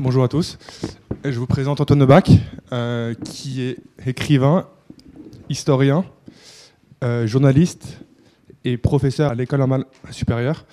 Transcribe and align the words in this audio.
Bonjour 0.00 0.24
à 0.24 0.28
tous. 0.28 0.58
Je 1.24 1.38
vous 1.38 1.46
présente 1.46 1.80
Antoine 1.80 2.00
Nebac, 2.00 2.28
euh, 2.72 3.14
qui 3.14 3.62
est 3.62 3.78
écrivain, 4.04 4.66
historien, 5.48 6.04
euh, 7.04 7.28
journaliste 7.28 8.00
et 8.64 8.76
professeur 8.76 9.30
à 9.30 9.34
l'école 9.36 9.60
normale 9.60 9.84
supérieure. 10.10 10.66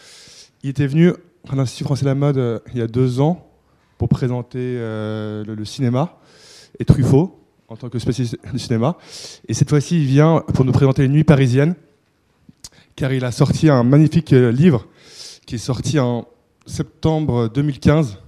Il 0.63 0.71
était 0.71 0.87
venu 0.87 1.11
à 1.49 1.55
l'Institut 1.55 1.83
français 1.83 2.03
de 2.03 2.09
la 2.09 2.15
mode 2.15 2.37
euh, 2.39 2.59
il 2.73 2.79
y 2.79 2.81
a 2.81 2.87
deux 2.87 3.19
ans 3.19 3.47
pour 3.99 4.09
présenter 4.09 4.57
euh, 4.59 5.45
le, 5.45 5.53
le 5.53 5.65
cinéma 5.65 6.17
et 6.79 6.85
Truffaut 6.85 7.39
en 7.67 7.75
tant 7.75 7.89
que 7.89 7.99
spécialiste 7.99 8.37
du 8.51 8.59
cinéma. 8.59 8.97
Et 9.47 9.53
cette 9.53 9.69
fois-ci, 9.69 10.01
il 10.01 10.07
vient 10.07 10.43
pour 10.53 10.65
nous 10.65 10.71
présenter 10.71 11.03
les 11.03 11.09
nuits 11.09 11.23
parisiennes, 11.23 11.75
car 12.95 13.13
il 13.13 13.23
a 13.23 13.31
sorti 13.31 13.69
un 13.69 13.83
magnifique 13.83 14.31
livre 14.31 14.87
qui 15.45 15.55
est 15.55 15.59
sorti 15.59 15.99
en 15.99 16.27
septembre 16.65 17.49
2015 17.53 18.20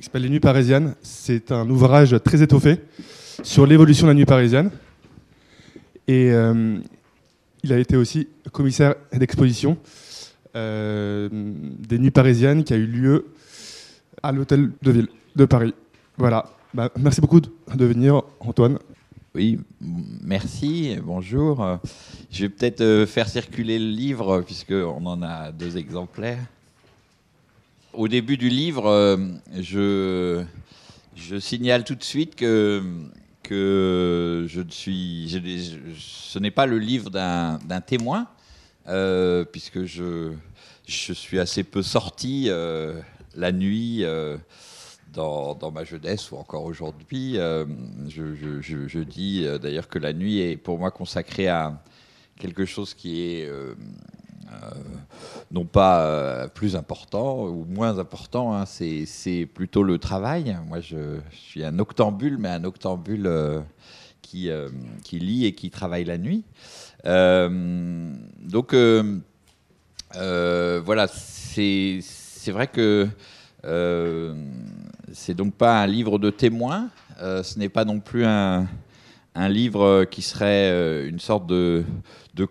qui 0.00 0.06
s'appelle 0.06 0.22
Les 0.22 0.30
Nuits 0.30 0.40
Parisiennes. 0.40 0.94
C'est 1.02 1.52
un 1.52 1.68
ouvrage 1.68 2.16
très 2.24 2.42
étoffé 2.42 2.78
sur 3.42 3.66
l'évolution 3.66 4.06
de 4.06 4.12
la 4.12 4.14
nuit 4.14 4.24
parisienne. 4.24 4.70
Et 6.08 6.32
euh, 6.32 6.78
il 7.62 7.72
a 7.72 7.78
été 7.78 7.96
aussi 7.96 8.26
commissaire 8.50 8.94
d'exposition 9.12 9.76
euh, 10.56 11.28
des 11.30 11.98
Nuits 11.98 12.10
Parisiennes 12.10 12.64
qui 12.64 12.72
a 12.72 12.76
eu 12.76 12.86
lieu 12.86 13.26
à 14.22 14.32
l'Hôtel 14.32 14.70
de 14.80 14.90
Ville 14.90 15.08
de 15.36 15.44
Paris. 15.44 15.74
Voilà. 16.16 16.46
Bah, 16.72 16.90
merci 16.98 17.20
beaucoup 17.20 17.40
de 17.40 17.84
venir, 17.84 18.22
Antoine. 18.40 18.78
Oui, 19.34 19.60
merci, 20.22 20.96
bonjour. 21.04 21.78
Je 22.30 22.42
vais 22.42 22.48
peut-être 22.48 22.80
euh, 22.80 23.06
faire 23.06 23.28
circuler 23.28 23.78
le 23.78 23.90
livre, 23.90 24.40
puisqu'on 24.40 25.04
en 25.04 25.22
a 25.22 25.52
deux 25.52 25.76
exemplaires. 25.76 26.38
Au 27.92 28.06
début 28.06 28.36
du 28.36 28.48
livre, 28.48 28.86
euh, 28.86 29.16
je, 29.58 30.44
signale 31.40 31.82
tout 31.82 31.96
de 31.96 32.04
suite 32.04 32.36
que, 32.36 32.84
je 33.48 34.60
suis, 34.68 35.28
ce 35.98 36.38
n'est 36.38 36.52
pas 36.52 36.66
le 36.66 36.78
livre 36.78 37.10
d'un 37.10 37.80
témoin, 37.84 38.28
euh, 38.86 39.44
puisque 39.44 39.86
je, 39.86 40.34
suis 40.86 41.40
assez 41.40 41.64
peu 41.64 41.82
sorti 41.82 42.46
euh, 42.48 43.00
la 43.34 43.50
nuit. 43.50 44.04
dans, 45.12 45.72
ma 45.72 45.82
jeunesse 45.82 46.30
ou 46.30 46.36
encore 46.36 46.66
aujourd'hui. 46.66 47.34
Je, 47.34 49.02
dis 49.02 49.48
d'ailleurs 49.60 49.88
que 49.88 49.98
la 49.98 50.12
nuit 50.12 50.38
est 50.38 50.56
pour 50.56 50.78
moi 50.78 50.92
consacrée 50.92 51.48
à 51.48 51.82
quelque 52.38 52.64
chose 52.64 52.94
qui 52.94 53.20
est 53.20 53.50
non 55.50 55.64
pas 55.64 56.04
euh, 56.04 56.48
plus 56.48 56.76
important 56.76 57.44
ou 57.46 57.64
moins 57.64 57.98
important, 57.98 58.54
hein, 58.54 58.64
c'est 58.66 59.48
plutôt 59.52 59.82
le 59.82 59.98
travail. 59.98 60.56
Moi, 60.68 60.80
je, 60.80 61.18
suis 61.32 61.64
un 61.64 61.78
octambule, 61.78 62.38
mais 62.38 62.48
un 62.48 62.64
octambule 62.64 63.26
euh, 63.26 63.60
qui, 64.22 64.50
euh, 64.50 64.68
qui 65.02 65.18
lit 65.18 65.46
et 65.46 65.54
qui 65.54 65.70
travaille 65.70 66.04
la 66.04 66.18
nuit. 66.18 66.44
Euh, 67.06 68.12
donc, 68.40 68.74
euh, 68.74 69.18
euh, 70.16 70.80
voilà, 70.84 71.08
c'est 71.08 72.02
vrai 72.48 72.68
que 72.68 73.08
euh, 73.64 74.34
c'est 75.12 75.34
donc 75.34 75.54
pas 75.54 75.82
un 75.82 75.86
livre 75.86 76.18
de 76.18 76.30
témoins, 76.30 76.88
euh, 77.20 77.42
ce 77.42 77.58
n'est 77.58 77.68
pas 77.68 77.84
non 77.84 78.00
plus 78.00 78.24
un, 78.24 78.66
un 79.34 79.48
livre 79.48 80.04
qui 80.04 80.22
serait 80.22 80.70
euh, 80.70 81.08
une 81.08 81.20
sorte 81.20 81.46
de, 81.46 81.84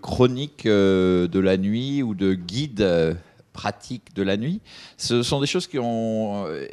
chronique 0.01 0.65
euh, 0.65 1.27
de 1.27 1.39
la 1.39 1.57
nuit 1.57 2.03
ou 2.03 2.13
de 2.13 2.33
guide 2.33 2.81
euh, 2.81 3.13
pratique 3.59 4.13
de 4.15 4.23
la 4.23 4.37
nuit. 4.37 4.61
Ce 4.97 5.21
sont 5.23 5.41
des 5.41 5.47
choses 5.47 5.67
qui 5.67 5.79
ont, 5.79 6.45
euh, 6.47 6.65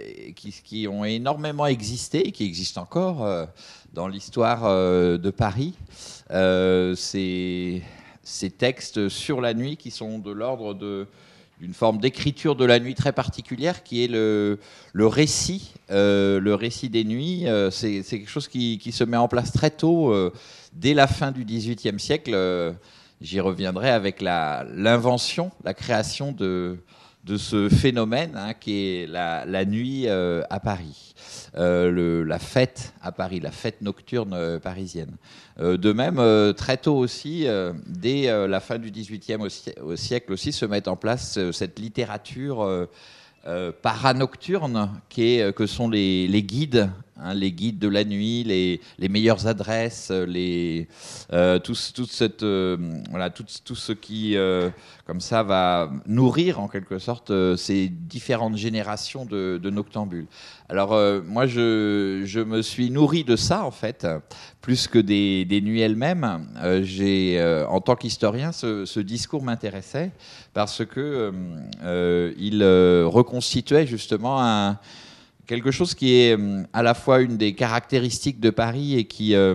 énormément 1.04 1.66
existé 1.66 2.28
et 2.28 2.32
qui 2.32 2.44
existent 2.44 2.82
encore 2.82 3.24
euh, 3.24 3.44
dans 3.92 4.06
l'histoire 4.06 4.64
euh, 4.64 5.18
de 5.18 5.30
Paris. 5.30 5.74
Euh, 6.30 6.94
ces 6.94 7.82
textes 8.58 9.08
sur 9.08 9.40
la 9.40 9.54
nuit 9.54 9.76
qui 9.76 9.90
sont 9.90 10.18
de 10.18 10.30
l'ordre 10.30 10.74
de 10.74 11.06
d'une 11.60 11.72
forme 11.74 11.98
d'écriture 11.98 12.54
de 12.56 12.64
la 12.64 12.78
nuit 12.78 12.94
très 12.94 13.12
particulière 13.12 13.82
qui 13.82 14.04
est 14.04 14.08
le, 14.08 14.58
le 14.92 15.06
récit, 15.06 15.72
euh, 15.90 16.38
le 16.38 16.54
récit 16.54 16.88
des 16.90 17.04
nuits. 17.04 17.46
Euh, 17.48 17.70
c'est 17.70 18.02
quelque 18.02 18.28
chose 18.28 18.48
qui, 18.48 18.78
qui 18.78 18.92
se 18.92 19.04
met 19.04 19.16
en 19.16 19.28
place 19.28 19.52
très 19.52 19.70
tôt, 19.70 20.12
euh, 20.12 20.32
dès 20.74 20.92
la 20.94 21.06
fin 21.06 21.32
du 21.32 21.44
XVIIIe 21.44 21.98
siècle. 21.98 22.32
Euh, 22.34 22.72
J'y 23.22 23.40
reviendrai 23.40 23.88
avec 23.88 24.20
la- 24.20 24.66
l'invention, 24.74 25.50
la, 25.64 25.72
création 25.72 26.32
de, 26.32 26.76
de 27.26 27.36
ce 27.36 27.68
phénomène 27.68 28.36
hein, 28.36 28.54
qui 28.54 28.72
est 28.72 29.06
la, 29.08 29.64
nuit 29.64 30.04
euh, 30.06 30.42
à 30.48 30.60
Paris, 30.60 31.14
Euh, 31.56 32.24
la 32.24 32.38
fête 32.38 32.92
à 33.00 33.12
Paris, 33.12 33.40
la 33.40 33.50
fête 33.50 33.80
nocturne 33.80 34.34
euh, 34.34 34.58
parisienne. 34.60 35.16
De 35.58 35.92
même, 35.92 36.20
très 36.54 36.76
tôt 36.76 36.96
aussi, 36.96 37.46
dès 37.86 38.46
la 38.46 38.60
fin 38.60 38.78
du 38.78 38.90
XVIIIe 38.90 39.38
siècle 39.96 40.32
aussi, 40.32 40.52
se 40.52 40.66
met 40.66 40.86
en 40.86 40.96
place 40.96 41.38
cette 41.52 41.78
littérature 41.78 42.88
paranocturne 43.80 44.90
qui 45.08 45.40
que 45.56 45.66
sont 45.66 45.88
les 45.88 46.42
guides, 46.42 46.90
hein, 47.18 47.34
les 47.34 47.52
guides 47.52 47.78
de 47.78 47.88
la 47.88 48.04
nuit, 48.04 48.44
les, 48.44 48.80
les 48.98 49.08
meilleures 49.08 49.46
adresses, 49.46 50.08
euh, 50.10 50.26
les, 50.26 50.88
euh, 51.32 51.58
tout, 51.58 51.74
cette, 51.74 52.42
euh, 52.42 52.76
voilà, 53.10 53.30
ce 53.74 53.92
qui, 53.92 54.36
comme 55.06 55.20
ça, 55.20 55.42
va 55.42 55.90
nourrir 56.06 56.60
en 56.60 56.68
quelque 56.68 56.98
sorte 56.98 57.32
ces 57.56 57.88
différentes 57.88 58.56
générations 58.56 59.24
de, 59.24 59.60
noctambules. 59.70 60.26
Alors 60.68 60.98
moi, 61.24 61.46
je, 61.46 62.22
je 62.24 62.40
me 62.40 62.62
suis 62.62 62.90
nourri 62.90 63.24
de 63.24 63.36
ça 63.36 63.64
en 63.64 63.70
fait, 63.70 64.06
plus 64.60 64.88
que 64.88 64.98
des, 64.98 65.44
des 65.44 65.60
nuits 65.60 65.80
elles-mêmes. 65.80 66.46
J'ai, 66.82 67.42
en 67.68 67.80
tant 67.80 67.96
qu'historien, 67.96 68.52
ce, 68.52 68.84
ce 68.84 69.00
discours 69.00 69.42
m'intéressait 69.42 70.10
parce 70.54 70.84
que 70.84 71.32
il 72.38 72.64
reconstituait 72.64 73.86
justement 73.86 74.42
un, 74.42 74.78
quelque 75.46 75.70
chose 75.70 75.94
qui 75.94 76.14
est 76.14 76.36
euh, 76.36 76.62
à 76.72 76.82
la 76.82 76.94
fois 76.94 77.20
une 77.20 77.36
des 77.36 77.54
caractéristiques 77.54 78.40
de 78.40 78.50
Paris 78.50 78.96
et 78.98 79.04
qui, 79.04 79.34
euh, 79.34 79.54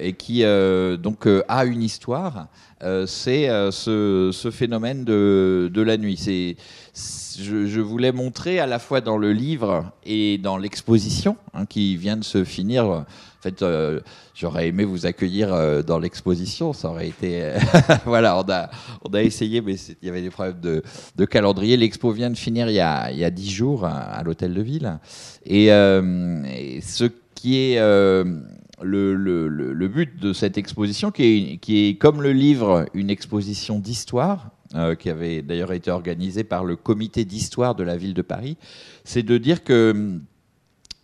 et 0.00 0.14
qui 0.14 0.44
euh, 0.44 0.96
donc 0.96 1.26
euh, 1.26 1.42
a 1.48 1.64
une 1.64 1.82
histoire. 1.82 2.48
Euh, 2.82 3.06
c'est 3.06 3.48
euh, 3.48 3.70
ce, 3.70 4.30
ce 4.32 4.50
phénomène 4.50 5.04
de, 5.04 5.70
de 5.72 5.82
la 5.82 5.96
nuit. 5.96 6.16
C'est, 6.16 6.56
je, 7.40 7.66
je 7.66 7.80
voulais 7.80 8.12
montrer 8.12 8.58
à 8.60 8.66
la 8.66 8.78
fois 8.78 9.00
dans 9.00 9.16
le 9.16 9.32
livre 9.32 9.90
et 10.04 10.38
dans 10.38 10.58
l'exposition 10.58 11.36
hein, 11.54 11.66
qui 11.66 11.96
vient 11.96 12.16
de 12.16 12.24
se 12.24 12.44
finir. 12.44 13.04
Fait, 13.44 13.60
euh, 13.60 14.00
j'aurais 14.34 14.68
aimé 14.68 14.84
vous 14.84 15.04
accueillir 15.04 15.52
euh, 15.52 15.82
dans 15.82 15.98
l'exposition. 15.98 16.72
Ça 16.72 16.88
aurait 16.88 17.08
été, 17.08 17.52
voilà, 18.06 18.38
on 18.38 18.50
a, 18.50 18.70
on 19.04 19.12
a 19.12 19.22
essayé, 19.22 19.60
mais 19.60 19.74
il 19.74 20.06
y 20.06 20.08
avait 20.08 20.22
des 20.22 20.30
problèmes 20.30 20.60
de, 20.62 21.24
calendrier. 21.26 21.76
L'expo 21.76 22.10
vient 22.10 22.30
de 22.30 22.38
finir 22.38 22.70
il 22.70 22.74
y 22.76 22.80
a, 22.80 23.10
il 23.12 23.18
y 23.18 23.24
a 23.24 23.28
10 23.30 23.50
jours 23.50 23.84
à, 23.84 23.98
à 23.98 24.22
l'hôtel 24.22 24.54
de 24.54 24.62
ville. 24.62 24.98
Et, 25.44 25.70
euh, 25.70 26.80
ce 26.80 27.04
qui 27.34 27.58
est 27.58 27.78
euh, 27.80 28.24
le, 28.80 29.14
le- 29.14 29.46
le- 29.48 29.88
but 29.88 30.18
de 30.18 30.32
cette 30.32 30.56
exposition, 30.56 31.10
qui 31.10 31.22
est, 31.24 31.56
qui 31.58 31.88
est 31.88 31.96
comme 31.96 32.22
le 32.22 32.32
livre, 32.32 32.86
une 32.94 33.10
exposition 33.10 33.78
d'histoire, 33.78 34.52
euh, 34.74 34.94
qui 34.94 35.10
avait 35.10 35.42
d'ailleurs 35.42 35.74
été 35.74 35.90
organisée 35.90 36.44
par 36.44 36.64
le 36.64 36.76
comité 36.76 37.26
d'histoire 37.26 37.74
de 37.74 37.84
la 37.84 37.98
ville 37.98 38.14
de 38.14 38.22
Paris, 38.22 38.56
c'est 39.04 39.22
de 39.22 39.36
dire 39.36 39.64
que 39.64 40.18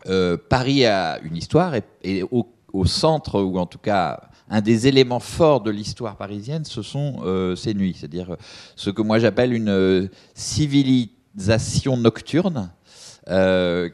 euh, 0.06 0.36
Paris 0.48 0.84
a 0.86 1.18
une 1.22 1.36
histoire 1.36 1.74
et, 2.02 2.22
au, 2.30 2.46
centre, 2.84 3.42
ou 3.42 3.58
en 3.58 3.66
tout 3.66 3.78
cas 3.78 4.20
un 4.50 4.60
des 4.60 4.88
éléments 4.88 5.20
forts 5.20 5.60
de 5.60 5.70
l'histoire 5.70 6.16
parisienne, 6.16 6.64
ce 6.64 6.82
sont 6.82 7.20
euh, 7.24 7.54
ces 7.54 7.72
nuits, 7.72 7.96
c'est-à-dire 7.98 8.36
ce 8.74 8.90
que 8.90 9.00
moi 9.00 9.20
j'appelle 9.20 9.52
une 9.52 9.68
euh, 9.68 10.08
civilisation 10.34 11.96
nocturne 11.96 12.70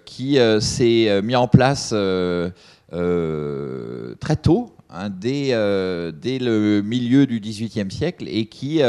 qui 0.07 0.39
s'est 0.61 1.11
euh, 1.11 1.21
mis 1.23 1.37
en 1.37 1.47
place 1.47 1.91
très 4.21 4.37
tôt, 4.37 4.75
hein, 4.89 5.11
dès, 5.11 5.49
dès 6.15 6.39
le 6.39 6.81
milieu 6.83 7.27
du 7.27 7.39
XVIIIe 7.39 7.91
siècle, 7.91 8.25
et 8.29 8.47
qui, 8.47 8.81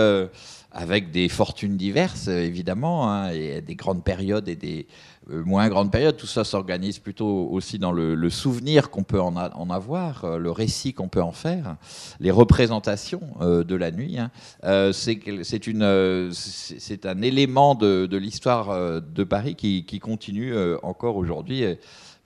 avec 0.77 1.09
des 1.09 1.27
fortunes 1.27 1.75
diverses, 1.75 2.27
évidemment, 2.27 3.11
hein, 3.11 3.31
et 3.31 3.61
des 3.61 3.73
grandes 3.73 4.03
périodes 4.03 4.47
et 4.47 4.55
des 4.55 4.85
euh, 5.31 5.43
moins 5.43 5.67
grandes 5.69 5.91
périodes, 5.91 6.17
tout 6.17 6.27
ça 6.27 6.43
s'organise 6.43 6.99
plutôt 6.99 7.49
aussi 7.51 7.79
dans 7.79 7.91
le, 7.91 8.29
souvenir 8.29 8.91
qu'on 8.91 9.01
peut 9.01 9.19
en, 9.19 9.69
avoir, 9.71 10.23
euh, 10.23 10.37
le 10.37 10.51
récit 10.51 10.93
qu'on 10.93 11.07
peut 11.07 11.21
en 11.21 11.31
faire, 11.31 11.77
les 12.19 12.29
représentations 12.29 13.21
euh, 13.41 13.63
de 13.63 13.75
la 13.75 13.89
nuit. 13.89 14.19
hein. 14.19 14.29
C'est 14.93 17.05
un 17.05 17.21
élément 17.23 17.73
de, 17.73 18.15
l'histoire 18.15 19.01
de 19.01 19.23
Paris 19.23 19.55
qui, 19.55 19.99
continue 19.99 20.53
encore 20.83 21.17
aujourd'hui. 21.17 21.63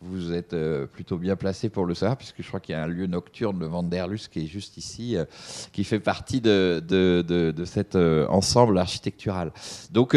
Vous 0.03 0.33
êtes 0.33 0.53
euh, 0.53 0.87
plutôt 0.87 1.17
bien 1.17 1.35
placé 1.35 1.69
pour 1.69 1.85
le 1.85 1.93
savoir, 1.93 2.17
puisque 2.17 2.41
je 2.41 2.47
crois 2.47 2.59
qu'il 2.59 2.73
y 2.73 2.75
a 2.75 2.81
un 2.81 2.87
lieu 2.87 3.05
nocturne, 3.05 3.59
le 3.59 3.67
Vanderlust, 3.67 4.29
qui 4.29 4.39
est 4.39 4.47
juste 4.47 4.77
ici, 4.77 5.15
euh, 5.15 5.25
qui 5.71 5.83
fait 5.83 5.99
partie 5.99 6.41
de, 6.41 6.81
de, 6.87 7.21
de, 7.21 7.65
cet 7.65 7.95
euh, 7.95 8.25
ensemble 8.27 8.79
architectural. 8.79 9.51
Donc 9.91 10.15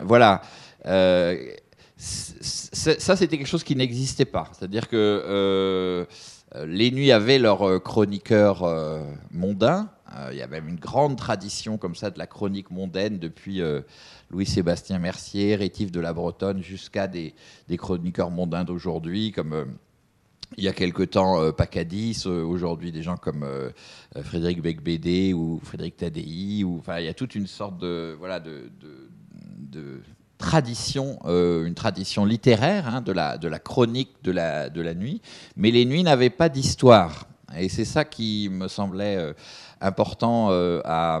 voilà. 0.00 0.42
Ça, 1.96 3.16
c'était 3.16 3.38
quelque 3.38 3.46
chose 3.48 3.64
qui 3.64 3.74
n'existait 3.74 4.24
pas. 4.24 4.48
C'est-à-dire 4.52 4.88
que 4.88 6.06
les 6.64 6.92
nuits 6.92 7.10
avaient 7.10 7.40
leurs 7.40 7.82
chroniqueurs 7.82 8.64
mondains. 9.32 9.90
Il 10.30 10.36
y 10.36 10.42
a 10.42 10.46
même 10.46 10.68
une 10.68 10.78
grande 10.78 11.16
tradition 11.16 11.76
comme 11.78 11.94
ça 11.94 12.10
de 12.10 12.18
la 12.18 12.26
chronique 12.26 12.70
mondaine 12.70 13.18
depuis 13.18 13.62
Louis-Sébastien 14.32 14.98
Mercier, 14.98 15.54
Rétif 15.56 15.92
de 15.92 16.00
la 16.00 16.14
Bretonne, 16.14 16.62
jusqu'à 16.62 17.06
des, 17.06 17.34
chroniqueurs 17.76 18.30
mondains 18.30 18.64
d'aujourd'hui, 18.64 19.30
comme 19.30 19.52
euh, 19.52 19.64
il 20.56 20.64
y 20.64 20.68
a 20.68 20.72
quelque 20.72 21.02
temps 21.02 21.40
euh, 21.40 21.52
Pacadis, 21.52 22.24
euh, 22.26 22.42
aujourd'hui 22.42 22.92
des 22.92 23.02
gens 23.02 23.16
comme 23.16 23.46
Frédéric 24.22 24.62
Becbédé 24.62 25.34
ou 25.34 25.60
Frédéric 25.62 25.98
Tadei, 25.98 26.64
ou, 26.64 26.82
il 26.98 27.04
y 27.04 27.08
a 27.08 27.14
toute 27.14 27.34
une 27.34 27.46
sorte 27.46 27.78
de, 27.78 28.16
voilà, 28.18 28.40
de, 28.40 28.70
tradition, 30.38 31.18
une 31.24 31.74
tradition 31.74 32.24
littéraire 32.24 32.88
hein, 32.88 33.00
de, 33.00 33.12
la, 33.12 33.38
chronique 33.58 34.16
de 34.24 34.32
la, 34.32 34.94
nuit, 34.94 35.20
mais 35.56 35.70
les 35.70 35.84
nuits 35.84 36.02
n'avaient 36.02 36.30
pas 36.30 36.48
d'histoire. 36.48 37.26
Et 37.56 37.68
c'est 37.68 37.84
ça 37.84 38.04
qui 38.04 38.48
me 38.50 38.66
semblait 38.66 39.34
important 39.80 40.50
à, 40.84 41.20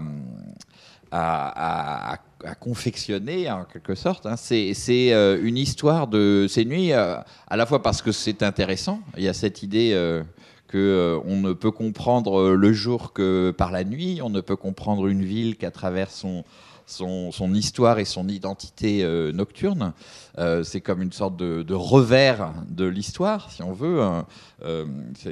confectionner 2.54 3.50
en 3.50 3.64
quelque 3.64 3.94
sorte. 3.94 4.26
Hein. 4.26 4.36
C'est 4.36 4.74
euh, 5.12 5.38
une 5.42 5.56
histoire 5.56 6.06
de 6.06 6.46
ces 6.48 6.64
nuits, 6.64 6.92
euh, 6.92 7.16
à 7.48 7.56
la 7.56 7.66
fois 7.66 7.82
parce 7.82 8.02
que 8.02 8.12
c'est 8.12 8.42
intéressant, 8.42 9.00
il 9.16 9.24
y 9.24 9.28
a 9.28 9.34
cette 9.34 9.62
idée 9.62 9.92
euh, 9.94 10.22
qu'on 10.70 11.22
on 11.26 11.36
ne 11.40 11.52
peut 11.52 11.70
comprendre 11.70 12.50
le 12.50 12.72
jour 12.72 13.12
que 13.12 13.52
par 13.56 13.70
la 13.70 13.84
nuit, 13.84 14.20
on 14.22 14.30
ne 14.30 14.40
peut 14.40 14.56
comprendre 14.56 15.06
une 15.06 15.24
ville 15.24 15.56
qu'à 15.56 15.70
travers 15.70 16.10
son, 16.10 16.44
son, 16.86 17.54
histoire 17.54 17.98
et 17.98 18.04
son 18.04 18.28
identité 18.28 19.02
euh, 19.02 19.32
nocturne. 19.32 19.92
Euh, 20.38 20.62
c'est 20.62 20.80
comme 20.80 21.02
une 21.02 21.12
sorte 21.12 21.36
de, 21.36 21.74
revers 21.74 22.52
de 22.68 22.84
l'histoire, 22.84 23.50
si 23.50 23.62
on 23.62 23.72
veut. 23.72 24.02
Hein. 24.02 24.26
Euh, 24.64 24.86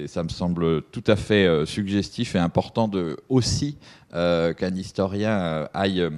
ça 0.07 0.23
me 0.23 0.29
semble 0.29 0.83
tout 0.83 1.05
à 1.07 1.17
fait 1.17 1.67
suggestif 1.67 2.35
et 2.35 2.39
important 2.39 2.89
de, 2.89 3.17
aussi 3.29 3.79
qu'un 4.13 4.75
historien 4.75 5.69
aille 5.73 6.09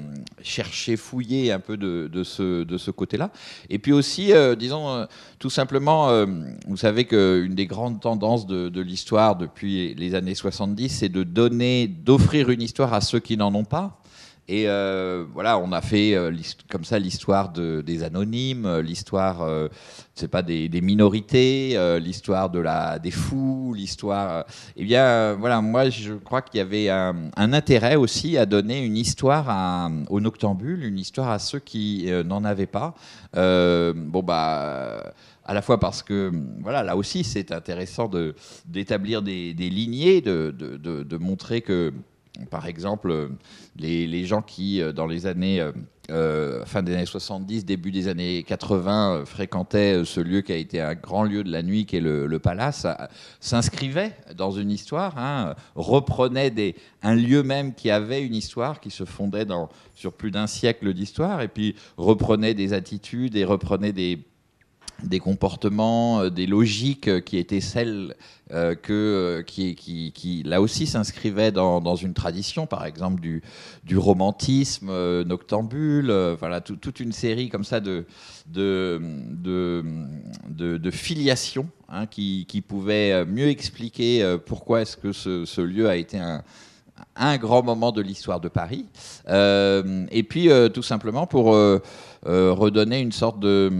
chercher, 0.43 0.97
fouiller 0.97 1.53
un 1.53 1.61
peu 1.61 1.77
de, 1.77 2.25
ce, 2.25 2.65
de 2.65 2.79
ce 2.79 2.91
côté-là. 2.91 3.31
Et 3.71 3.79
puis 3.79 3.93
aussi, 3.93 4.33
disons, 4.59 5.06
tout 5.39 5.50
simplement, 5.50 6.25
vous 6.67 6.77
savez 6.77 7.05
qu'une 7.05 7.55
des 7.55 7.67
grandes 7.67 8.00
tendances 8.00 8.47
de, 8.47 8.69
de 8.69 8.81
l'histoire 8.81 9.37
depuis 9.37 9.94
les 9.94 10.15
années 10.15 10.35
70, 10.35 10.89
c'est 10.89 11.09
de 11.09 11.23
donner, 11.23 11.87
d'offrir 11.87 12.50
une 12.50 12.62
histoire 12.62 12.94
à 12.94 13.00
ceux 13.00 13.21
qui 13.21 13.37
n'en 13.37 13.55
ont 13.55 13.65
pas. 13.65 14.02
Et 14.49 14.65
euh, 14.67 15.25
voilà, 15.33 15.56
on 15.59 15.71
a 15.71 15.81
fait 15.81 16.15
euh, 16.15 16.33
comme 16.69 16.85
ça 16.85 16.99
l'histoire 16.99 17.53
de, 17.53 17.81
des 17.81 18.03
anonymes, 18.03 18.67
euh, 18.67 18.83
l'histoire, 18.83 19.49
c'est 20.15 20.29
pas 20.29 20.43
des, 20.43 20.69
minorités, 20.81 21.79
l'histoire 22.00 22.50
de 22.50 22.59
la 22.59 22.99
des 22.99 23.12
fous, 23.12 23.73
l'histoire. 23.75 24.44
eh 24.77 24.85
bien, 24.85 25.35
voilà, 25.35 25.61
moi 25.61 25.91
je 25.91 26.15
crois 26.15 26.43
qu'il 26.43 26.59
y 26.59 26.61
avait 26.61 26.89
un, 26.91 27.31
intérêt 27.37 27.97
aussi 27.97 28.37
à 28.37 28.44
donner 28.47 28.85
une 28.85 28.97
histoire 28.97 29.49
à, 29.49 29.91
aux 30.11 30.21
noctambules, 30.21 30.85
une 30.85 30.99
histoire 30.99 31.31
à 31.31 31.39
ceux 31.39 31.61
qui 31.61 32.11
n'en 32.25 32.44
avaient 32.44 32.67
pas. 32.67 32.94
bon 33.35 34.23
bah 34.23 35.12
à 35.44 35.55
la 35.55 35.62
fois 35.62 35.81
parce 35.81 36.03
que 36.03 36.31
voilà 36.61 36.83
là 36.83 36.97
aussi 36.97 37.25
c'est 37.25 37.50
intéressant 37.53 38.11
d'établir 38.67 39.23
des, 39.23 39.55
des, 39.55 39.71
lignées, 39.71 40.21
de, 40.21 40.55
de, 40.56 40.77
de, 41.03 41.17
montrer 41.17 41.62
que 41.62 41.93
par 42.50 42.67
exemple, 42.67 43.31
les, 43.76 44.25
gens 44.25 44.43
qui, 44.43 44.81
euh, 44.81 44.93
dans 44.93 45.06
les 45.06 45.26
années, 45.26 45.61
euh, 45.61 45.73
euh, 46.11 46.64
fin 46.64 46.82
des 46.82 46.94
années 46.94 47.06
70, 47.06 47.64
début 47.67 47.90
des 47.90 48.08
années 48.08 48.43
80, 48.43 49.25
fréquentaient 49.26 50.05
ce 50.05 50.20
lieu 50.20 50.40
qui 50.40 50.52
a 50.52 50.56
été 50.56 50.81
un 50.81 50.94
grand 50.94 51.25
lieu 51.25 51.44
de 51.44 51.52
la 51.52 51.62
nuit, 51.62 51.84
qui 51.84 51.96
est 51.96 52.00
le, 52.00 52.38
Palace, 52.38 52.87
s'inscrivaient 53.38 54.17
dans 54.34 54.50
une 54.50 54.70
histoire, 54.70 55.17
hein, 55.19 55.55
reprenaient 55.75 56.75
un 57.02 57.14
lieu 57.14 57.43
même 57.43 57.75
qui 57.75 57.90
avait 57.90 58.23
une 58.23 58.34
histoire, 58.34 58.81
qui 58.81 58.90
se 58.90 59.05
fondait 59.05 59.46
sur 59.94 60.12
plus 60.12 60.31
d'un 60.31 60.46
siècle 60.46 60.93
d'histoire, 60.94 61.43
et 61.43 61.49
puis 61.49 61.76
reprenaient 61.96 62.55
des 62.55 62.73
attitudes 62.73 63.37
et 63.37 63.44
reprenaient 63.44 63.93
des 63.93 64.19
des 65.05 65.21
comportements, 65.21 66.21
euh, 66.21 66.31
des 66.31 66.47
logiques 66.47 67.09
euh, 67.09 67.21
qui 67.21 67.39
étaient 67.39 67.61
celles 67.61 68.15
euh, 68.53 68.75
que, 68.75 69.43
qui, 69.47 69.75
qui, 69.75 70.43
là 70.45 70.61
aussi 70.61 70.87
s'inscrivaient 70.87 71.53
dans, 71.53 71.81
dans, 71.81 71.97
une 71.97 72.13
tradition, 72.13 72.67
par 72.67 72.85
exemple 72.85 73.21
du, 73.21 73.43
du 73.85 73.97
romantisme 73.97 74.91
noctambule, 75.23 76.13
toute 76.81 77.01
une 77.01 77.13
série 77.13 77.49
comme 77.49 77.65
ça 77.65 77.81
de, 77.81 78.05
de, 78.49 79.01
de, 79.31 79.83
de, 80.77 80.91
filiations 80.91 81.69
hein, 81.89 82.07
qui, 82.07 82.45
qui 82.47 82.61
pouvaient 82.61 83.25
mieux 83.25 83.49
expliquer 83.49 84.37
pourquoi 84.45 84.83
est-ce 84.83 84.99
que 84.99 85.13
ce, 85.13 85.47
ce, 85.47 85.63
lieu 85.63 85.89
a 85.89 85.97
été 85.97 86.19
un, 86.19 86.43
un 87.17 87.39
grand 87.39 87.63
moment 87.63 87.91
de 87.91 88.03
l'histoire 88.03 88.41
de 88.41 88.49
Paris, 88.49 88.85
et 89.29 90.23
puis 90.29 90.51
tout 90.75 90.83
simplement 90.83 91.27
pour 91.27 91.57
redonner 92.25 93.01
une 93.01 93.13
sorte 93.13 93.41
de 93.41 93.73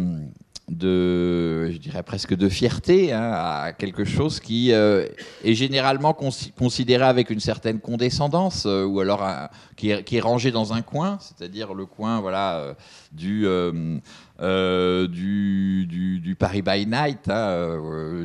de, 0.73 1.71
je 1.71 1.77
dirais 1.77 2.03
presque 2.03 2.35
de 2.35 2.49
fierté 2.49 3.13
hein, 3.13 3.31
à 3.33 3.73
quelque 3.73 4.05
chose 4.05 4.41
qui 4.41 4.73
euh, 4.73 5.07
est 5.45 5.55
généralement 5.55 6.15
considéré 6.15 7.05
avec 7.05 7.31
une 7.31 7.41
certaine 7.41 7.79
condescendance 7.79 8.65
euh, 8.67 8.85
ou 8.85 9.01
alors 9.01 9.23
qui, 9.77 9.91
est, 9.91 10.21
rangé 10.21 10.51
dans 10.51 10.73
un 10.73 10.83
coin, 10.83 11.19
c'est-à-dire 11.21 11.75
le 11.75 11.85
coin 11.85 12.21
voilà 12.21 12.59
euh, 12.59 12.75
du 13.13 13.47
euh, 14.43 15.07
du, 15.07 15.87
du, 15.87 16.35
Paris 16.35 16.63
by 16.63 16.87
Night, 16.87 17.29
hein, 17.29 17.79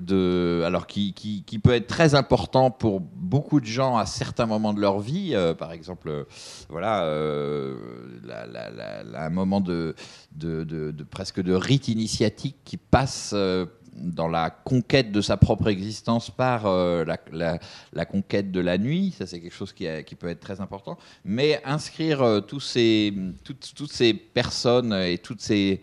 euh, 0.10 0.64
alors 0.66 0.88
qui, 0.88 1.14
qui, 1.14 1.60
peut 1.60 1.74
être 1.74 1.86
très 1.86 2.16
important 2.16 2.72
pour 2.72 3.02
beaucoup 3.02 3.60
de 3.60 3.66
gens 3.68 3.98
à 3.98 4.08
certains 4.08 4.48
moments 4.48 4.74
de 4.74 4.82
leur 4.82 5.00
vie. 5.00 5.36
Euh, 5.36 5.54
par 5.54 5.74
exemple, 5.74 6.26
voilà, 6.70 7.04
un 9.16 9.30
moment 9.30 9.62
de, 9.62 9.94
de, 10.36 10.64
de, 10.64 11.04
presque 11.04 11.42
de 11.42 11.54
rite 11.54 11.88
initiatique 11.88 12.56
qui 12.66 12.78
passe 12.78 13.36
dans 13.94 14.28
la 14.28 14.50
conquête 14.50 15.12
de 15.12 15.22
sa 15.22 15.38
propre 15.38 15.68
existence 15.68 16.32
par 16.32 16.66
la, 16.66 17.18
la, 17.94 18.06
conquête 18.06 18.52
de 18.52 18.60
la 18.60 18.80
nuit, 18.80 19.14
ça 19.16 19.28
c'est 19.28 19.40
quelque 19.42 19.56
chose 19.56 19.74
qui, 19.74 19.86
qui, 20.06 20.16
peut 20.16 20.30
être 20.30 20.40
très 20.40 20.62
important, 20.62 20.98
mais 21.26 21.62
inscrire 21.66 22.42
tous 22.48 22.60
ces, 22.60 23.14
toutes, 23.44 23.74
toutes, 23.76 23.92
ces 23.92 24.14
personnes 24.14 24.94
et 24.94 25.18
toutes 25.18 25.42
ces, 25.42 25.82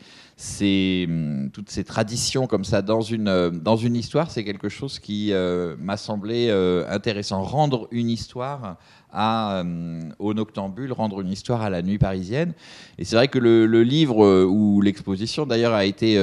Hum, 0.61 1.51
toutes 1.53 1.71
ces 1.71 1.85
traditions 1.85 2.49
comme 2.49 2.65
ça 2.65 2.83
dans 2.83 3.03
une, 3.03 3.29
euh, 3.29 3.51
dans 3.51 3.77
une 3.77 3.95
histoire, 3.95 4.33
c'est 4.33 4.43
quelque 4.43 4.69
chose 4.69 4.99
qui 4.99 5.33
euh, 5.33 5.77
m'a 5.79 5.97
semblé 5.97 6.49
euh, 6.51 6.85
intéressant. 6.91 7.43
Rendre 7.43 7.87
une 7.93 8.11
histoire 8.11 8.77
à, 9.13 9.61
hum, 9.61 10.13
au 10.19 10.35
noctambule, 10.35 10.93
rendre 10.93 11.21
une 11.21 11.31
histoire 11.31 11.63
à 11.63 11.71
la 11.71 11.83
nuit 11.83 11.99
parisienne. 11.99 12.53
Et 12.99 13.05
c'est 13.05 13.15
vrai 13.15 13.29
que 13.29 13.39
le, 13.39 13.67
le 13.67 13.85
livre 13.85 14.45
ou 14.47 14.81
l'exposition 14.81 15.47
d'ailleurs 15.47 15.73
a 15.73 15.85
été, 15.85 16.15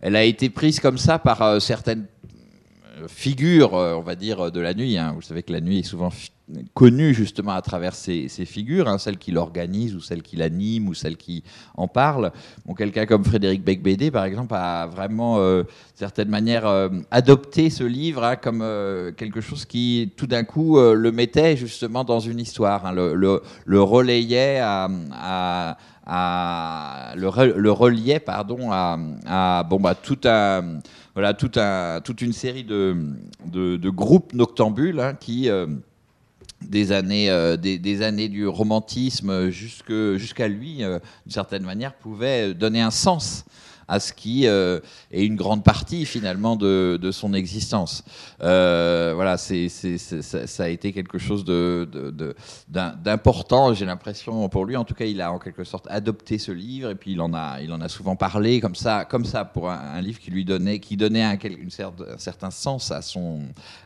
elle 0.00 0.16
a 0.16 0.24
été 0.24 0.50
prise 0.50 0.80
comme 0.80 0.98
ça 0.98 1.20
par 1.20 1.62
certaines 1.62 2.06
figures, 3.08 3.72
on 3.72 4.02
va 4.02 4.14
dire, 4.14 4.50
de 4.50 4.60
la 4.60 4.74
nuit. 4.74 4.96
Hein. 4.96 5.12
Vous 5.14 5.22
savez 5.22 5.42
que 5.42 5.52
la 5.52 5.60
nuit 5.60 5.80
est 5.80 5.82
souvent 5.82 6.10
connue 6.74 7.12
justement 7.12 7.52
à 7.52 7.62
travers 7.62 7.94
ces, 7.94 8.28
figures, 8.28 8.88
hein, 8.88 8.98
celles 8.98 9.18
qui 9.18 9.32
l'organisent 9.32 9.96
ou 9.96 10.00
celles 10.00 10.22
qui 10.22 10.36
l'animent 10.36 10.88
ou 10.88 10.94
celles 10.94 11.16
qui 11.16 11.42
en 11.76 11.88
parlent. 11.88 12.30
Bon, 12.64 12.74
Quelqu'un 12.74 13.06
comme 13.06 13.24
Frédéric 13.24 13.64
Becbédé, 13.64 14.10
par 14.10 14.24
exemple, 14.24 14.54
a 14.54 14.86
vraiment, 14.86 15.38
euh, 15.38 15.62
d'une 15.62 15.68
certaine 15.96 16.28
manière, 16.28 16.66
euh, 16.66 16.88
adopté 17.10 17.70
ce 17.70 17.84
livre 17.84 18.22
hein, 18.22 18.36
comme 18.36 18.60
euh, 18.62 19.12
quelque 19.12 19.40
chose 19.40 19.64
qui, 19.64 20.12
tout 20.16 20.26
d'un 20.26 20.44
coup, 20.44 20.78
le 20.78 21.12
mettait 21.12 21.56
justement 21.56 22.04
dans 22.04 22.20
une 22.20 22.38
histoire, 22.38 22.92
le, 22.92 23.80
relayait 23.80 24.60
à, 24.60 24.88
à, 26.06 27.14
le, 27.16 27.70
reliait 27.70 28.20
pardon 28.20 28.70
à, 28.70 29.64
bon 29.68 29.80
bah 29.80 29.94
tout 29.94 30.18
un 30.24 30.78
voilà 31.16 31.34
toute 31.34 32.20
une 32.20 32.32
série 32.32 32.62
de, 32.62 32.96
de, 33.46 33.90
groupes 33.90 34.32
noctambules 34.34 35.00
hein, 35.00 35.14
qui 35.18 35.50
des 36.62 36.92
années, 36.92 37.30
euh, 37.30 37.56
des, 37.56 38.02
années 38.02 38.28
du 38.28 38.46
romantisme 38.46 39.50
jusqu'à 39.50 40.48
lui, 40.48 40.82
euh, 40.82 40.98
d'une 41.24 41.32
certaine 41.32 41.64
manière, 41.64 41.94
pouvait 41.94 42.54
donner 42.54 42.80
un 42.80 42.90
sens 42.90 43.44
à 43.88 44.00
ce 44.00 44.12
qui 44.12 44.46
euh, 44.46 44.80
est 45.12 45.24
une 45.24 45.36
grande 45.36 45.62
partie 45.62 46.04
finalement 46.06 46.56
de, 46.56 46.98
de 47.00 47.10
son 47.10 47.34
existence. 47.34 48.04
Euh, 48.42 49.12
voilà, 49.14 49.36
ça, 49.36 50.64
a 50.64 50.68
été 50.68 50.92
quelque 50.92 51.18
chose 51.18 51.44
d'important, 52.68 53.74
j'ai 53.74 53.86
l'impression 53.86 54.48
pour 54.48 54.64
lui. 54.64 54.76
En 54.76 54.84
tout 54.84 54.94
cas, 54.94 55.04
il 55.04 55.20
a 55.20 55.32
en 55.32 55.38
quelque 55.38 55.64
sorte 55.64 55.86
adopté 55.88 56.38
ce 56.38 56.52
livre 56.52 56.90
et 56.90 56.94
puis 56.94 57.12
il 57.12 57.20
en 57.20 57.32
a, 57.32 57.60
il 57.60 57.72
en 57.72 57.80
a 57.80 57.88
souvent 57.88 58.16
parlé 58.16 58.60
comme 58.60 58.74
ça, 58.74 59.04
comme 59.04 59.24
ça 59.24 59.44
pour 59.44 59.70
un, 59.70 60.00
livre 60.00 60.18
qui 60.18 60.30
lui 60.30 60.44
donnait, 60.44 60.78
qui 60.78 60.96
donnait 60.96 61.22
un 61.22 61.38
certain 62.18 62.50
sens 62.50 62.90
à 62.90 63.02
son, 63.02 63.40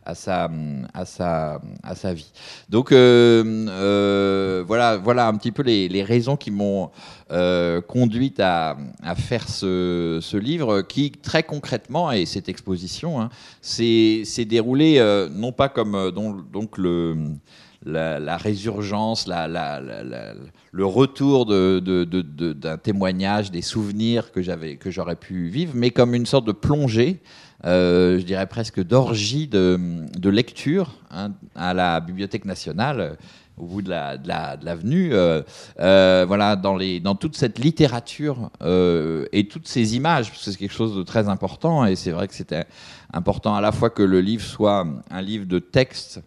à 0.04 0.14
sa, 0.14 0.50
à 0.94 1.04
sa, 1.04 1.60
à 1.82 1.94
sa 1.94 2.14
vie. 2.14 2.32
Donc 2.68 2.92
euh, 2.92 4.64
voilà, 4.66 4.96
voilà 4.96 5.26
un 5.28 5.34
petit 5.36 5.52
peu 5.52 5.62
les, 5.62 5.88
les 5.88 6.02
raisons 6.02 6.36
qui 6.36 6.50
m'ont 6.50 6.90
conduite 7.86 8.40
à, 8.40 8.76
faire 9.16 9.48
ce 9.48 10.36
livre 10.36 10.82
qui, 10.82 11.12
très 11.12 11.42
concrètement, 11.42 12.10
et 12.10 12.26
cette 12.26 12.48
exposition, 12.48 13.20
hein, 13.20 13.30
s'est 13.62 14.44
déroulée 14.46 15.00
non 15.32 15.52
pas 15.52 15.68
comme 15.68 16.10
donc 16.10 16.78
le 16.78 17.16
la, 17.84 18.36
résurgence, 18.36 19.28
le 19.28 20.84
retour 20.84 21.46
d'un 21.46 22.76
témoignage, 22.78 23.50
des 23.50 23.62
souvenirs 23.62 24.32
que 24.32 24.42
j'aurais 24.90 25.16
pu 25.16 25.48
vivre, 25.48 25.72
mais 25.74 25.90
comme 25.90 26.14
une 26.14 26.26
sorte 26.26 26.46
de 26.46 26.52
plongée, 26.52 27.20
euh, 27.66 28.18
je 28.18 28.24
dirais 28.24 28.46
presque 28.46 28.82
d'orgie 28.82 29.46
de, 29.46 30.28
lecture 30.28 30.96
hein, 31.10 31.32
à 31.54 31.74
la 31.74 32.00
Bibliothèque 32.00 32.46
nationale 32.46 33.18
au 33.60 33.66
bout 33.66 33.82
de 33.82 33.90
l'avenue, 33.90 35.12
euh, 35.12 35.42
euh, 35.80 36.24
voilà, 36.26 36.56
dans, 36.56 36.76
les, 36.76 37.00
dans 37.00 37.14
toute 37.14 37.36
cette 37.36 37.58
littérature 37.58 38.50
et 38.60 39.48
toutes 39.48 39.68
ces 39.68 39.96
images, 39.96 40.30
parce 40.30 40.44
que 40.44 40.50
c'est 40.50 40.58
quelque 40.58 40.72
chose 40.72 40.96
de 40.96 41.02
très 41.02 41.28
important, 41.28 41.84
et 41.84 41.96
c'est 41.96 42.10
vrai 42.10 42.26
que 42.28 42.34
c'était 42.34 42.64
important 43.12 43.54
à 43.54 43.60
la 43.60 43.72
fois 43.72 43.90
que 43.90 44.02
le 44.02 44.20
livre 44.20 44.44
soit 44.44 44.86
un 45.10 45.22
livre 45.22 45.46
de 45.46 45.58
texte 45.58 46.20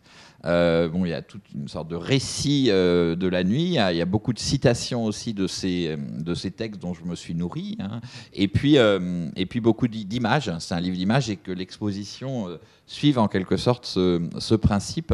euh, 0.46 0.90
bon, 0.90 1.06
il 1.06 1.10
y 1.10 1.14
a 1.14 1.22
toute 1.22 1.44
une 1.56 1.68
sorte 1.68 1.88
de 1.88 1.96
récit 1.96 2.68
euh, 2.70 3.16
de 3.16 3.28
la 3.28 3.44
nuit. 3.44 3.64
Il 3.64 3.74
y, 3.74 4.02
a, 4.02 4.06
beaucoup 4.06 4.34
de 4.34 4.40
citations 4.40 5.06
aussi 5.06 5.34
de 5.34 5.48
ces, 5.48 5.98
de 5.98 6.34
ces 6.34 6.52
textes 6.52 6.82
dont 6.82 6.94
je 6.94 7.06
me 7.06 7.16
suis 7.16 7.34
nourri. 7.34 7.78
Hein. 7.80 8.02
Et, 8.34 8.48
puis, 8.48 8.78
euh, 8.78 9.30
et 9.36 9.46
puis 9.46 9.62
beaucoup 9.62 9.88
d'images. 9.88 10.52
C'est 10.60 10.74
un 10.74 10.82
livre 10.82 10.98
d'images 10.98 11.30
et 11.30 11.38
que 11.38 11.52
l'exposition 11.52 12.48
suive 12.86 13.20
en 13.20 13.28
quelque 13.28 13.56
sorte 13.56 13.86
ce, 13.86 14.22
ce 14.38 14.56
principe, 14.56 15.14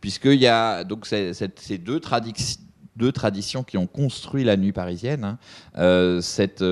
puisqu'il 0.00 0.40
y 0.40 0.46
a 0.46 0.84
donc 0.84 1.06
ces, 1.06 1.32
deux 1.78 2.00
traditions 2.00 2.60
deux 2.96 3.12
traditions 3.12 3.62
qui 3.62 3.76
ont 3.76 3.86
construit 3.86 4.42
la 4.42 4.56
nuit 4.56 4.72
parisienne, 4.72 5.36
hein. 5.74 6.18
cette, 6.22 6.64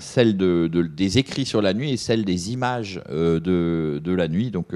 celle 0.00 0.36
de, 0.36 0.66
des 0.68 1.18
écrits 1.18 1.46
sur 1.46 1.62
la 1.62 1.72
nuit 1.72 1.92
et 1.92 1.96
celle 1.96 2.24
des 2.24 2.50
images 2.50 3.00
de, 3.08 4.00
de, 4.02 4.12
la 4.12 4.26
nuit. 4.26 4.50
Donc, 4.50 4.74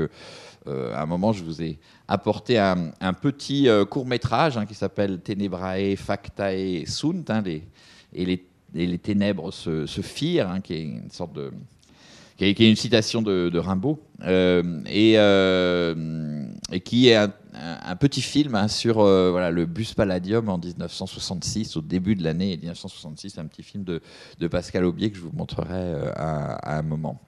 à 0.94 1.02
un 1.02 1.06
moment, 1.06 1.32
je 1.32 1.44
vous 1.44 1.62
ai 1.62 1.78
apporté 2.10 2.58
un, 2.58 3.12
petit 3.12 3.68
euh, 3.68 3.84
court 3.84 4.04
métrage 4.04 4.56
hein, 4.56 4.66
qui 4.66 4.74
s'appelle 4.74 5.20
Tenebrae 5.20 5.94
Factae 5.96 6.84
Sunt, 6.86 7.24
hein, 7.28 7.42
et, 8.12 8.42
les, 8.74 8.98
ténèbres 8.98 9.52
se, 9.52 9.86
firent, 10.02 10.50
hein, 10.50 10.60
qui 10.60 10.74
est 10.74 12.68
une 12.68 12.76
citation 12.76 13.22
de, 13.22 13.58
Rimbaud, 13.58 14.00
euh, 14.24 14.82
et, 14.86 15.14
euh, 15.18 16.46
qui 16.84 17.08
est 17.08 17.16
un, 17.16 17.96
petit 17.96 18.22
film 18.22 18.68
sur 18.68 19.04
le 19.04 19.64
bus 19.66 19.94
Palladium 19.94 20.48
en 20.48 20.58
1966, 20.58 21.76
au 21.76 21.80
début 21.80 22.16
de 22.16 22.24
l'année 22.24 22.56
1966, 22.56 23.38
un 23.38 23.46
petit 23.46 23.62
film 23.62 23.84
de, 23.84 24.48
Pascal 24.48 24.84
Aubier 24.84 25.10
que 25.10 25.16
je 25.16 25.22
vous 25.22 25.32
montrerai 25.32 25.94
à 26.16 26.78
un 26.78 26.82
moment 26.82 27.20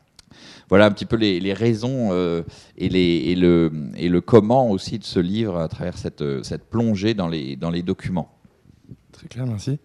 voilà 0.69 0.87
un 0.87 0.91
petit 0.91 1.05
peu 1.05 1.17
les, 1.17 1.53
raisons 1.53 2.09
euh, 2.13 2.43
et, 2.79 2.89
le, 3.35 4.21
comment 4.21 4.71
aussi 4.71 4.99
de 4.99 5.05
ce 5.05 5.21
livre 5.21 5.59
à 5.59 5.69
travers 5.69 5.99
cette, 5.99 6.25
plongée 6.71 7.15
dans 7.15 7.29
les, 7.29 7.83
documents. 7.83 8.31
Très 9.13 9.29
clair, 9.29 9.47
merci. 9.47 9.79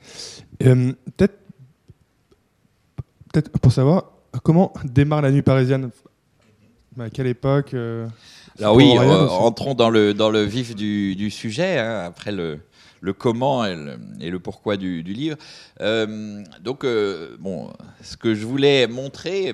Euh, 0.63 0.93
peut-être, 3.31 3.49
pour 3.59 3.71
savoir 3.71 4.11
comment 4.43 4.73
démarre 4.85 5.21
la 5.21 5.31
nuit 5.31 5.41
parisienne 5.41 5.89
À 6.99 7.09
quelle 7.09 7.27
époque 7.27 7.73
euh, 7.73 8.07
Alors 8.59 8.75
oui, 8.75 8.97
entrons 8.97 9.73
dans 9.73 9.89
le, 9.89 10.43
vif 10.43 10.75
du, 10.75 11.29
sujet, 11.29 11.79
hein, 11.79 12.05
après 12.05 12.31
le, 12.31 12.59
comment 13.13 13.65
et 13.65 14.29
le, 14.29 14.39
pourquoi 14.39 14.77
du, 14.77 15.03
du 15.03 15.11
livre. 15.13 15.37
donc, 16.63 16.85
bon, 17.39 17.73
ce 18.01 18.15
que 18.15 18.33
je 18.33 18.45
voulais 18.45 18.87
montrer, 18.87 19.53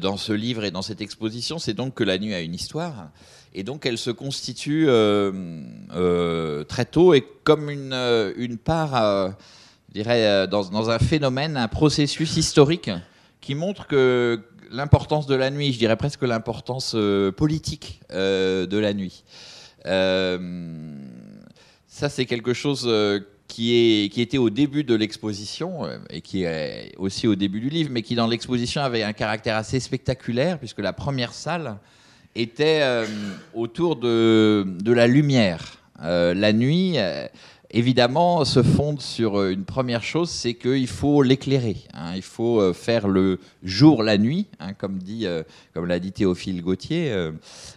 dans 0.00 0.16
ce 0.16 0.32
livre 0.32 0.64
et 0.64 0.70
dans 0.70 0.82
cette 0.82 1.00
exposition, 1.00 1.58
c'est 1.58 1.74
donc 1.74 1.94
que 1.94 2.04
la 2.04 2.18
nuit 2.18 2.34
a 2.34 2.40
une 2.40 2.54
histoire. 2.54 3.10
Et 3.54 3.64
donc 3.64 3.84
elle 3.84 3.98
se 3.98 4.10
constitue 4.10 4.86
euh, 4.88 5.32
euh, 5.94 6.64
très 6.64 6.84
tôt 6.84 7.14
et 7.14 7.24
comme 7.44 7.68
une, 7.68 7.94
une 8.36 8.58
part, 8.58 9.34
je 9.88 9.94
dirais, 9.94 10.46
dans, 10.48 10.90
un 10.90 10.98
phénomène, 10.98 11.56
un 11.56 11.68
processus 11.68 12.36
historique 12.36 12.90
qui 13.40 13.54
montre 13.54 13.86
que 13.86 14.40
l'importance 14.70 15.26
de 15.26 15.34
la 15.34 15.50
nuit, 15.50 15.72
je 15.72 15.78
dirais 15.78 15.96
presque 15.96 16.22
l'importance 16.22 16.96
politique 17.36 18.00
de 18.10 18.78
la 18.78 18.94
nuit. 18.94 19.24
ça, 19.84 20.38
c'est 22.08 22.24
quelque 22.24 22.54
chose 22.54 22.88
qui, 23.52 23.74
est, 23.74 24.08
qui 24.08 24.22
était 24.22 24.38
au 24.38 24.48
début 24.48 24.82
de 24.82 24.94
l'exposition 24.94 25.84
euh, 25.84 25.98
et 26.08 26.22
qui 26.22 26.44
est 26.44 26.94
aussi 26.96 27.26
au 27.26 27.34
début 27.34 27.60
du 27.60 27.68
livre, 27.68 27.90
mais 27.92 28.00
qui 28.00 28.14
dans 28.14 28.26
l'exposition 28.26 28.80
avait 28.80 29.02
un 29.02 29.12
caractère 29.12 29.56
assez 29.56 29.78
spectaculaire, 29.78 30.58
puisque 30.58 30.78
la 30.78 30.94
première 30.94 31.34
salle 31.34 31.76
était 32.34 32.80
euh, 32.80 33.04
autour 33.52 33.96
de, 33.96 34.66
de, 34.80 34.92
la 34.92 35.06
lumière. 35.06 35.76
Euh, 36.02 36.32
la 36.32 36.54
nuit, 36.54 36.96
évidemment, 37.70 38.46
se 38.46 38.62
fonde 38.62 39.02
sur 39.02 39.44
une 39.44 39.66
première 39.66 40.02
chose, 40.02 40.30
c'est 40.30 40.54
qu'il 40.54 40.88
faut 40.88 41.22
l'éclairer. 41.22 41.76
Hein. 41.92 42.12
il 42.16 42.22
faut 42.22 42.72
faire 42.72 43.06
le 43.06 43.38
jour 43.62 44.02
la 44.02 44.16
nuit, 44.16 44.46
hein, 44.60 44.72
comme 44.72 44.96
dit, 44.96 45.26
comme 45.74 45.84
l'a 45.86 45.98
dit 45.98 46.12
Théophile 46.12 46.62
Gautier. 46.62 47.14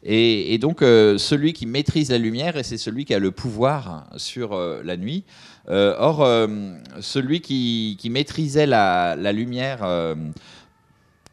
Et, 0.04 0.54
et, 0.54 0.58
donc, 0.58 0.80
celui 0.80 1.52
qui 1.52 1.66
maîtrise 1.66 2.12
la 2.12 2.18
lumière, 2.18 2.56
et 2.56 2.64
c'est 2.64 2.78
celui 2.78 3.04
qui 3.04 3.14
a 3.14 3.20
le 3.20 3.32
pouvoir 3.32 4.08
sur 4.16 4.58
la 4.58 4.96
nuit. 4.96 5.26
Euh, 5.70 5.96
or, 5.98 6.24
euh, 6.24 6.48
celui 7.02 7.42
qui, 7.42 7.98
maîtrisait 8.10 8.68
la, 8.68 9.16
lumière 9.32 9.80
euh, 9.84 10.16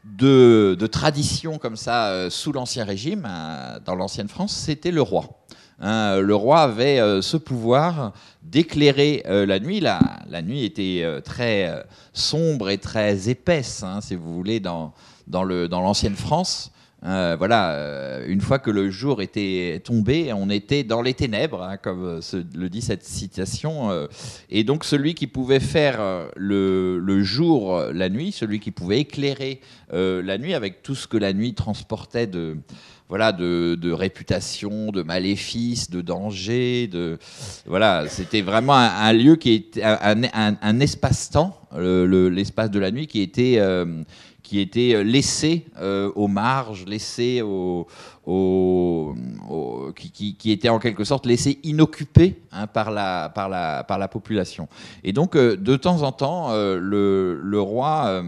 de, 0.04 0.86
tradition 0.86 1.58
comme 1.58 1.76
ça 1.76 2.30
sous 2.30 2.52
l'Ancien 2.52 2.84
Régime, 2.84 3.28
dans 3.84 3.94
l'ancienne 3.94 4.28
France, 4.28 4.54
c'était 4.54 4.90
le 4.90 5.02
roi. 5.02 5.24
Hein, 5.80 6.20
le 6.20 6.34
roi 6.34 6.60
avait 6.60 7.00
ce 7.22 7.36
pouvoir 7.36 8.12
d'éclairer 8.42 9.22
la 9.26 9.58
nuit. 9.58 9.80
La, 9.80 10.00
la 10.28 10.40
nuit 10.40 10.64
était 10.64 11.04
très 11.24 11.84
sombre 12.12 12.70
et 12.70 12.78
très 12.78 13.28
épaisse, 13.28 13.82
hein, 13.82 14.00
si 14.00 14.14
vous 14.14 14.34
voulez, 14.34 14.60
dans, 14.60 14.94
dans 15.26 15.44
l'ancienne 15.44 16.16
France. 16.16 16.71
Euh, 17.04 17.34
voilà, 17.36 17.72
euh, 17.72 18.24
une 18.28 18.40
fois 18.40 18.60
que 18.60 18.70
le 18.70 18.90
jour 18.90 19.22
était 19.22 19.80
tombé, 19.84 20.32
on 20.32 20.48
était 20.50 20.84
dans 20.84 21.02
les 21.02 21.14
ténèbres, 21.14 21.62
hein, 21.62 21.76
comme 21.76 22.20
le 22.54 22.68
dit 22.68 22.82
cette 22.82 23.04
citation. 23.04 23.90
Euh. 23.90 24.06
et 24.50 24.62
donc 24.62 24.84
celui 24.84 25.14
qui 25.14 25.26
pouvait 25.26 25.60
faire 25.60 26.28
le, 26.36 27.22
jour, 27.22 27.80
la 27.92 28.08
nuit, 28.08 28.30
celui 28.30 28.60
qui 28.60 28.70
pouvait 28.70 29.00
éclairer 29.00 29.60
la 29.90 30.38
nuit 30.38 30.54
avec 30.54 30.82
tout 30.82 30.94
ce 30.94 31.06
que 31.06 31.16
la 31.16 31.32
nuit 31.32 31.54
transportait 31.54 32.26
de, 32.26 32.56
voilà, 33.08 33.32
de, 33.32 33.92
réputation, 33.92 34.92
de 34.92 35.02
maléfices, 35.02 35.90
de 35.90 36.00
danger. 36.00 36.88
Voilà, 37.66 38.04
c'était 38.08 38.42
vraiment 38.42 38.74
un, 38.74 39.12
lieu 39.12 39.36
qui 39.36 39.52
était 39.52 39.82
un, 39.82 40.80
espace-temps, 40.80 41.58
l'espace 41.76 42.70
de 42.70 42.78
la 42.78 42.90
nuit, 42.90 43.06
qui 43.06 43.20
était 43.20 43.58
qui 44.52 44.60
était 44.60 44.94
euh, 44.94 45.02
laissé 45.02 45.64
euh, 45.80 46.12
aux 46.14 46.28
marges, 46.28 46.84
laissé 46.86 47.40
au, 47.40 47.86
qui, 49.96 50.36
qui, 50.36 50.52
était 50.52 50.68
en 50.68 50.78
quelque 50.78 51.04
sorte 51.04 51.24
laissé 51.24 51.58
inoccupé 51.62 52.36
hein, 52.52 52.66
par, 52.66 52.90
la, 52.90 53.30
par, 53.34 53.48
la, 53.48 53.82
par 53.82 53.98
la 53.98 54.08
population. 54.08 54.68
Et 55.04 55.14
donc, 55.14 55.36
euh, 55.36 55.56
de 55.56 55.74
temps 55.76 56.02
en 56.02 56.12
temps, 56.12 56.50
le, 56.52 57.60
roi 57.60 58.22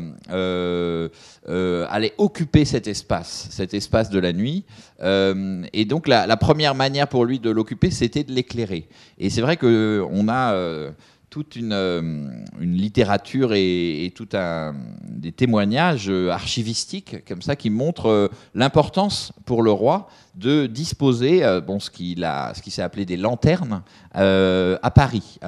allait 1.90 2.14
occuper 2.16 2.64
cet 2.64 2.88
espace, 2.88 3.48
cet 3.50 3.74
espace 3.74 4.08
de 4.08 4.18
la 4.18 4.32
nuit. 4.32 4.64
et 5.02 5.84
donc, 5.84 6.08
la, 6.08 6.26
la, 6.26 6.38
première 6.38 6.74
manière 6.74 7.06
pour 7.06 7.26
lui 7.26 7.38
de 7.38 7.50
l'occuper, 7.50 7.90
c'était 7.90 8.24
de 8.24 8.32
l'éclairer. 8.32 8.88
Et 9.18 9.28
c'est 9.28 9.42
vrai 9.42 9.58
qu'on 9.58 10.28
a 10.28 10.90
toute 11.34 11.56
une, 11.56 11.72
euh, 11.72 12.30
littérature 12.60 13.54
et, 13.54 14.12
tout 14.14 14.28
un, 14.34 14.72
des 15.02 15.32
témoignages 15.32 16.08
euh, 16.08 16.30
archivistiques 16.30 17.26
comme 17.26 17.42
ça 17.42 17.56
qui 17.56 17.70
montrent 17.70 18.08
euh, 18.08 18.28
l'importance 18.54 19.32
pour 19.44 19.64
le 19.64 19.72
roi 19.72 20.08
de 20.36 20.66
disposer, 20.66 21.42
bon, 21.64 21.78
ce 21.78 21.90
qu'il 21.90 22.24
a, 22.24 22.52
ce 22.54 22.62
qui 22.62 22.72
s'est 22.72 22.82
appelé 22.82 23.04
des 23.04 23.16
lanternes 23.16 23.82
à 24.12 24.90
Paris. 24.92 25.38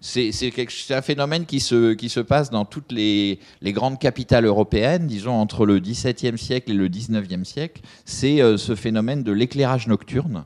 C'est 0.00 0.90
un 0.90 1.02
phénomène 1.02 1.46
qui 1.46 1.60
se, 1.60 1.92
qui 1.92 2.08
se 2.08 2.18
passe 2.18 2.50
dans 2.50 2.64
toutes 2.64 2.90
les, 2.90 3.38
les 3.62 3.72
grandes 3.72 4.00
capitales 4.00 4.46
européennes, 4.46 5.06
disons 5.06 5.34
entre 5.34 5.64
le 5.64 5.78
XVIIe 5.78 6.36
siècle 6.38 6.72
et 6.72 6.74
le 6.74 6.88
XIXe 6.88 7.48
siècle. 7.48 7.82
C'est 8.04 8.38
ce 8.56 8.74
phénomène 8.74 9.22
de 9.22 9.30
l'éclairage 9.30 9.86
nocturne. 9.86 10.44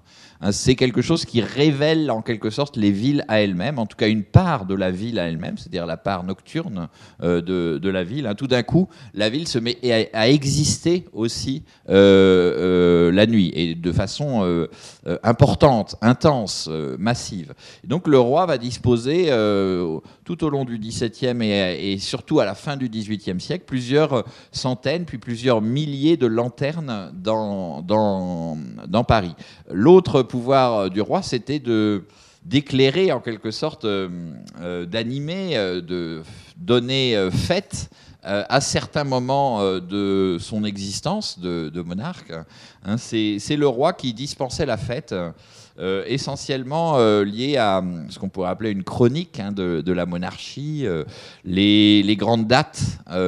C'est 0.51 0.75
quelque 0.75 1.03
chose 1.03 1.25
qui 1.25 1.41
révèle 1.41 2.11
en 2.11 2.23
quelque 2.23 2.51
sorte 2.51 2.77
les 2.77 2.91
villes 2.91 3.25
à 3.29 3.41
elles-mêmes, 3.41 3.79
en 3.79 3.87
tout 3.87 3.97
cas 3.97 4.09
une 4.09 4.25
part 4.25 4.67
de 4.67 4.75
la 4.75 4.91
ville 4.91 5.19
à 5.19 5.29
elle-même, 5.29 5.57
c'est-à-dire 5.57 5.87
la 5.87 5.97
part 5.97 6.25
nocturne 6.25 6.89
de, 7.23 7.41
de, 7.41 7.89
la 7.89 8.05
ville. 8.05 8.27
Hein. 8.27 8.35
Tout 8.35 8.47
d'un 8.47 8.63
coup, 8.63 8.89
la 9.15 9.31
ville 9.31 9.49
se 9.49 9.59
met 9.59 9.79
à, 10.13 10.29
exister 10.29 11.07
aussi 11.13 11.63
la 11.87 13.27
nuit 13.27 13.53
et 13.55 13.75
de 13.75 13.93
façon 13.93 14.67
importante, 15.23 15.97
intense, 16.03 16.69
massive. 16.99 17.55
donc 17.85 18.09
le 18.09 18.19
roi 18.19 18.47
va 18.47 18.59
disposer 18.59 19.29
tout 20.25 20.45
au 20.45 20.51
long 20.51 20.65
du 20.65 20.79
XVIIe 20.79 21.43
et, 21.43 21.93
et 21.93 21.99
surtout 21.99 22.41
à 22.41 22.45
la 22.45 22.55
fin 22.55 22.77
du 22.77 22.89
XVIIIe 22.89 23.41
siècle 23.41 23.65
plusieurs 23.67 24.25
centaines 24.53 25.05
puis 25.05 25.19
plusieurs 25.19 25.61
milliers 25.61 26.17
de 26.17 26.27
lanternes 26.27 27.13
dans, 27.15 27.83
dans, 27.83 28.59
dans 28.89 29.05
Paris. 29.05 29.35
L'autre 29.71 30.23
pouvoir 30.35 30.91
du 30.91 31.01
roi, 31.01 31.23
c'était 31.23 31.61
de 31.61 32.03
d'éclairer 32.45 33.13
en 33.13 33.21
quelque 33.21 33.53
sorte, 33.53 33.85
euh, 33.85 34.09
euh, 34.61 34.85
d'animer, 34.85 35.57
euh, 35.57 35.81
de 35.81 36.23
donner 36.57 37.29
fête 37.31 37.89
à 38.27 38.63
certains 38.63 39.05
moments 39.05 39.63
de 39.81 40.39
son 40.41 40.65
existence 40.65 41.39
de, 41.39 41.83
monarque. 41.83 42.33
Hein, 42.83 42.97
c'est 42.97 43.57
le 43.57 43.69
roi 43.69 43.93
qui 43.93 44.15
dispensait 44.15 44.65
la 44.65 44.79
fête 44.79 45.15
euh, 45.81 46.05
essentiellement 46.07 46.99
euh, 46.99 47.25
lié 47.25 47.57
à 47.57 47.79
hum, 47.79 48.07
ce 48.09 48.21
qu'on 48.21 48.29
pourrait 48.29 48.51
appeler 48.51 48.71
une 48.71 48.85
chronique 48.85 49.41
hein, 49.41 49.51
de, 49.51 49.93
la 49.93 50.07
monarchie, 50.07 50.87
euh, 50.87 51.03
les, 51.45 52.17
grandes 52.17 52.47
dates, 52.47 52.81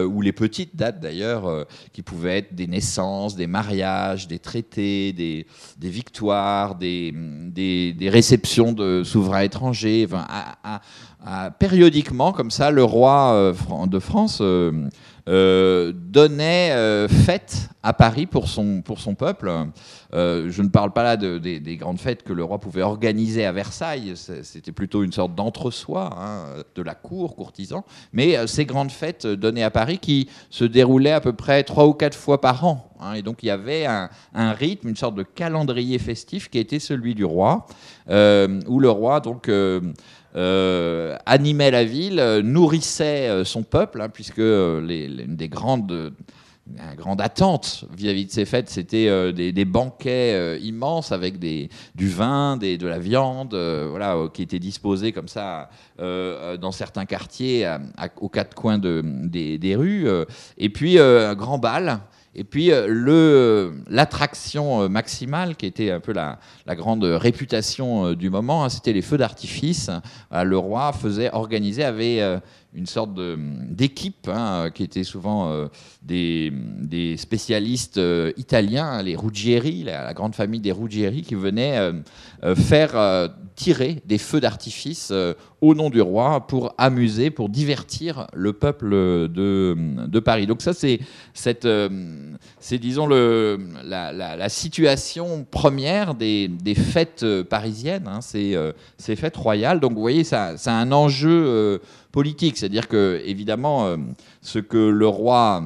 ou 0.09 0.23
les 0.23 0.33
petites 0.33 0.77
dates 0.77 1.01
d'ailleurs, 1.01 1.67
qui 1.93 2.03
pouvaient 2.03 2.39
être 2.39 2.55
des 2.55 2.69
naissances, 2.69 3.35
des 3.35 3.49
mariages, 3.49 4.29
des 4.29 4.39
traités, 4.39 5.13
des, 5.13 5.45
victoires, 5.81 6.73
hum, 6.73 7.51
des, 7.53 7.93
des, 7.93 8.11
réceptions 8.11 8.73
de 8.73 9.03
souverains 9.03 9.41
étrangers. 9.43 10.07
Périodiquement, 11.59 12.33
comme 12.33 12.51
ça, 12.51 12.71
le 12.71 12.85
roi 12.85 13.53
de 13.87 13.99
France 13.99 14.43
euh, 15.29 15.93
donnait 15.93 16.71
euh, 16.71 17.09
fête 17.09 17.69
à 17.83 17.93
Paris 17.93 18.27
pour 18.27 18.47
son, 18.47 18.81
pour 18.81 19.01
son 19.01 19.17
peuple. 19.17 19.51
Euh, 20.15 20.47
je 20.51 20.63
ne 20.63 20.69
parle 20.69 20.93
pas 20.93 21.03
là 21.03 21.17
de, 21.17 21.39
des 21.39 21.77
grandes 21.77 21.99
fêtes 21.99 22.23
que 22.23 22.33
le 22.33 22.45
roi 22.45 22.61
pouvait 22.61 22.83
organiser 22.83 23.45
à 23.45 23.51
Versailles, 23.51 24.15
c'était 24.15 24.71
plutôt 24.71 25.03
une 25.03 25.11
sorte 25.11 25.35
d'entre-soi 25.35 26.11
hein, 26.17 26.63
de 26.77 26.83
la 26.83 26.95
cour, 26.95 27.35
courtisan, 27.35 27.85
mais 28.13 28.47
ces 28.47 28.67
grandes 28.67 28.93
fêtes 28.93 29.27
données 29.27 29.65
à 29.65 29.71
Paris 29.71 29.99
qui 29.99 30.29
se 30.49 30.65
déroulaient 30.65 31.11
à 31.11 31.21
peu 31.21 31.33
près 31.33 31.65
trois 31.65 31.89
ou 31.89 31.93
quatre 31.93 32.17
fois 32.17 32.41
par 32.41 32.65
an. 32.65 32.93
Hein. 32.99 33.13
et 33.13 33.23
donc 33.23 33.43
il 33.43 33.47
y 33.47 33.51
avait 33.51 33.85
un, 33.85 34.09
un, 34.33 34.53
rythme, 34.53 34.89
une 34.89 34.97
sorte 34.97 35.17
de 35.17 35.23
calendrier 35.23 35.99
festif 35.99 36.49
qui 36.49 36.59
était 36.59 36.79
celui 36.79 37.17
du 37.17 37.25
roi, 37.25 37.67
où 38.09 38.81
le 38.81 38.91
roi 38.91 39.19
donc 39.19 39.51
euh, 40.37 41.17
animait 41.25 41.71
la 41.71 41.85
ville, 41.85 42.23
nourrissait 42.45 43.29
euh, 43.29 43.45
son 43.45 43.63
peuple, 43.63 44.03
hein, 44.03 44.11
puisque 44.11 44.39
euh, 44.39 44.83
les, 44.83 45.07
une 45.07 45.37
des 45.37 45.49
grandes 45.49 46.13
grande 46.97 47.21
attente 47.21 47.85
vis-à-vis 47.97 48.27
de 48.27 48.33
ces 48.33 48.45
fêtes, 48.45 48.69
c'était 48.69 49.33
des, 49.33 49.65
banquets 49.65 50.59
immenses 50.61 51.13
avec 51.13 51.39
des, 51.39 51.69
du 51.95 52.09
vin, 52.09 52.57
des, 52.57 52.77
de 52.77 52.89
la 52.89 52.99
viande, 52.99 53.55
voilà, 53.55 54.17
qui 54.35 54.43
étaient 54.43 54.59
disposés 54.59 55.13
comme 55.13 55.29
ça 55.29 55.71
dans 55.97 56.73
certains 56.73 57.05
quartiers, 57.05 57.73
aux 58.21 58.29
quatre 58.29 58.57
coins 58.57 58.79
de, 58.79 59.01
des, 59.05 59.59
des, 59.59 59.77
rues. 59.77 60.09
et 60.59 60.69
puis 60.69 60.99
un 60.99 61.37
grand 61.37 61.59
bal 61.59 62.01
et 62.39 62.45
puis 62.45 62.71
euh, 62.71 63.71
l'attraction 63.89 64.83
euh, 64.83 64.89
maximale, 64.89 65.57
qui 65.57 65.65
était 65.65 65.91
un 65.91 66.01
peu 66.01 66.13
la, 66.13 66.39
la 66.67 66.77
grande 66.77 67.03
réputation 67.03 68.09
euh, 68.09 68.15
du 68.15 68.29
moment, 68.29 68.63
hein, 68.63 68.69
c'était 68.69 68.93
les 68.93 69.01
feux 69.01 69.17
d'artifice. 69.17 69.91
Le 70.31 70.59
roi 70.59 70.93
faisait 70.93 71.33
organiser, 71.33 71.83
avait 71.83 72.21
une 72.77 72.87
sorte 72.87 73.11
d'équipe 73.15 74.29
hein, 74.33 74.71
qui 74.73 74.85
était 74.85 75.03
souvent 75.03 75.69
des, 76.03 76.53
des, 76.53 77.17
spécialistes 77.17 78.01
italiens, 78.37 79.03
les 79.03 79.17
Ruggieri, 79.17 79.83
la, 79.83 80.15
grande 80.15 80.35
famille 80.35 80.61
des 80.61 80.73
Ruggieri, 80.73 81.23
qui 81.23 81.35
venaient 81.35 81.93
faire 82.55 83.33
tirer 83.57 84.03
des 84.05 84.19
feux 84.19 84.41
d'artifice 84.41 85.09
euh, 85.11 85.33
au 85.63 85.75
nom 85.75 85.89
du 85.89 86.03
roi 86.03 86.47
pour 86.47 86.75
amuser, 86.77 87.31
pour 87.31 87.49
divertir 87.49 88.27
le 88.35 88.53
peuple 88.53 88.91
de, 88.91 89.75
de 90.07 90.21
Paris. 90.21 90.47
Donc 90.47 90.61
ça, 90.61 90.75
c'est 90.75 91.01
cette, 91.33 91.65
euh, 91.65 91.89
disons 92.71 93.07
le, 93.07 93.59
la, 93.83 94.49
situation 94.51 95.47
première 95.51 96.15
des, 96.15 96.49
des 96.49 96.75
fêtes 96.75 97.25
parisiennes, 97.45 98.07
hein, 98.07 98.21
euh, 98.35 98.73
ces 98.99 99.17
fêtes 99.17 99.37
royales. 99.37 99.81
Donc 99.81 99.95
vous 99.95 100.01
voyez, 100.03 100.25
ça, 100.25 100.59
ça 100.59 100.73
a 100.73 100.77
un 100.77 100.93
enjeu 100.93 101.81
politique, 102.17 102.57
c'est-à-dire 102.57 102.89
que 102.89 103.21
évidemment, 103.27 103.95
ce 104.41 104.59
que 104.59 104.79
le 104.79 105.07
roi 105.07 105.63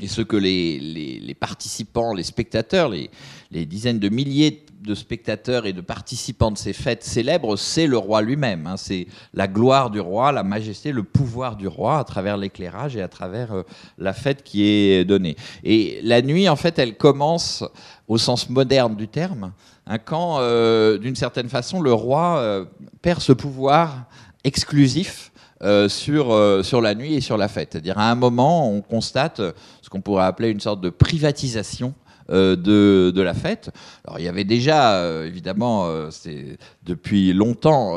et 0.00 0.06
ce 0.06 0.20
que 0.20 0.36
les, 0.36 1.36
participants, 1.40 2.14
les 2.14 2.22
spectateurs, 2.22 2.88
les, 2.88 3.66
dizaines 3.66 3.98
de 3.98 4.08
milliers 4.08 4.64
de 4.80 4.94
spectateurs 4.94 5.66
et 5.66 5.72
de 5.72 5.80
participants 5.80 6.52
de 6.52 6.58
ces 6.58 6.72
fêtes 6.72 7.02
célèbres, 7.02 7.56
c'est 7.56 7.88
le 7.88 7.98
roi 7.98 8.22
lui-même. 8.22 8.68
Hein. 8.68 8.76
C'est 8.76 9.08
la 9.34 9.48
gloire 9.48 9.90
du 9.90 9.98
roi, 9.98 10.30
la 10.30 10.44
majesté, 10.44 10.92
le 10.92 11.02
pouvoir 11.02 11.56
du 11.56 11.66
roi 11.66 11.98
à 11.98 12.04
travers 12.04 12.36
l'éclairage 12.36 12.94
et 12.94 13.02
à 13.02 13.08
travers 13.08 13.52
euh, 13.52 13.62
la 13.98 14.12
fête 14.12 14.44
qui 14.44 14.62
est 14.62 15.04
donnée. 15.04 15.34
Et 15.64 15.98
la 16.04 16.22
nuit, 16.22 16.48
en 16.48 16.54
fait, 16.54 16.78
elle 16.78 16.96
commence 16.96 17.64
au 18.06 18.18
sens 18.18 18.48
moderne 18.48 18.94
du 18.94 19.08
terme, 19.08 19.52
hein, 19.88 19.98
quand, 19.98 20.38
euh, 20.38 20.98
d'une 20.98 21.16
certaine 21.16 21.48
façon, 21.48 21.80
le 21.80 21.92
roi 21.92 22.38
euh, 22.38 22.64
perd 23.02 23.20
ce 23.20 23.32
pouvoir 23.32 24.04
exclusif 24.44 25.32
sur, 25.88 26.64
sur 26.64 26.80
la 26.80 26.94
nuit 26.94 27.14
et 27.14 27.20
sur 27.20 27.36
la 27.36 27.48
fête. 27.48 27.70
C'est-à-dire 27.72 27.98
à 27.98 28.10
un 28.10 28.14
moment, 28.14 28.70
on 28.70 28.80
constate 28.82 29.40
ce 29.82 29.88
qu'on 29.88 30.00
pourrait 30.00 30.24
appeler 30.24 30.50
une 30.50 30.60
sorte 30.60 30.80
de 30.80 30.90
privatisation 30.90 31.94
euh, 32.28 32.56
de, 32.56 33.12
de, 33.14 33.22
la 33.22 33.34
fête. 33.34 33.70
Alors 34.04 34.18
il 34.18 34.24
y 34.24 34.28
avait 34.28 34.42
déjà, 34.42 34.96
euh, 34.96 35.28
évidemment, 35.28 35.86
euh, 35.86 36.10
c'est 36.10 36.58
depuis 36.82 37.32
longtemps, 37.32 37.94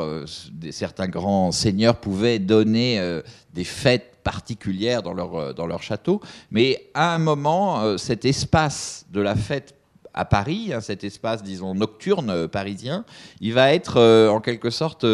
certains 0.70 1.08
grands 1.08 1.50
seigneurs 1.50 1.96
pouvaient 1.96 2.38
donner 2.38 3.20
des 3.52 3.64
fêtes 3.64 4.18
particulières 4.22 5.02
dans 5.02 5.14
leur, 5.14 5.52
dans 5.52 5.66
leur 5.66 5.82
château, 5.82 6.20
mais 6.52 6.90
à 6.94 7.12
un 7.12 7.18
moment, 7.18 7.98
cet 7.98 8.24
espace 8.24 9.04
de 9.10 9.20
la 9.20 9.34
fête 9.34 9.74
à 10.14 10.24
Paris, 10.24 10.72
hein, 10.72 10.80
cet 10.80 11.04
espace, 11.04 11.42
disons, 11.42 11.74
nocturne 11.74 12.48
parisien, 12.48 13.04
il 13.40 13.54
va 13.54 13.72
être 13.72 14.00
en 14.28 14.40
quelque 14.40 14.70
sorte 14.70 15.06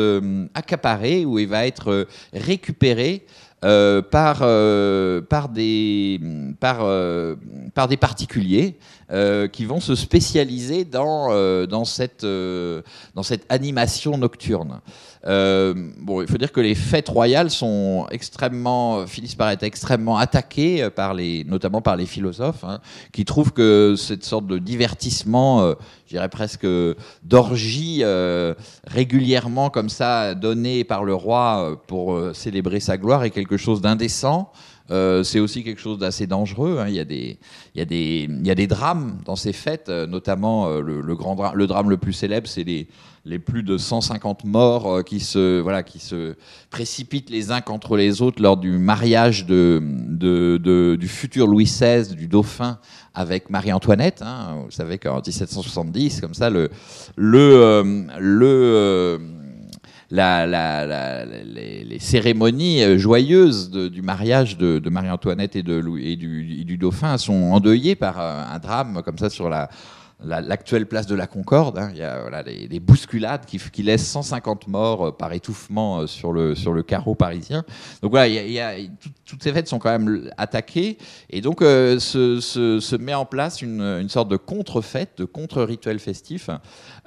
accaparé 0.55 1.25
ou 1.25 1.39
il 1.39 1.49
va 1.49 1.67
être 1.67 2.07
récupéré 2.33 3.27
euh, 3.65 4.03
par, 4.03 4.41
euh, 4.43 5.23
des, 5.51 6.21
par, 6.61 6.81
euh, 6.83 7.37
par 7.75 7.89
des 7.89 7.97
particuliers 7.97 8.77
qui 9.53 9.65
vont 9.65 9.81
se 9.81 9.95
spécialiser 9.95 10.85
dans 10.85 11.85
cette 11.85 12.27
animation 13.49 14.19
nocturne. 14.19 14.81
Euh, 15.25 15.75
bon, 15.99 16.23
il 16.23 16.29
faut 16.29 16.39
dire 16.39 16.53
que 16.53 16.61
les 16.61 16.75
fêtes 16.75 17.09
royales 17.09 17.51
sont 17.51 18.07
extrêmement, 18.11 19.07
finissent 19.07 19.35
par 19.35 19.51
être 19.51 19.63
extrêmement 19.63 20.19
attaquées, 20.19 20.85
euh, 20.85 20.91
par 20.91 21.15
les, 21.15 21.45
notamment 21.45 21.81
par 21.81 21.97
les 21.97 22.07
philosophes, 22.07 22.65
hein, 22.65 22.81
qui 23.13 23.25
trouvent 23.25 23.53
que 23.53 23.95
cette 23.97 24.25
sorte 24.25 24.47
de 24.47 24.59
divertissement, 24.59 25.63
euh, 25.63 25.75
je 26.07 26.11
dirais 26.11 26.29
presque 26.29 26.67
d'orgie, 27.25 28.05
régulièrement 28.87 29.71
comme 29.71 29.89
ça, 29.89 30.35
donné 30.35 30.85
par 30.85 31.05
le 31.05 31.15
roi 31.15 31.83
pour 31.89 32.17
célébrer 32.33 32.79
sa 32.79 32.97
gloire, 32.97 33.25
est 33.25 33.31
quelque 33.31 33.57
chose 33.57 33.81
d'indécent. 33.81 34.53
c'est 34.89 35.41
aussi 35.41 35.65
quelque 35.65 35.81
chose 35.81 35.99
d'assez 35.99 36.29
dangereux. 36.29 36.79
Hein. 36.79 36.87
Il, 36.89 36.95
y 36.95 37.01
a 37.01 37.05
des, 37.05 37.39
il, 37.75 37.79
y 37.79 37.83
a 37.83 37.85
des, 37.85 38.29
il 38.31 38.47
y 38.47 38.51
a 38.53 38.55
des 38.55 38.69
drames 38.69 39.19
dans 39.25 39.35
ces 39.35 39.53
fêtes, 39.53 39.89
notamment 39.89 40.69
le, 40.79 41.17
grand 41.17 41.53
le 41.55 41.67
drame 41.67 41.91
le 41.91 41.97
plus 41.97 42.13
célèbre, 42.13 42.47
c'est 42.47 42.63
les, 42.63 42.87
les 43.27 43.41
plus 43.41 43.65
de 43.65 43.77
150 43.77 44.45
morts 44.45 44.87
euh, 44.87 45.03
qui, 45.03 45.19
se, 45.19 45.61
voilà, 45.61 45.83
qui 45.83 45.99
se 45.99 46.37
précipitent 46.71 47.29
les 47.29 47.51
uns 47.51 47.61
contre 47.61 47.97
les 47.97 48.23
autres 48.23 48.41
lors 48.41 48.57
du 48.57 48.79
mariage 48.79 49.47
de, 49.47 50.97
du 50.97 51.09
futur 51.09 51.49
Louis 51.49 51.65
XVI, 51.65 52.15
du 52.15 52.29
dauphin, 52.29 52.79
avec 53.15 53.51
Marie-Antoinette. 53.51 54.23
Hein. 54.23 54.63
Vous 54.65 54.71
savez 54.71 54.99
qu'en 54.99 55.17
1770, 55.17 56.21
comme 56.21 56.35
ça, 56.35 56.51
le, 56.51 56.71
le, 57.17 57.39
euh, 57.39 58.05
le 58.19 58.47
euh, 58.47 59.19
la, 60.11 60.47
la, 60.47 61.25
les, 61.25 61.99
cérémonies 61.99 62.97
joyeuses 62.97 63.73
du 63.73 64.03
mariage 64.03 64.57
de, 64.57 64.89
Marie-Antoinette 64.89 65.57
et, 65.57 65.65
de, 65.65 65.83
et, 65.99 66.15
du, 66.15 66.61
et 66.61 66.65
du 66.65 66.79
dauphin 66.79 67.19
sont 67.19 67.51
endeuillées 67.51 67.97
par 67.97 68.21
un 68.21 68.59
drame 68.61 69.03
comme 69.05 69.19
ça 69.19 69.31
sur 69.31 69.49
la, 69.49 69.69
l'actuelle 70.25 70.87
place 70.87 71.07
de 71.07 71.15
la 71.15 71.27
Concorde. 71.27 71.79
Hein. 71.79 71.91
Il 71.93 71.99
y 71.99 72.03
a 72.03 72.21
voilà, 72.21 72.43
des, 72.43 72.81
bousculades 72.81 73.45
qui, 73.45 73.59
qui, 73.59 73.83
laissent 73.83 74.07
150 74.07 74.67
morts 74.69 75.09
euh, 75.09 75.13
par 75.13 75.33
étouffement 75.33 76.01
euh, 76.01 76.07
sur 76.07 76.33
le, 76.33 76.55
sur 76.55 76.73
le 76.73 76.83
carreau 76.83 77.15
parisien. 77.15 77.65
Donc 78.03 78.13
voilà, 78.13 78.75
toutes 79.27 79.43
ces 79.43 79.53
fêtes 79.53 79.69
sont 79.69 79.79
quand 79.79 79.91
même 79.91 80.31
attaquées. 80.39 80.97
Et 81.29 81.41
donc 81.41 81.61
euh, 81.61 81.99
se, 81.99 82.41
se, 82.41 82.97
met 82.97 83.15
en 83.15 83.27
place 83.27 83.61
une, 83.61 83.83
une 83.83 84.09
sorte 84.09 84.29
de 84.29 84.37
contre-fête, 84.37 85.19
de 85.19 85.25
contre-rituel 85.25 85.99
festif, 85.99 86.49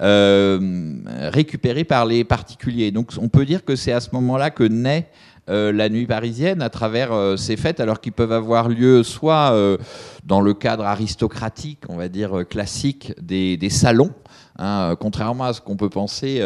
euh, 0.02 0.94
récupéré 1.34 1.84
par 1.84 2.06
les 2.06 2.24
particuliers. 2.24 2.92
Donc 2.92 3.12
on 3.20 3.28
peut 3.28 3.46
dire 3.46 3.66
que 3.66 3.76
c'est 3.76 3.92
à 3.92 4.00
ce 4.00 4.10
moment-là 4.14 4.52
que 4.52 4.64
naît 4.64 5.10
euh, 5.50 5.72
la 5.72 5.90
nuit 5.90 6.06
parisienne 6.06 6.62
à 6.62 6.70
travers 6.70 7.12
euh, 7.12 7.36
ces 7.36 7.58
fêtes, 7.58 7.80
alors 7.80 8.02
qu'ils 8.02 8.12
peuvent 8.12 8.32
avoir 8.32 8.70
lieu 8.70 9.02
soit 9.02 9.52
euh, 9.54 9.78
dans 10.24 10.42
le 10.42 10.54
cadre 10.54 10.86
aristocratique, 10.86 11.80
on 11.90 11.98
va 11.98 12.08
dire 12.08 12.44
classique, 12.48 13.14
des, 13.20 13.58
salons. 13.70 14.12
Hein, 14.60 14.96
contrairement 15.00 15.46
à 15.46 15.54
ce 15.54 15.62
qu'on 15.62 15.78
peut 15.78 15.90
penser, 15.90 16.44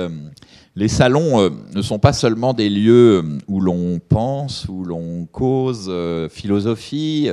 les 0.76 0.88
salons 0.88 1.50
ne 1.74 1.82
sont 1.82 1.98
pas 1.98 2.14
seulement 2.14 2.54
des 2.54 2.70
lieux 2.70 3.24
où 3.48 3.60
l'on 3.60 4.00
pense, 4.00 4.68
où 4.70 4.86
l'on 4.86 5.26
cause 5.26 5.92
philosophie. 6.30 7.30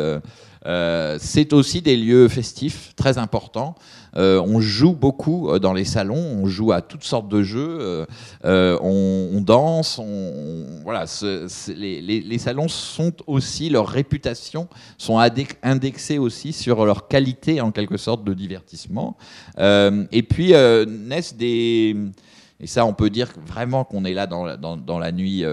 c'est 1.19 1.53
aussi 1.53 1.83
des 1.83 1.97
lieux 1.97 2.29
festifs 2.29 2.95
très 2.97 3.19
importants 3.19 3.75
euh, 4.17 4.41
on 4.41 4.61
joue 4.61 4.93
beaucoup 4.93 5.51
euh, 5.51 5.59
dans 5.59 5.73
les 5.73 5.85
salons, 5.85 6.17
on 6.17 6.47
joue 6.47 6.73
à 6.73 6.83
toutes 6.83 7.05
sortes 7.05 7.29
de 7.29 7.43
jeux, 7.43 8.07
euh, 8.45 8.79
on, 8.83 9.41
danse, 9.41 10.01
voilà. 10.85 11.05
les, 11.69 12.39
salons 12.39 12.69
sont 12.69 13.13
aussi 13.27 13.71
leur 13.71 13.89
réputation 13.89 14.69
sont 14.99 15.19
indexés 15.19 16.19
aussi 16.19 16.53
sur 16.53 16.85
leur 16.85 17.09
qualité 17.09 17.61
en 17.61 17.71
quelque 17.71 17.97
sorte 17.97 18.25
de 18.25 18.35
divertissement. 18.35 19.17
et 19.59 20.23
puis 20.23 20.53
naissent 20.87 21.37
des 21.37 21.97
et 22.63 22.67
ça, 22.67 22.85
on 22.85 22.93
peut 22.93 23.09
dire 23.09 23.33
vraiment 23.47 23.85
qu'on 23.85 24.05
est 24.05 24.13
là 24.13 24.27
dans, 24.27 24.99
la 24.99 25.13
nuit 25.13 25.45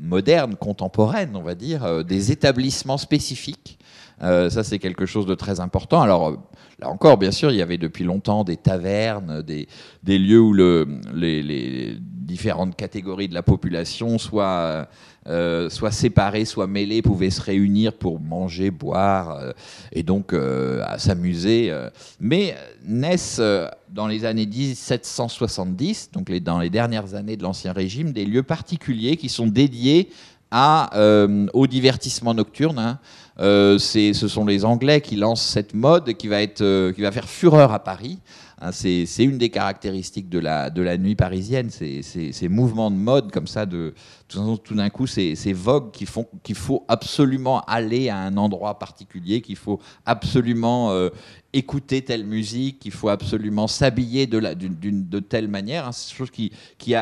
moderne, 0.00 0.54
contemporaine, 0.56 1.34
on 1.34 1.42
va 1.42 1.54
dire, 1.54 2.04
des 2.04 2.32
établissements 2.32 2.98
spécifiques. 2.98 3.78
ça, 4.20 4.62
c'est 4.64 4.78
quelque 4.78 5.06
chose 5.06 5.26
de 5.26 5.34
très 5.34 5.60
important. 5.60 6.00
Alors, 6.00 6.38
Là 6.80 6.88
encore, 6.90 7.18
bien 7.18 7.32
sûr, 7.32 7.50
il 7.50 7.56
y 7.56 7.62
avait 7.62 7.78
depuis 7.78 8.04
longtemps 8.04 8.44
des 8.44 8.56
tavernes, 8.56 9.42
des, 9.42 9.66
lieux 10.06 10.40
où 10.40 10.52
les, 10.52 11.96
différentes 12.28 12.76
catégories 12.76 13.26
de 13.26 13.34
la 13.34 13.42
population, 13.42 14.18
soit, 14.18 14.86
euh, 15.26 15.68
soit 15.70 15.90
séparées, 15.90 16.44
soit 16.44 16.68
mêlées, 16.68 17.02
pouvaient 17.02 17.30
se 17.30 17.40
réunir 17.40 17.94
pour 17.94 18.20
manger, 18.20 18.70
boire 18.70 19.30
euh, 19.30 19.52
et 19.90 20.04
donc 20.04 20.32
euh, 20.32 20.84
s'amuser. 20.98 21.74
Mais 22.20 22.54
naissent 22.84 23.42
dans 23.88 24.06
les 24.06 24.24
années 24.24 24.46
1770, 24.46 26.10
donc 26.12 26.30
dans 26.30 26.60
les 26.60 26.70
dernières 26.70 27.14
années 27.14 27.36
de 27.36 27.42
l'Ancien 27.42 27.72
Régime, 27.72 28.12
des 28.12 28.26
lieux 28.26 28.44
particuliers 28.44 29.16
qui 29.16 29.28
sont 29.28 29.46
dédiés 29.48 30.10
au 30.52 31.66
divertissement 31.66 32.34
nocturne. 32.34 32.78
Hein. 32.78 32.98
Euh, 33.40 33.78
ce 33.78 34.28
sont 34.28 34.44
les 34.44 34.64
Anglais 34.64 35.00
qui 35.00 35.14
lancent 35.16 35.46
cette 35.46 35.74
mode 35.74 36.12
qui 36.14 36.26
va, 36.26 36.42
être, 36.42 36.60
euh, 36.60 36.92
qui 36.92 37.02
va 37.02 37.12
faire 37.12 37.28
fureur 37.28 37.72
à 37.72 37.78
Paris. 37.78 38.18
Hein, 38.60 38.72
c'est 38.72 39.06
une 39.20 39.38
des 39.38 39.50
caractéristiques 39.50 40.28
de 40.28 40.40
la, 40.40 40.68
de 40.68 40.82
la 40.82 40.98
nuit 40.98 41.14
parisienne, 41.14 41.70
ces, 41.70 42.02
ces, 42.02 42.48
mouvements 42.48 42.90
de 42.90 42.96
mode 42.96 43.30
comme 43.30 43.46
ça, 43.46 43.66
de, 43.66 43.94
tout, 44.26 44.74
d'un 44.74 44.90
coup, 44.90 45.06
ces, 45.06 45.36
ces 45.36 45.52
vogues 45.52 45.92
qui 45.92 46.06
font 46.06 46.26
qu'il 46.42 46.56
faut 46.56 46.84
absolument 46.88 47.60
aller 47.60 48.08
à 48.08 48.16
un 48.18 48.36
endroit 48.36 48.80
particulier, 48.80 49.42
qu'il 49.42 49.54
faut 49.54 49.78
absolument 50.04 50.90
euh, 50.90 51.10
écouter 51.52 52.02
telle 52.02 52.26
musique, 52.26 52.80
qu'il 52.80 52.90
faut 52.90 53.08
absolument 53.08 53.68
s'habiller 53.68 54.26
de, 54.26 54.40
de 54.40 55.20
telle 55.20 55.46
manière. 55.46 55.86
Hein, 55.86 55.90
des 55.90 56.14
choses 56.16 56.30
qui, 56.30 56.50
qui, 56.78 56.94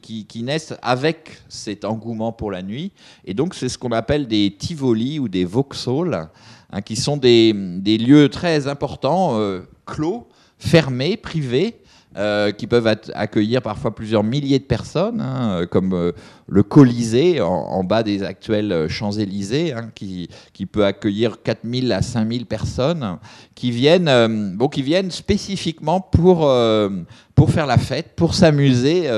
qui, 0.00 0.26
qui, 0.26 0.42
naissent 0.44 0.74
avec 0.80 1.42
cet 1.48 1.84
engouement 1.84 2.30
pour 2.30 2.52
la 2.52 2.62
nuit. 2.62 2.92
Et 3.24 3.34
donc, 3.34 3.54
c'est 3.56 3.68
ce 3.68 3.78
qu'on 3.78 3.90
appelle 3.90 4.28
des 4.28 4.54
Tivoli 4.56 5.18
ou 5.18 5.28
des 5.28 5.44
Vauxhalls, 5.44 6.28
hein, 6.70 6.82
qui 6.82 6.94
sont 6.94 7.16
des, 7.16 7.52
des, 7.52 7.98
lieux 7.98 8.28
très 8.28 8.68
importants, 8.68 9.38
euh, 9.40 9.62
clos, 9.86 10.28
fermés, 10.60 11.16
privés, 11.16 11.80
euh, 12.16 12.50
qui 12.50 12.66
peuvent 12.66 12.88
accueillir 13.14 13.62
parfois 13.62 13.94
plusieurs 13.94 14.24
milliers 14.24 14.58
de 14.58 14.64
personnes, 14.64 15.20
hein, 15.20 15.64
comme 15.70 15.92
euh, 15.92 16.10
le 16.48 16.64
Colisée 16.64 17.40
en, 17.40 17.84
bas 17.84 18.02
des 18.02 18.24
actuels 18.24 18.88
Champs-Élysées, 18.88 19.72
hein, 19.72 19.92
qui, 19.94 20.28
qui, 20.52 20.66
peut 20.66 20.84
accueillir 20.84 21.40
4000 21.44 21.92
à 21.92 22.02
5000 22.02 22.46
personnes, 22.46 23.16
qui 23.54 23.70
viennent, 23.70 24.08
euh, 24.08 24.26
bon, 24.56 24.66
qui 24.66 24.82
viennent 24.82 25.12
spécifiquement 25.12 26.00
pour, 26.00 26.52
pour 27.36 27.50
faire 27.52 27.66
la 27.66 27.78
fête, 27.78 28.16
pour 28.16 28.34
s'amuser 28.34 29.08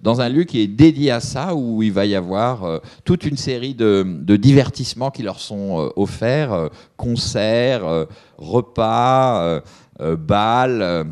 dans 0.00 0.20
un 0.20 0.28
lieu 0.28 0.44
qui 0.44 0.60
est 0.60 0.68
dédié 0.68 1.10
à 1.10 1.18
ça, 1.18 1.52
où 1.52 1.82
il 1.82 1.92
va 1.92 2.06
y 2.06 2.14
avoir 2.14 2.80
toute 3.04 3.24
une 3.24 3.36
série 3.36 3.74
de, 3.74 4.06
de, 4.06 4.36
divertissements 4.36 5.10
qui 5.10 5.24
leur 5.24 5.40
sont 5.40 5.90
offerts, 5.96 6.70
concerts, 6.96 8.06
repas. 8.38 9.62
Euh, 10.00 10.16
bal, 10.16 10.82
euh, 10.82 11.04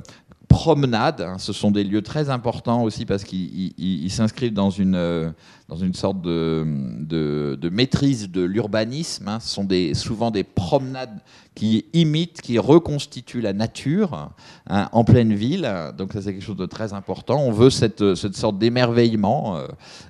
promenade. 0.49 1.21
Hein. 1.21 1.39
ce 1.39 1.53
sont 1.53 1.71
des 1.71 1.83
lieux 1.83 2.03
très 2.03 2.31
importants 2.31 2.85
aussi 2.85 3.07
parce 3.07 3.25
qu'ils 3.25 4.11
s'inscrivent 4.11 4.53
dans 4.53 4.71
une, 4.71 4.95
euh, 4.95 5.31
dans 5.69 5.77
une 5.77 5.95
sorte 5.95 6.21
de, 6.21 6.65
de, 7.01 7.69
maîtrise 7.71 8.31
de 8.31 8.43
l'urbanisme. 8.43 9.27
Hein. 9.27 9.41
Ce 9.41 9.49
sont 9.49 9.67
souvent 9.95 10.31
des 10.31 10.45
promenades 10.45 11.19
qui 11.55 11.87
imitent, 11.93 12.41
qui 12.41 12.59
reconstituent 12.59 13.41
la 13.41 13.53
nature 13.53 14.31
hein, 14.69 14.89
en 14.93 15.03
pleine 15.03 15.35
ville. 15.35 15.69
Donc 15.99 16.13
ça 16.13 16.23
c'est 16.23 16.33
quelque 16.33 16.45
chose 16.45 16.57
de 16.57 16.67
très 16.67 16.93
important. 16.93 17.41
On 17.41 17.51
veut 17.51 17.71
cette, 17.71 18.15
cette 18.15 18.37
sorte 18.37 18.59
d'émerveillement. 18.59 19.59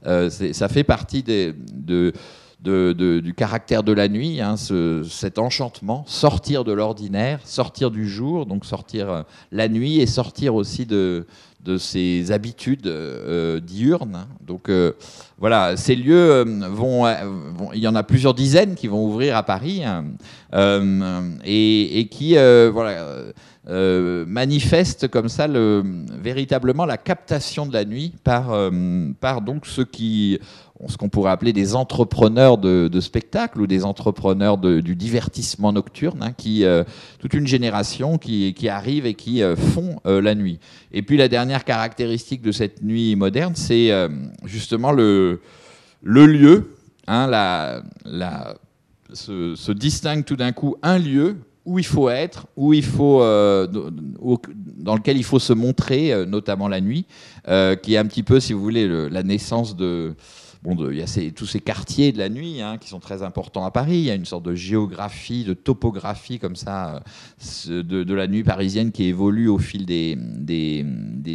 ça 0.04 0.68
fait 0.68 0.84
partie 0.84 1.22
des, 1.22 1.54
de 1.72 2.12
du 2.64 3.34
caractère 3.36 3.82
de 3.82 3.92
la 3.92 4.08
nuit, 4.08 4.40
hein, 4.40 4.56
cet 5.08 5.38
enchantement, 5.38 6.04
sortir 6.06 6.64
de 6.64 6.72
l'ordinaire, 6.72 7.40
sortir 7.44 7.90
du 7.90 8.08
jour, 8.08 8.46
donc 8.46 8.64
sortir 8.64 9.10
euh, 9.10 9.22
la 9.52 9.68
nuit 9.68 10.00
et 10.00 10.06
sortir 10.06 10.54
aussi 10.54 10.86
de, 10.86 11.26
de 11.62 11.76
ses 11.76 12.32
habitudes 12.32 12.86
euh, 12.86 13.60
diurnes. 13.60 14.16
Hein. 14.16 14.28
Donc 14.40 14.68
euh, 14.68 14.92
voilà, 15.38 15.76
ces 15.76 15.94
lieux 15.94 16.44
vont, 16.70 17.06
il 17.74 17.80
y 17.80 17.88
en 17.88 17.94
a 17.94 18.02
plusieurs 18.02 18.34
dizaines 18.34 18.74
qui 18.74 18.88
vont 18.88 19.04
ouvrir 19.04 19.36
à 19.36 19.42
Paris 19.42 19.82
hein, 19.84 20.04
et, 21.44 22.08
qui 22.10 22.34
voilà. 22.34 23.24
manifestent 24.26 25.08
comme 25.08 25.28
ça 25.28 25.48
le, 25.48 25.82
véritablement 26.18 26.86
la 26.86 26.96
captation 26.96 27.66
de 27.66 27.72
la 27.72 27.84
nuit 27.84 28.14
par, 28.22 28.56
par 29.20 29.42
donc 29.42 29.66
ceux 29.66 29.84
qui 29.84 30.38
ce 30.88 30.96
qu'on 30.96 31.08
pourrait 31.08 31.30
appeler 31.30 31.52
des 31.52 31.74
entrepreneurs 31.74 32.58
de, 32.58 32.88
de 32.88 33.00
spectacle 33.00 33.60
ou 33.60 33.66
des 33.66 33.84
entrepreneurs 33.84 34.58
du 34.58 34.96
divertissement 34.96 35.72
nocturne, 35.72 36.22
hein, 36.22 36.32
qui 36.32 36.64
euh, 36.64 36.84
toute 37.18 37.34
une 37.34 37.46
génération 37.46 38.18
qui, 38.18 38.68
arrive 38.68 39.06
et 39.06 39.14
qui 39.14 39.42
euh, 39.42 39.56
font 39.56 40.00
euh, 40.06 40.20
la 40.20 40.34
nuit. 40.34 40.58
Et 40.92 41.02
puis 41.02 41.16
la 41.16 41.28
dernière 41.28 41.64
caractéristique 41.64 42.42
de 42.42 42.52
cette 42.52 42.82
nuit 42.82 43.16
moderne, 43.16 43.54
c'est 43.56 43.90
justement 44.44 44.92
le, 44.92 45.40
lieu. 46.02 46.70
Hein, 47.06 47.82
se 49.12 49.72
distingue 49.72 50.24
tout 50.24 50.36
d'un 50.36 50.52
coup 50.52 50.76
un 50.82 50.98
lieu 50.98 51.36
où 51.64 51.78
il 51.78 51.86
faut 51.86 52.10
être, 52.10 52.46
où 52.56 52.72
il 52.72 52.84
faut, 52.84 53.20
dans 53.20 54.94
lequel 54.94 55.16
il 55.16 55.24
faut 55.24 55.38
se 55.38 55.52
montrer, 55.52 56.26
notamment 56.26 56.68
la 56.68 56.80
nuit, 56.80 57.06
qui 57.44 57.94
est 57.94 57.98
un 57.98 58.06
petit 58.06 58.22
peu, 58.22 58.40
si 58.40 58.52
vous 58.52 58.60
voulez, 58.62 58.88
la 59.10 59.22
naissance 59.22 59.76
de 59.76 60.14
Bon, 60.64 60.90
il 60.90 60.96
y 60.96 61.02
a 61.02 61.30
tous 61.30 61.44
ces 61.44 61.60
quartiers 61.60 62.10
de 62.10 62.16
la 62.16 62.30
nuit 62.30 62.62
hein, 62.62 62.78
qui 62.78 62.88
sont 62.88 62.98
très 62.98 63.22
importants 63.22 63.66
à 63.66 63.70
Paris. 63.70 63.98
Il 63.98 64.04
y 64.04 64.10
a 64.10 64.14
une 64.14 64.24
sorte 64.24 64.44
de 64.44 64.54
géographie, 64.54 65.44
de 65.44 65.52
topographie 65.52 66.38
comme 66.38 66.56
ça 66.56 67.02
euh, 67.68 67.82
de, 67.82 68.14
la 68.14 68.26
nuit 68.26 68.44
parisienne 68.44 68.90
qui 68.90 69.04
évolue 69.04 69.48
au 69.48 69.58
fil 69.58 69.84
des, 69.84 70.16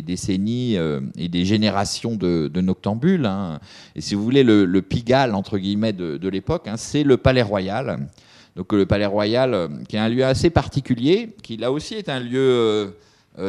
décennies 0.01 0.77
euh, 0.77 1.01
et 1.15 1.29
des 1.29 1.45
générations 1.45 2.15
de, 2.15 2.49
noctambules. 2.59 3.27
Hein. 3.27 3.59
Et 3.95 4.01
si 4.01 4.15
vous 4.15 4.23
voulez, 4.23 4.43
le, 4.43 4.81
Pigalle, 4.81 5.35
entre 5.35 5.59
guillemets, 5.59 5.93
de, 5.93 6.27
l'époque, 6.27 6.67
hein, 6.67 6.77
c'est 6.77 7.03
le 7.03 7.17
Palais 7.17 7.43
Royal. 7.43 8.07
Donc 8.55 8.73
le 8.73 8.87
Palais 8.87 9.05
Royal, 9.05 9.53
euh, 9.53 9.67
qui 9.87 9.95
est 9.95 9.99
un 9.99 10.09
lieu 10.09 10.25
assez 10.25 10.49
particulier, 10.49 11.35
qui 11.43 11.55
là 11.55 11.71
aussi 11.71 11.93
est 11.93 12.09
un 12.09 12.19
lieu 12.19 12.95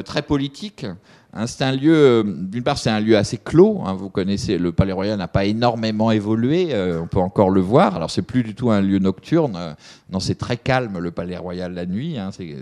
très 0.05 0.21
politique. 0.21 0.85
Hein, 1.33 1.47
c'est 1.47 1.63
un 1.63 1.73
lieu, 1.73 1.95
euh, 1.95 2.23
d'une 2.27 2.65
part, 2.65 2.77
c'est 2.77 2.91
un 2.91 2.99
lieu 2.99 3.17
assez 3.17 3.39
clos. 3.39 3.83
Hein, 3.85 3.95
vous 3.95 4.11
connaissez, 4.11 4.59
le 4.59 4.73
Palais 4.73 4.93
Royal 4.93 5.17
n'a 5.17 5.29
pas 5.29 5.45
énormément 5.45 6.11
évolué. 6.11 6.71
Euh, 6.73 7.01
on 7.03 7.07
peut 7.07 7.21
encore 7.21 7.51
le 7.51 7.61
voir. 7.61 7.95
Alors, 7.95 8.11
c'est 8.11 8.23
plus 8.23 8.43
du 8.43 8.55
tout 8.55 8.71
un 8.71 8.81
lieu 8.81 8.99
nocturne. 8.99 9.55
Euh, 9.57 9.73
non, 10.11 10.19
c'est 10.19 10.35
très 10.35 10.57
calme 10.57 10.99
le 10.99 11.11
Palais 11.13 11.37
Royal 11.37 11.73
la 11.73 11.87
nuit. 11.87 12.19
Hein, 12.19 12.31
c'est 12.33 12.57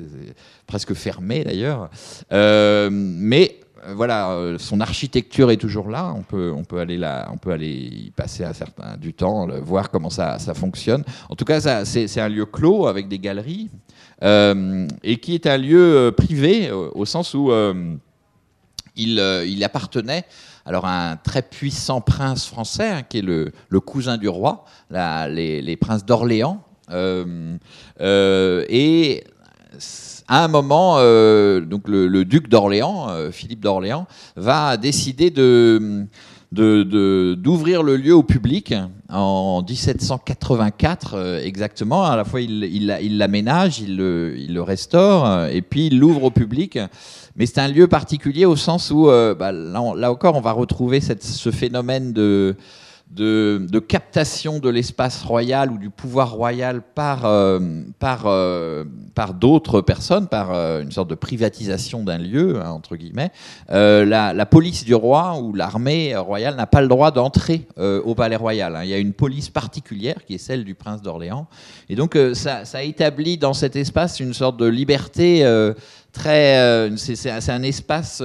presque 0.67 0.93
fermé 0.93 1.45
d'ailleurs. 1.45 1.89
mais 2.31 3.61
voilà, 3.95 4.57
son 4.59 4.81
architecture 4.81 5.51
est 5.51 5.57
toujours 5.57 5.89
là. 5.89 6.13
On 6.15 6.23
peut, 6.23 6.53
on 6.55 6.65
peut 6.65 6.79
aller 6.79 6.99
là, 6.99 7.31
on 7.33 7.39
peut 7.39 7.53
aller 7.53 7.71
y 7.71 8.11
passer 8.11 8.45
un 8.45 8.53
certain 8.53 8.99
du 8.99 9.15
temps, 9.15 9.47
voir 9.63 9.91
comment 9.91 10.11
ça, 10.11 10.39
ça 10.39 10.53
fonctionne. 10.53 11.05
En 11.31 11.37
tout 11.37 11.47
cas, 11.47 11.85
c'est 11.85 12.21
un 12.21 12.29
lieu 12.29 12.45
clos 12.45 12.87
avec 12.87 13.09
des 13.09 13.19
galeries. 13.19 13.71
et 14.21 15.17
qui 15.23 15.35
est 15.35 15.47
un 15.47 15.57
lieu 15.57 16.13
privé 16.15 16.71
au 16.71 17.07
sens 17.07 17.33
où 17.33 17.51
il, 18.99 19.19
il, 19.47 19.65
appartenait 19.65 20.25
alors 20.67 20.85
à 20.85 21.13
un 21.13 21.17
très 21.17 21.43
puissant 21.43 22.01
prince 22.01 22.47
français 22.47 22.91
hein, 22.91 23.03
qui 23.09 23.19
est 23.19 23.23
le, 23.23 23.53
cousin 23.81 24.19
du 24.19 24.29
roi, 24.29 24.65
les, 24.91 25.79
princes 25.81 26.05
d'Orléans. 26.05 26.63
et 26.93 29.25
à 30.29 30.45
un 30.45 30.49
moment, 30.49 30.97
euh, 30.99 31.61
donc 31.61 31.89
le, 31.89 32.25
duc 32.25 32.49
d'Orléans, 32.49 33.09
euh, 33.09 33.31
Philippe 33.31 33.61
d'Orléans, 33.61 34.07
va 34.37 34.77
décider 34.77 35.31
de 35.31 36.07
d'ouvrir 36.53 37.83
le 37.83 37.97
lieu 37.97 38.15
au 38.15 38.23
public 38.23 38.75
en 39.11 39.63
1784 39.63 41.15
euh, 41.15 41.41
exactement. 41.45 42.05
À 42.05 42.17
la 42.17 42.25
fois, 42.25 42.41
il 42.41 43.19
l'aménage, 43.19 43.81
il, 43.81 43.97
le, 43.97 44.35
il, 44.39 44.55
le, 44.55 44.63
restaure, 44.63 45.47
et 45.47 45.63
puis 45.63 45.89
il 45.89 45.99
l'ouvre 45.99 46.25
au 46.25 46.31
public. 46.31 46.79
Mais 47.37 47.47
c'est 47.47 47.61
un 47.61 47.69
lieu 47.69 47.87
particulier 47.87 48.45
au 48.45 48.57
sens 48.57 48.91
où, 48.91 49.07
bah, 49.07 49.53
là, 49.53 50.11
encore, 50.11 50.35
on 50.35 50.41
va 50.41 50.53
retrouver 50.53 51.01
cette, 51.01 51.23
ce 51.23 51.51
phénomène 51.51 52.13
de 52.13 52.57
de, 53.11 53.79
captation 53.79 54.59
de 54.59 54.69
l'espace 54.69 55.23
royal 55.23 55.73
ou 55.73 55.79
du 55.79 55.91
pouvoir 55.91 56.33
royal 56.33 56.83
par, 56.83 57.25
euh, 57.25 57.59
par, 57.99 58.25
euh, 58.27 58.85
par 59.15 59.35
d'autres 59.35 59.81
personnes, 59.81 60.29
par 60.29 60.53
euh, 60.53 60.83
une 60.83 60.93
sorte 60.93 61.09
de 61.09 61.15
privatisation 61.15 62.03
d'un 62.03 62.19
lieu, 62.19 62.61
hein, 62.61 62.71
entre 62.71 62.97
guillemets, 62.97 63.31
la, 63.69 64.47
police 64.47 64.85
du 64.85 64.95
roi 64.95 65.39
ou 65.39 65.53
l'armée 65.55 66.17
royale 66.17 66.57
n'a 66.57 66.67
pas 66.67 66.81
le 66.81 66.89
droit 66.89 67.11
d'entrer 67.11 67.67
au 67.77 68.15
palais 68.15 68.37
royal. 68.37 68.77
Hein. 68.77 68.85
Il 68.85 68.91
y 68.91 68.95
a 68.95 68.99
une 68.99 69.13
police 69.13 69.51
particulière 69.51 70.25
qui 70.25 70.35
est 70.35 70.39
celle 70.39 70.65
du 70.65 70.75
prince 70.75 71.03
d'Orléans. 71.03 71.47
Et 71.89 71.97
donc 71.97 72.19
ça, 72.33 72.65
ça, 72.65 72.83
établit 72.83 73.37
dans 73.37 73.53
cet 73.53 73.77
espace 73.77 74.21
une 74.21 74.33
sorte 74.33 74.57
de 74.57 74.67
liberté 74.67 75.43
très... 76.13 76.91
c'est 76.97 77.51
un 77.51 77.63
espace 77.63 78.23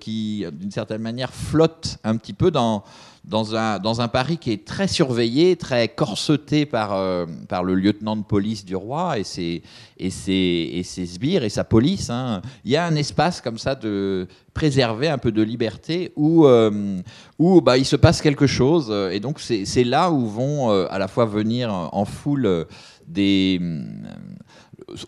qui, 0.00 0.46
d'une 0.52 0.70
certaine 0.70 1.02
manière, 1.02 1.32
flotte 1.32 1.98
un 2.04 2.16
petit 2.16 2.32
peu 2.32 2.50
dans 2.50 2.82
dans 3.26 3.56
un, 3.56 3.78
dans 3.78 4.00
un 4.00 4.08
Paris 4.08 4.38
qui 4.38 4.52
est 4.52 4.64
très 4.64 4.86
surveillé, 4.86 5.56
très 5.56 5.88
corseté 5.88 6.64
par, 6.64 6.94
euh, 6.94 7.26
par 7.48 7.64
le 7.64 7.74
lieutenant 7.74 8.16
de 8.16 8.22
police 8.22 8.64
du 8.64 8.76
roi 8.76 9.18
et 9.18 9.24
ses, 9.24 9.62
et 9.98 10.10
ses, 10.10 10.70
et 10.72 10.82
ses 10.84 11.06
sbires 11.06 11.42
et 11.42 11.48
sa 11.48 11.64
police. 11.64 12.08
Hein. 12.08 12.40
Il 12.64 12.70
y 12.70 12.76
a 12.76 12.86
un 12.86 12.94
espace 12.94 13.40
comme 13.40 13.58
ça 13.58 13.74
de 13.74 14.28
préserver 14.54 15.08
un 15.08 15.18
peu 15.18 15.32
de 15.32 15.42
liberté 15.42 16.12
où, 16.14 16.46
euh, 16.46 16.98
où 17.38 17.60
bah, 17.60 17.76
il 17.76 17.84
se 17.84 17.96
passe 17.96 18.22
quelque 18.22 18.46
chose. 18.46 18.94
Et 19.12 19.18
donc 19.18 19.40
c'est 19.40 19.84
là 19.84 20.10
où 20.12 20.26
vont 20.26 20.70
euh, 20.70 20.86
à 20.90 20.98
la 20.98 21.08
fois 21.08 21.26
venir 21.26 21.72
en 21.72 22.04
foule 22.04 22.66
des 23.08 23.60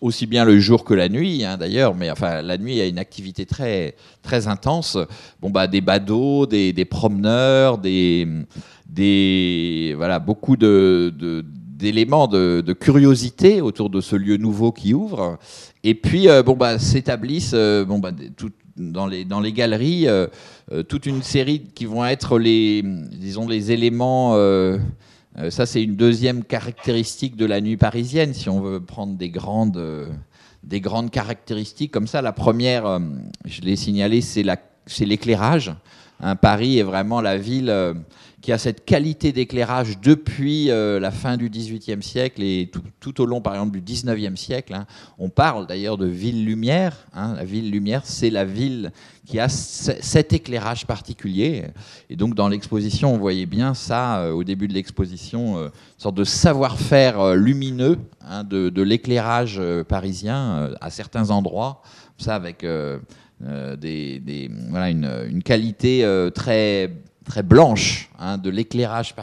aussi 0.01 0.27
bien 0.27 0.45
le 0.45 0.59
jour 0.59 0.85
que 0.85 0.95
la 0.95 1.09
nuit, 1.09 1.45
hein, 1.45 1.57
d'ailleurs, 1.57 1.95
mais 1.95 2.11
enfin 2.11 2.43
la 2.43 2.59
nuit 2.59 2.73
il 2.73 2.79
y 2.79 2.81
a 2.81 2.87
une 2.87 2.99
activité 2.99 3.47
très 3.47 3.95
très 4.23 4.49
intense. 4.49 4.99
Bon 5.41 5.51
bah 5.51 5.67
des 5.67 5.81
badauds, 5.81 6.47
des, 6.47 6.85
promeneurs, 6.85 7.79
des 7.79 8.27
des 8.88 9.95
voilà 9.97 10.19
beaucoup 10.19 10.57
de, 10.57 11.12
d'éléments 11.79 12.27
de, 12.27 12.73
curiosité 12.73 13.61
autour 13.61 13.88
de 13.91 14.01
ce 14.01 14.17
lieu 14.17 14.37
nouveau 14.37 14.73
qui 14.73 14.95
ouvre. 14.95 15.38
Et 15.85 15.95
puis 15.95 16.29
euh, 16.29 16.43
bon 16.43 16.55
bah 16.55 16.79
s'établissent 16.79 17.53
euh, 17.55 17.85
bon 17.85 18.01
bah 18.01 18.11
dans 18.77 19.07
les 19.07 19.25
dans 19.25 19.41
les 19.41 19.53
galeries 19.53 20.09
euh, 20.09 20.27
toute 20.88 21.07
une 21.07 21.23
série 21.23 21.62
qui 21.75 21.85
vont 21.85 22.05
être 22.05 22.38
les 22.38 22.83
disons 22.83 23.47
les 23.47 23.71
éléments 23.71 24.37
euh, 25.40 25.51
ça, 25.51 25.66
c'est 25.66 25.83
une 25.83 25.96
deuxième 25.96 26.42
caractéristique 26.44 27.37
de 27.37 27.46
la 27.46 27.61
nuit 27.61 27.77
parisienne, 27.77 28.35
si 28.35 28.48
on 28.48 28.61
veut 28.61 28.81
prendre 28.81 29.16
des 29.16 29.31
grandes, 29.31 29.77
euh, 29.77 30.09
des 30.64 30.81
grandes 30.81 31.11
caractéristiques 31.11 31.92
comme 31.92 32.07
ça. 32.07 32.22
La 32.22 32.33
première, 32.33 32.87
euh, 32.87 32.98
je 33.44 33.61
l'ai 33.61 33.77
signalé, 33.77 34.20
c'est 34.20 34.44
l'éclairage. 35.01 35.72
Paris 36.42 36.81
est 36.81 36.83
vraiment 36.83 37.20
la 37.20 37.38
ville 37.38 37.72
qui 38.49 38.53
a 38.53 38.57
cette 38.57 38.87
qualité 38.87 39.31
d'éclairage 39.31 40.01
depuis 40.01 40.71
euh, 40.71 40.99
la 40.99 41.11
fin 41.11 41.37
du 41.37 41.51
XVIIIe 41.51 42.03
siècle 42.03 42.43
et 42.43 42.71
tout, 42.99 43.21
au 43.21 43.27
long, 43.27 43.43
par 43.43 43.53
exemple, 43.53 43.79
du 43.79 43.83
XIXe 43.83 44.41
siècle. 44.41 44.73
Hein. 44.73 44.87
On 45.19 45.29
parle 45.29 45.67
d'ailleurs 45.67 45.99
de 45.99 46.07
ville-lumière. 46.07 46.97
Hein. 47.13 47.35
La 47.37 47.45
ville-lumière, 47.45 48.07
c'est 48.07 48.31
la 48.31 48.47
ville 48.47 48.91
qui 49.27 49.39
a 49.39 49.51
cet 49.51 50.33
éclairage 50.33 50.87
particulier. 50.87 51.65
Et 52.09 52.17
donc, 52.17 52.35
dans 52.35 52.49
l'exposition, 52.49 53.13
on 53.13 53.19
voyait 53.19 53.45
bien 53.45 53.75
ça, 53.75 54.21
euh, 54.21 54.33
au 54.33 54.45
début 54.45 54.67
de 54.67 54.73
l'exposition, 54.73 55.59
euh, 55.59 55.65
une 55.67 55.71
sorte 55.99 56.17
de 56.17 56.25
savoir-faire 56.25 57.35
lumineux 57.35 57.99
hein, 58.23 58.45
de, 58.45 58.81
l'éclairage 58.81 59.61
parisien 59.89 60.71
à 60.81 60.89
certains 60.89 61.29
endroits. 61.29 61.83
Ça, 62.17 62.35
avec... 62.35 62.65
des, 63.43 64.51
voilà, 64.71 64.89
une, 64.89 65.11
une, 65.29 65.43
qualité 65.43 66.03
très 66.35 66.91
très 67.29 67.43
blanche 67.43 68.09
hein, 68.19 68.38
de 68.38 68.51
l'éclairage 68.51 69.14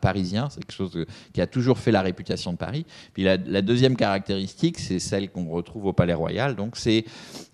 parisien. 0.00 0.48
C'est 0.50 0.60
quelque 0.60 0.76
chose 0.76 1.06
qui 1.32 1.40
a 1.40 1.46
toujours 1.46 1.78
fait 1.78 1.90
la 1.90 2.02
réputation 2.02 2.52
de 2.52 2.58
Paris. 2.58 2.86
Puis 3.14 3.24
la, 3.24 3.62
deuxième 3.62 3.96
caractéristique, 3.96 4.78
c'est 4.78 5.00
celle 5.00 5.30
qu'on 5.30 5.48
retrouve 5.48 5.86
au 5.86 5.92
Palais 5.92 6.14
Royal. 6.14 6.54
Donc 6.54 6.76
c'est 6.76 7.04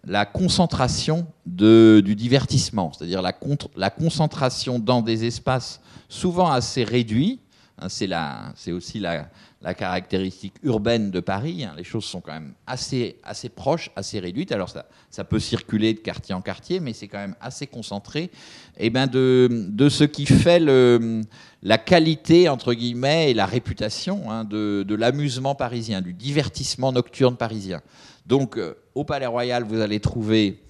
la 0.04 0.26
concentration 0.26 1.26
de, 1.46 2.02
du 2.04 2.14
divertissement, 2.14 2.92
c'est-à-dire 2.92 3.22
la, 3.22 3.32
la 3.76 3.90
concentration 3.90 4.78
dans 4.78 5.00
des 5.00 5.24
espaces 5.24 5.80
souvent 6.08 6.50
assez 6.50 6.84
réduits. 6.84 7.40
Hein, 7.76 7.88
c'est 7.88 8.72
aussi 8.72 9.00
la, 9.00 9.28
caractéristique 9.74 10.54
urbaine 10.62 11.10
de 11.10 11.20
Paris. 11.20 11.64
Hein. 11.64 11.74
Les 11.76 11.84
choses 11.84 12.04
sont 12.04 12.20
quand 12.20 12.32
même 12.32 12.54
assez, 12.66 13.16
assez 13.24 13.48
proches, 13.48 13.90
assez 13.96 14.20
réduites. 14.20 14.52
Alors 14.52 14.68
ça, 14.68 14.86
ça 15.10 15.24
peut 15.24 15.40
circuler 15.40 15.94
de 15.94 15.98
quartier 15.98 16.34
en 16.34 16.40
quartier, 16.40 16.78
mais 16.80 16.92
c'est 16.92 17.08
quand 17.08 17.18
même 17.18 17.34
assez 17.40 17.66
concentré 17.66 18.24
et 18.76 18.86
eh 18.86 18.90
ben 18.90 19.06
de, 19.06 19.48
de, 19.70 19.88
ce 19.88 20.04
qui 20.04 20.26
fait 20.26 20.60
la 20.60 21.78
qualité, 21.78 22.48
entre 22.48 22.74
guillemets, 22.74 23.30
et 23.30 23.34
la 23.34 23.46
réputation 23.46 24.30
hein, 24.30 24.44
de, 24.44 24.84
de 24.86 24.94
l'amusement 24.94 25.54
parisien, 25.54 26.00
du 26.00 26.12
divertissement 26.12 26.92
nocturne 26.92 27.36
parisien. 27.36 27.80
Donc 28.26 28.56
euh, 28.56 28.74
au 28.94 29.04
Palais 29.04 29.26
Royal, 29.26 29.64
vous 29.64 29.80
allez 29.80 30.00
trouver 30.00 30.62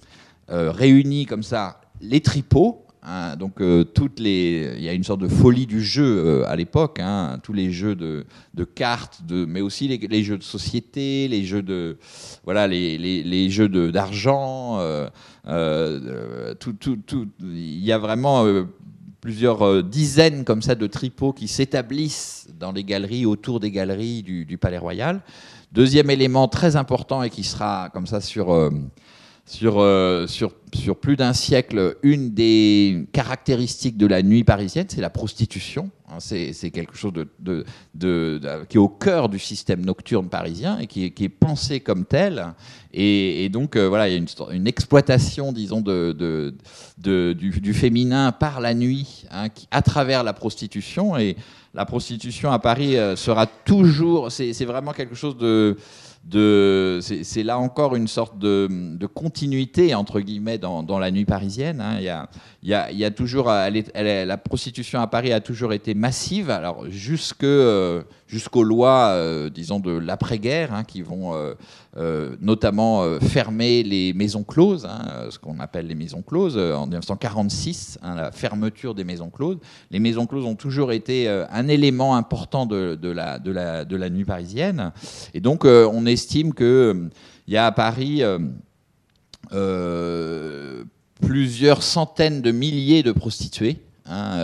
euh, 0.49 0.71
réunis 0.71 1.25
comme 1.25 1.43
ça 1.43 1.81
les 2.01 2.21
tripots, 2.21 2.84
Hein, 3.07 3.35
donc 3.35 3.61
euh, 3.61 3.83
toutes 3.83 4.19
les, 4.19 4.73
il 4.77 4.83
y 4.83 4.89
a 4.89 4.93
une 4.93 5.03
sorte 5.03 5.21
de 5.21 5.27
folie 5.27 5.67
du 5.67 5.83
jeu 5.83 6.03
euh, 6.03 6.49
à 6.49 6.55
l'époque, 6.55 6.99
hein, 6.99 7.37
tous 7.43 7.53
les 7.53 7.71
jeux 7.71 7.95
de, 7.95 8.25
cartes, 8.63 9.21
mais 9.29 9.61
aussi 9.61 9.87
les, 9.87 10.23
jeux 10.23 10.39
de 10.39 10.43
société, 10.43 11.27
les 11.27 11.45
jeux 11.45 11.61
de, 11.61 11.99
voilà, 12.45 12.67
les, 12.67 12.97
les, 12.97 13.49
jeux 13.51 13.69
d'argent. 13.91 14.79
Euh, 14.79 15.07
il 17.43 17.85
y 17.85 17.91
a 17.91 17.99
vraiment 17.99 18.43
plusieurs 19.21 19.83
dizaines 19.83 20.43
comme 20.43 20.63
ça 20.63 20.73
de 20.73 20.87
tripots 20.87 21.33
qui 21.33 21.47
s'établissent 21.47 22.47
dans 22.59 22.71
les 22.71 22.83
galeries, 22.83 23.27
autour 23.27 23.59
des 23.59 23.69
galeries 23.69 24.23
du, 24.23 24.57
Palais 24.57 24.79
Royal. 24.79 25.21
Deuxième 25.71 26.09
élément 26.09 26.47
très 26.47 26.75
important 26.75 27.21
et 27.21 27.29
qui 27.29 27.43
sera 27.43 27.91
comme 27.93 28.07
ça 28.07 28.19
sur 28.19 28.71
sur, 29.45 29.79
euh, 29.79 30.25
sur, 30.25 30.53
sur 30.73 30.97
plus 30.97 31.15
d'un 31.15 31.33
siècle, 31.33 31.97
une 32.01 32.33
des 32.33 33.05
caractéristiques 33.13 33.95
de 33.95 34.07
la 34.07 34.23
nuit 34.23 34.43
parisienne, 34.43 34.87
c'est 34.89 35.01
la 35.01 35.11
prostitution. 35.11 35.91
Hein, 36.09 36.17
c'est 36.19 36.71
quelque 36.71 36.95
chose 36.95 37.13
de, 37.13 37.27
de, 37.39 37.63
de, 37.93 38.41
qui 38.67 38.77
est 38.77 38.79
au 38.79 38.89
cœur 38.89 39.29
du 39.29 39.37
système 39.37 39.85
nocturne 39.85 40.29
parisien 40.29 40.79
et 40.79 40.87
qui 40.87 41.05
est, 41.05 41.29
pensé 41.29 41.79
comme 41.79 42.05
tel. 42.05 42.53
Et, 42.91 43.49
donc, 43.49 43.75
euh, 43.75 43.87
voilà, 43.87 44.09
il 44.09 44.13
y 44.13 44.15
a 44.15 44.51
une, 44.51 44.67
exploitation, 44.67 45.51
disons, 45.51 45.81
de, 45.81 46.55
du, 46.97 47.35
du, 47.35 47.73
féminin 47.73 48.31
par 48.31 48.61
la 48.61 48.73
nuit, 48.73 49.25
hein, 49.31 49.47
à 49.69 49.81
travers 49.83 50.23
la 50.23 50.33
prostitution. 50.33 51.17
Et 51.17 51.35
la 51.75 51.85
prostitution 51.85 52.51
à 52.51 52.57
Paris 52.57 52.97
euh, 52.97 53.15
sera 53.15 53.45
toujours. 53.45 54.31
C'est 54.31 54.65
vraiment 54.65 54.93
quelque 54.93 55.15
chose 55.15 55.37
de 55.37 55.77
c'est 56.31 57.43
là 57.43 57.59
encore 57.59 57.95
une 57.95 58.07
sorte 58.07 58.37
de, 58.39 59.05
continuité 59.13 59.93
entre 59.95 60.19
guillemets 60.19 60.57
dans, 60.57 60.99
la 60.99 61.11
nuit 61.11 61.25
parisienne. 61.25 61.81
Hein. 61.81 62.27
Toujours, 63.15 63.47
la 63.47 64.37
prostitution 64.37 64.99
à 64.99 65.07
Paris 65.07 65.31
a 65.31 65.39
toujours 65.39 65.73
été 65.73 65.93
massive. 65.93 66.49
Alors 66.49 66.89
jusque 66.89 67.43
euh, 67.43 68.03
jusqu'aux 68.27 68.63
lois, 68.63 69.09
euh, 69.09 69.49
disons, 69.49 69.79
de 69.79 69.91
l'après-guerre, 69.91 70.73
hein, 70.73 70.83
qui 70.83 71.01
vont 71.01 71.33
euh, 71.97 72.35
notamment 72.41 73.19
fermer 73.19 73.83
les 73.83 74.13
maisons 74.13 74.43
closes, 74.43 74.85
hein, 74.85 75.27
ce 75.29 75.37
qu'on 75.37 75.59
appelle 75.59 75.87
les 75.87 75.95
maisons 75.95 76.23
closes, 76.23 76.57
en 76.57 76.87
1946, 76.87 77.99
hein, 78.01 78.15
la 78.15 78.31
fermeture 78.31 78.95
des 78.95 79.03
maisons 79.03 79.29
closes. 79.29 79.57
Les 79.91 79.99
maisons 79.99 80.25
closes 80.25 80.45
ont 80.45 80.55
toujours 80.55 80.91
été 80.91 81.29
un 81.29 81.67
élément 81.67 82.15
important 82.15 82.65
de, 82.65 82.97
la, 83.03 83.37
de, 83.39 83.51
la, 83.51 83.85
de, 83.85 83.95
la, 83.95 84.09
nuit 84.09 84.25
parisienne. 84.25 84.91
Et 85.33 85.39
donc, 85.39 85.65
on 85.65 86.05
estime 86.05 86.53
qu'il 86.53 87.09
y 87.47 87.57
a 87.57 87.67
à 87.67 87.71
Paris 87.71 88.23
plusieurs 91.25 91.83
centaines 91.83 92.41
de 92.41 92.51
milliers 92.51 93.03
de 93.03 93.11
prostituées. 93.11 93.77
Hein, 94.07 94.39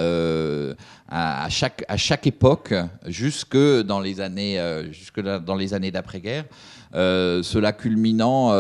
à, 1.08 1.48
chaque, 1.50 1.86
à 1.88 1.96
chaque 1.96 2.26
époque, 2.26 2.74
jusque 3.06 3.58
dans 3.58 4.00
les 4.00 4.20
années, 4.20 4.60
jusque 4.92 5.22
dans 5.22 5.56
les 5.56 5.74
années 5.74 5.92
d'après-guerre. 5.92 6.46
Cela 6.94 7.74
culminant 7.74 8.52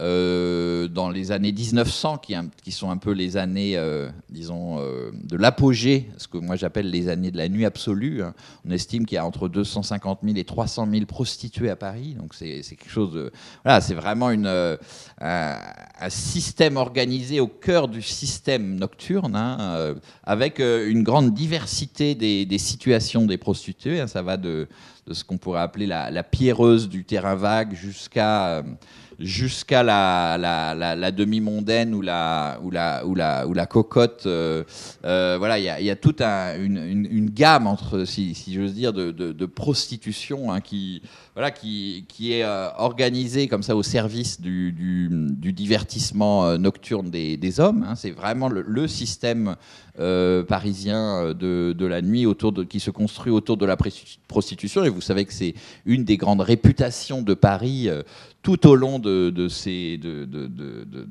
euh, 0.00 0.88
dans 0.88 1.08
les 1.08 1.30
années 1.30 1.52
1900, 1.52 2.18
qui, 2.18 2.72
sont 2.72 2.90
un 2.90 2.96
peu 2.96 3.12
les 3.12 3.36
années, 3.36 3.76
euh, 3.76 4.08
disons, 4.28 4.80
euh, 4.80 5.12
de 5.22 5.36
l'apogée, 5.36 6.10
ce 6.16 6.26
que 6.26 6.36
moi 6.36 6.56
j'appelle 6.56 6.90
les 6.90 7.08
années 7.08 7.30
de 7.30 7.36
la 7.36 7.48
nuit 7.48 7.64
absolue. 7.64 8.22
Hein. 8.22 8.34
On 8.66 8.72
estime 8.72 9.06
qu'il 9.06 9.14
y 9.14 9.18
a 9.18 9.24
entre 9.24 9.48
250 9.48 10.20
000 10.24 10.36
et 10.36 10.44
300 10.44 10.88
000 10.90 11.06
prostituées 11.06 11.70
à 11.70 11.76
Paris. 11.76 12.16
Donc 12.18 12.34
c'est 12.34 12.60
quelque 12.62 12.90
chose 12.90 13.12
de. 13.12 13.30
Voilà, 13.62 13.80
c'est 13.80 13.94
vraiment 13.94 14.30
un, 14.30 15.58
système 16.08 16.76
organisé 16.76 17.38
au 17.38 17.46
cœur 17.46 17.86
du 17.86 18.02
système 18.02 18.74
nocturne, 18.74 19.36
hein, 19.36 19.94
avec 20.24 20.58
une 20.58 21.02
grande 21.02 21.32
diversité 21.32 22.14
des, 22.14 22.46
des 22.46 22.58
situations 22.58 23.26
des 23.26 23.38
prostituées. 23.38 24.00
Hein. 24.00 24.06
Ça 24.06 24.22
va 24.22 24.36
de, 24.36 24.68
de 25.06 25.14
ce 25.14 25.24
qu'on 25.24 25.38
pourrait 25.38 25.60
appeler 25.60 25.86
la, 25.86 26.22
pierreuse 26.22 26.88
du 26.88 27.04
terrain 27.04 27.34
vague 27.34 27.74
jusqu'à 27.74 28.62
jusqu'à 29.18 29.82
la, 29.82 30.36
la, 30.38 31.10
demi-mondaine 31.10 31.94
ou 31.94 32.02
la, 32.02 32.58
ou 32.62 32.70
la, 32.70 33.06
ou 33.06 33.14
la, 33.14 33.46
ou 33.46 33.54
la 33.54 33.66
cocotte. 33.66 34.24
Euh, 34.26 34.64
euh, 35.04 35.36
voilà, 35.38 35.58
il 35.58 35.84
y 35.84 35.90
a, 35.90 35.96
toute 35.96 36.20
une, 36.20 37.30
gamme 37.30 37.66
entre, 37.66 38.04
si, 38.04 38.34
j'ose 38.52 38.74
dire, 38.74 38.92
de, 38.92 39.46
prostitution 39.46 40.52
hein, 40.52 40.60
qui, 40.60 41.02
voilà, 41.34 41.50
qui, 41.50 42.04
qui 42.08 42.32
est 42.32 42.44
euh, 42.44 42.68
organisée 42.76 43.46
comme 43.46 43.62
ça 43.62 43.76
au 43.76 43.82
service 43.82 44.40
du, 44.40 44.72
du, 44.72 45.52
divertissement 45.52 46.58
nocturne 46.58 47.10
des, 47.10 47.36
des 47.36 47.60
hommes. 47.60 47.84
Hein. 47.88 47.94
C'est 47.94 48.10
vraiment 48.10 48.48
le, 48.48 48.88
système 48.88 49.56
parisien 49.96 51.32
de, 51.34 51.72
de, 51.72 51.86
la 51.86 52.02
nuit 52.02 52.26
autour 52.26 52.52
de, 52.52 52.64
qui 52.64 52.80
se 52.80 52.90
construit 52.90 53.32
autour 53.32 53.56
de 53.56 53.66
la 53.66 53.76
prostitution. 54.28 54.84
Et 54.84 54.88
vous 54.88 55.00
savez 55.00 55.24
que 55.24 55.32
c'est 55.32 55.54
une 55.86 56.04
des 56.04 56.16
grandes 56.16 56.40
réputations 56.40 57.22
de 57.22 57.34
Paris 57.34 57.88
tout 58.44 58.68
au 58.68 58.76
long 58.76 58.98
de, 59.00 59.48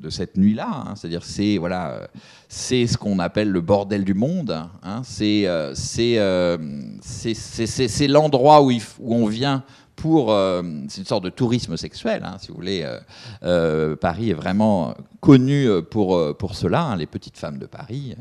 cette 0.08 0.36
nuit-là. 0.36 0.68
Hein. 0.70 0.94
C'est-à-dire, 0.94 1.24
c'est 1.24 1.58
voilà, 1.58 2.08
c'est 2.48 2.86
ce 2.86 2.96
qu'on 2.96 3.18
appelle 3.18 3.50
le 3.50 3.60
bordel 3.60 4.04
du 4.04 4.14
monde. 4.14 4.56
Hein. 4.82 5.02
C'est 5.04 5.46
euh, 5.46 5.74
euh, 5.98 6.58
c'est 7.02 8.06
l'endroit 8.06 8.62
où, 8.62 8.72
on 9.04 9.26
vient 9.26 9.64
pour. 9.96 10.32
Euh, 10.32 10.62
c'est 10.88 11.00
une 11.00 11.06
sorte 11.06 11.24
de 11.24 11.30
tourisme 11.30 11.76
sexuel, 11.76 12.22
hein, 12.24 12.36
si 12.38 12.48
vous 12.48 12.54
voulez. 12.54 12.88
Paris 14.00 14.30
est 14.30 14.34
vraiment 14.34 14.94
connu 15.20 15.68
pour, 15.90 16.36
pour 16.36 16.54
cela, 16.54 16.94
les 16.96 17.06
petites 17.06 17.36
femmes 17.36 17.58
de 17.58 17.66
Paris. 17.66 18.14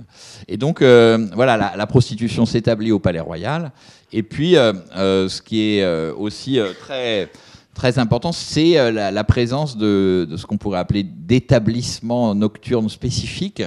Et 0.47 0.57
donc, 0.57 0.81
voilà, 0.81 1.73
la 1.77 1.87
prostitution 1.87 2.47
s'établit 2.47 2.91
au 2.91 2.99
Palais 2.99 3.19
Royal. 3.19 3.71
Et 4.11 4.23
puis, 4.23 4.53
ce 4.55 5.41
qui 5.41 5.77
est 5.77 6.09
aussi 6.17 6.59
très 6.81 7.29
très 7.73 7.99
important, 7.99 8.31
c'est 8.31 8.77
euh, 8.77 8.91
la, 8.91 9.23
présence 9.23 9.77
de, 9.77 10.27
ce 10.37 10.45
qu'on 10.45 10.57
pourrait 10.57 10.79
appeler 10.79 11.03
d'établissements 11.03 12.35
nocturnes 12.35 12.89
spécifiques. 12.89 13.63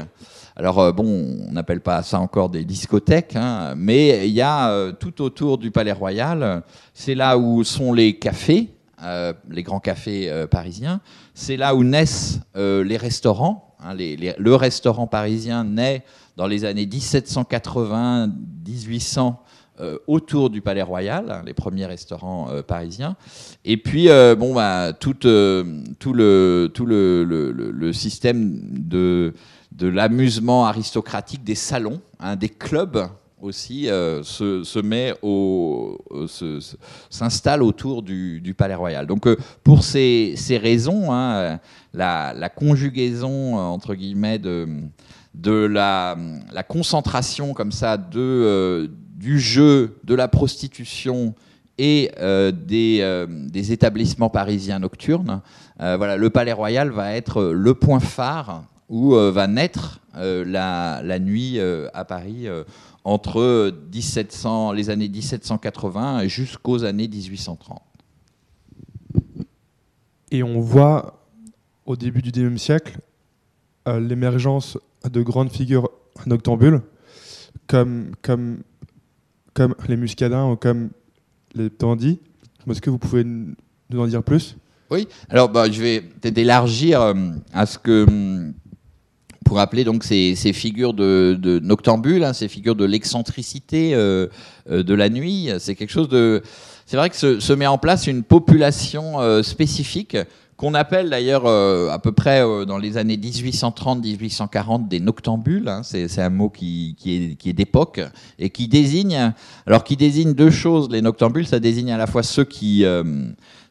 Alors 0.56 0.78
euh, 0.78 0.92
bon, 0.92 1.04
on 1.48 1.52
n'appelle 1.52 1.80
pas 1.80 2.02
ça 2.02 2.18
encore 2.18 2.48
des 2.48 2.64
discothèques, 2.64 3.36
hein, 3.36 3.74
mais 3.76 4.28
il 4.28 4.34
y 4.34 4.40
a 4.40 4.70
euh, 4.70 4.92
tout 4.92 5.22
autour 5.22 5.58
du 5.58 5.70
Palais 5.70 5.92
Royal, 5.92 6.62
c'est 6.94 7.14
là 7.14 7.36
où 7.36 7.62
sont 7.64 7.92
les 7.92 8.18
cafés, 8.18 8.72
les 9.50 9.62
grands 9.62 9.78
cafés 9.78 10.46
parisiens, 10.50 11.00
c'est 11.34 11.58
là 11.58 11.74
où 11.74 11.84
naissent 11.84 12.40
les 12.54 12.96
restaurants. 12.96 13.76
Hein, 13.78 13.94
le 13.94 14.54
restaurant 14.54 15.06
parisien 15.06 15.62
naît 15.62 16.02
dans 16.36 16.46
les 16.46 16.64
années 16.64 16.86
1780-1800 16.86 18.28
euh, 19.18 19.30
autour 20.06 20.50
du 20.50 20.60
Palais 20.60 20.82
Royal, 20.82 21.30
hein, 21.30 21.42
les 21.44 21.54
premiers 21.54 21.86
restaurants 21.86 22.48
euh, 22.50 22.62
parisiens. 22.62 23.16
Et 23.64 23.76
puis, 23.76 24.08
euh, 24.08 24.34
bon, 24.34 24.54
bah, 24.54 24.92
tout, 24.92 25.14
le, 25.24 25.82
tout 25.98 26.12
le, 26.14 27.92
système 27.92 28.58
de, 28.62 29.34
de 29.72 29.88
l'amusement 29.88 30.66
aristocratique 30.66 31.44
des 31.44 31.54
salons, 31.54 32.00
hein, 32.20 32.36
des 32.36 32.48
clubs 32.48 33.06
aussi, 33.40 33.84
se, 33.84 34.62
se, 34.64 34.78
met 34.78 35.14
au, 35.22 35.98
s'installe 37.10 37.62
autour 37.62 38.02
du, 38.02 38.40
du, 38.40 38.54
Palais 38.54 38.74
Royal. 38.74 39.06
Donc, 39.06 39.28
pour 39.62 39.84
ces, 39.84 40.34
ces 40.36 40.56
raisons, 40.56 41.12
hein, 41.12 41.60
la, 41.92 42.32
la, 42.32 42.48
conjugaison 42.48 43.56
entre 43.56 43.94
guillemets 43.94 44.38
de, 44.38 44.66
de 45.34 45.52
la, 45.52 46.16
la 46.50 46.62
concentration 46.62 47.52
comme 47.52 47.72
ça 47.72 47.98
de 47.98 48.90
du 49.16 49.40
jeu, 49.40 49.98
de 50.04 50.14
la 50.14 50.28
prostitution 50.28 51.34
et 51.78 52.10
euh, 52.20 52.52
euh, 52.72 53.26
des, 53.28 53.72
établissements 53.72 54.30
parisiens 54.30 54.78
nocturnes, 54.78 55.42
euh, 55.80 55.96
voilà, 55.96 56.16
le 56.16 56.30
Palais 56.30 56.52
Royal 56.52 56.90
va 56.90 57.14
être 57.14 57.42
le 57.44 57.74
point 57.74 58.00
phare 58.00 58.64
où 58.88 59.14
va 59.14 59.48
naître 59.48 60.00
la, 60.14 61.18
nuit 61.18 61.58
à 61.58 62.04
Paris 62.04 62.46
entre 63.02 63.74
1700, 63.92 64.70
les 64.70 64.90
années 64.90 65.08
1780 65.08 66.28
jusqu'aux 66.28 66.84
années 66.84 67.08
1830. 67.08 67.82
Et 70.30 70.44
on 70.44 70.60
voit 70.60 71.20
au 71.84 71.96
début 71.96 72.22
du 72.22 72.30
XIXe 72.30 72.62
siècle 72.62 72.98
l'émergence 73.86 74.78
de 75.10 75.20
grandes 75.20 75.50
figures 75.50 75.90
noctambules 76.26 76.80
comme, 77.66 78.12
comme 78.22 78.62
comme 79.56 79.74
les 79.88 79.96
muscadins 79.96 80.50
ou 80.50 80.56
comme 80.56 80.90
les 81.54 81.70
tandis. 81.70 82.20
Est-ce 82.70 82.82
que 82.82 82.90
vous 82.90 82.98
pouvez 82.98 83.24
nous 83.24 84.00
en 84.00 84.06
dire 84.06 84.22
plus? 84.22 84.56
Oui, 84.90 85.08
alors 85.30 85.48
bah, 85.48 85.70
je 85.70 85.80
vais 85.80 86.00
peut-être 86.02 86.36
élargir 86.36 87.00
euh, 87.00 87.14
à 87.54 87.64
ce 87.64 87.78
que 87.78 88.04
hum, 88.06 88.52
pour 89.46 89.58
appeler 89.58 89.82
donc 89.84 90.04
ces, 90.04 90.34
figures 90.52 90.92
de, 90.92 91.38
de 91.40 91.58
noctambules, 91.58 92.22
hein, 92.22 92.34
ces 92.34 92.48
figures 92.48 92.76
de 92.76 92.84
l'excentricité 92.84 93.94
euh, 93.94 94.26
euh, 94.70 94.82
de 94.82 94.94
la 94.94 95.08
nuit. 95.08 95.48
C'est 95.58 95.74
quelque 95.74 95.90
chose 95.90 96.10
de. 96.10 96.42
C'est 96.84 96.98
vrai 96.98 97.08
que 97.08 97.16
se, 97.16 97.40
se, 97.40 97.52
met 97.54 97.66
en 97.66 97.78
place 97.78 98.06
une 98.06 98.22
population 98.22 99.42
spécifique 99.42 100.16
qu'on 100.56 100.72
appelle 100.72 101.10
d'ailleurs 101.10 101.44
euh, 101.44 101.90
à 101.90 101.98
peu 101.98 102.12
près 102.12 102.40
euh, 102.40 102.64
dans 102.64 102.78
les 102.78 102.96
années 102.96 103.16
1830-1840 103.16 104.88
des 104.88 105.00
noctambules. 105.00 105.68
Hein. 105.68 105.82
c'est 105.82 106.18
un 106.18 106.30
mot 106.30 106.48
qui, 106.48 106.96
est, 107.04 107.36
qui 107.36 107.50
est 107.50 107.52
d'époque 107.52 108.00
et 108.38 108.50
qui 108.50 108.66
désigne, 108.66 109.32
alors 109.66 109.84
qui 109.84 109.96
désigne 109.96 110.32
deux 110.32 110.50
choses. 110.50 110.88
Les 110.90 111.02
noctambules, 111.02 111.46
ça 111.46 111.60
désigne 111.60 111.92
à 111.92 111.98
la 111.98 112.06
fois 112.06 112.22
ceux 112.22 112.44
qui, 112.44 112.84
euh, 112.84 113.04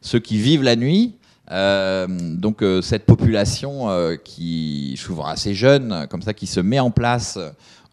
ceux 0.02 0.20
qui 0.20 0.38
vivent 0.38 0.64
la 0.64 0.76
nuit. 0.76 1.16
donc 1.50 2.64
cette 2.82 3.06
population 3.06 3.88
qui 4.24 4.96
souvent 4.98 5.26
assez 5.26 5.54
jeune, 5.54 6.08
comme 6.10 6.22
ça, 6.22 6.34
qui 6.34 6.48
se 6.48 6.60
met 6.60 6.80
en 6.80 6.92
place 6.92 7.38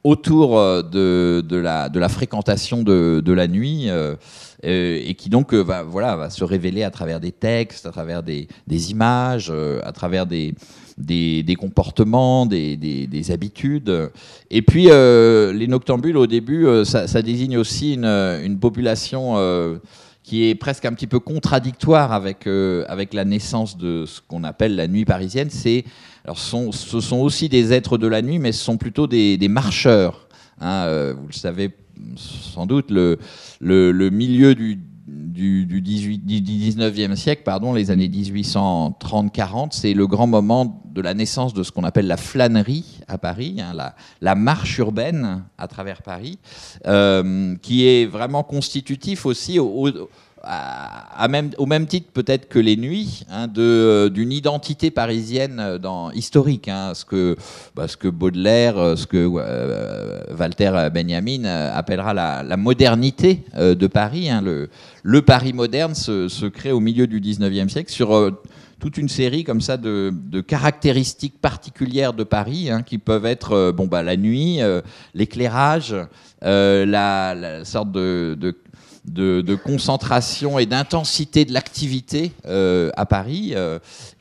autour 0.04 0.56
de, 0.82 1.44
de, 1.46 1.56
la, 1.56 1.88
de 1.88 2.00
la 2.00 2.08
fréquentation 2.08 2.82
de, 2.82 3.22
de 3.24 3.32
la 3.32 3.48
nuit. 3.48 3.90
Euh, 4.64 5.00
et 5.04 5.14
qui 5.14 5.28
donc 5.28 5.52
euh, 5.54 5.60
va, 5.60 5.82
voilà, 5.82 6.14
va 6.14 6.30
se 6.30 6.44
révéler 6.44 6.84
à 6.84 6.90
travers 6.92 7.18
des 7.18 7.32
textes, 7.32 7.84
à 7.84 7.90
travers 7.90 8.22
des, 8.22 8.46
images, 8.90 9.48
euh, 9.50 9.80
à 9.82 9.90
travers 9.90 10.24
des, 10.24 10.54
des, 10.96 11.56
comportements, 11.58 12.46
des, 12.46 12.76
des, 12.76 13.30
habitudes. 13.32 14.10
Et 14.50 14.62
puis 14.62 14.84
les 14.84 15.66
noctambules, 15.66 16.16
au 16.16 16.28
début, 16.28 16.66
ça, 16.84 17.22
désigne 17.22 17.58
aussi 17.58 17.94
une, 17.94 18.04
une 18.04 18.58
population 18.58 19.36
qui 20.22 20.48
est 20.48 20.54
presque 20.54 20.84
un 20.84 20.92
petit 20.92 21.08
peu 21.08 21.18
contradictoire 21.18 22.12
avec, 22.12 22.46
avec 22.46 23.14
la 23.14 23.24
naissance 23.24 23.76
de 23.76 24.04
ce 24.06 24.20
qu'on 24.20 24.44
appelle 24.44 24.76
la 24.76 24.86
nuit 24.86 25.04
parisienne. 25.04 25.48
Alors, 26.24 26.38
ce 26.38 27.00
sont, 27.00 27.16
aussi 27.16 27.48
des 27.48 27.72
êtres 27.72 27.98
de 27.98 28.06
la 28.06 28.22
nuit, 28.22 28.38
mais 28.38 28.52
ce 28.52 28.62
sont 28.62 28.76
plutôt 28.76 29.08
des, 29.08 29.36
des 29.38 29.48
marcheurs. 29.48 30.28
Hein, 30.60 31.12
vous 31.18 31.26
le 31.26 31.32
savez 31.32 31.72
sans 32.16 32.66
doute 32.66 32.90
le, 32.90 33.18
milieu 34.10 34.54
du, 34.54 34.76
du, 35.06 35.66
du, 35.66 35.80
19e 35.80 37.16
siècle, 37.16 37.42
pardon, 37.44 37.72
les 37.72 37.90
années 37.90 38.08
1830-40, 38.08 39.68
c'est 39.72 39.94
le 39.94 40.06
grand 40.06 40.26
moment 40.26 40.82
de 40.92 41.00
la 41.00 41.14
naissance 41.14 41.54
de 41.54 41.62
ce 41.62 41.72
qu'on 41.72 41.84
appelle 41.84 42.06
la 42.06 42.16
flânerie 42.16 43.00
à 43.08 43.18
Paris, 43.18 43.56
hein, 43.60 43.72
la, 44.20 44.34
marche 44.34 44.78
urbaine 44.78 45.44
à 45.58 45.68
travers 45.68 46.02
Paris, 46.02 46.38
euh, 46.86 47.56
qui 47.62 47.86
est 47.86 48.06
vraiment 48.06 48.42
constitutif 48.42 49.26
aussi 49.26 49.58
au, 49.58 49.88
au 51.58 51.66
même 51.66 51.86
titre 51.86 52.08
peut-être 52.12 52.48
que 52.48 52.58
les 52.58 52.76
nuits, 52.76 53.22
hein, 53.30 53.48
euh, 53.58 54.08
d'une 54.08 54.32
identité 54.32 54.90
parisienne 54.90 55.58
euh, 55.60 55.78
historique, 56.14 56.68
hein, 56.68 56.92
ce, 56.94 57.04
que, 57.04 57.36
bah, 57.74 57.88
ce 57.88 57.96
que 57.96 58.08
Baudelaire, 58.08 58.78
euh, 58.78 58.96
ce 58.96 59.06
que 59.06 59.24
Walter 59.24 60.88
Benjamin 60.92 61.44
appellera 61.44 62.14
la, 62.14 62.56
modernité 62.56 63.44
de 63.56 63.86
Paris. 63.86 64.30
Hein, 64.30 64.42
le, 64.42 65.22
Paris 65.22 65.52
moderne 65.52 65.94
se, 65.94 66.46
crée 66.46 66.72
au 66.72 66.80
milieu 66.80 67.06
du 67.06 67.20
19e 67.20 67.68
siècle 67.68 67.90
sur 67.90 68.30
toute 68.78 68.98
une 68.98 69.08
série 69.08 69.44
comme 69.44 69.60
ça 69.60 69.76
de, 69.76 70.12
caractéristiques 70.46 71.40
particulières 71.40 72.12
de 72.12 72.24
Paris 72.24 72.68
qui 72.86 72.98
peuvent 72.98 73.26
être 73.26 73.72
bon 73.72 73.86
bah 73.86 74.02
la 74.02 74.16
nuit, 74.16 74.60
l'éclairage, 75.14 75.96
la, 76.42 77.64
sorte 77.64 77.92
de, 77.92 78.36
concentration 79.64 80.58
et 80.58 80.66
d'intensité 80.66 81.44
de 81.44 81.52
l'activité 81.52 82.32
à 82.44 83.06
Paris, 83.06 83.54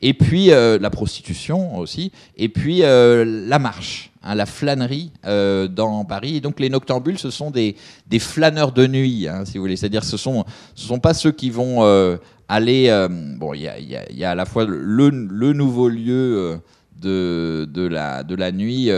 et 0.01 0.13
puis 0.13 0.47
la 0.47 0.89
prostitution 0.89 1.77
aussi, 1.77 2.11
et 2.37 2.49
puis 2.49 2.79
la 2.79 3.59
marche. 3.59 4.11
Hein, 4.23 4.35
la 4.35 4.45
flânerie 4.45 5.11
euh, 5.25 5.67
dans 5.67 6.05
Paris. 6.05 6.35
Et 6.35 6.41
donc 6.41 6.59
les 6.59 6.69
noctambules, 6.69 7.17
ce 7.17 7.31
sont 7.31 7.49
des, 7.49 7.75
flâneurs 8.19 8.71
de 8.71 8.85
nuit, 8.85 9.27
hein, 9.27 9.45
si 9.45 9.57
vous 9.57 9.63
voulez. 9.63 9.75
C'est-à-dire 9.75 10.03
ce 10.03 10.15
sont 10.15 10.45
ce 10.75 10.85
sont 10.85 10.99
pas 10.99 11.15
ceux 11.15 11.31
qui 11.31 11.49
vont 11.49 11.83
euh, 11.83 12.17
aller. 12.47 12.89
Euh, 12.89 13.07
bon, 13.09 13.55
il 13.55 13.61
y 13.61 13.67
a, 13.67 13.79
y 13.79 14.23
a, 14.23 14.31
à 14.31 14.35
la 14.35 14.45
fois 14.45 14.65
le, 14.65 15.09
le 15.09 15.53
nouveau 15.53 15.89
lieu. 15.89 16.59
De, 17.01 17.67
de, 17.67 17.87
la, 17.87 18.21
de 18.21 18.35
la 18.35 18.51
nuit 18.51 18.91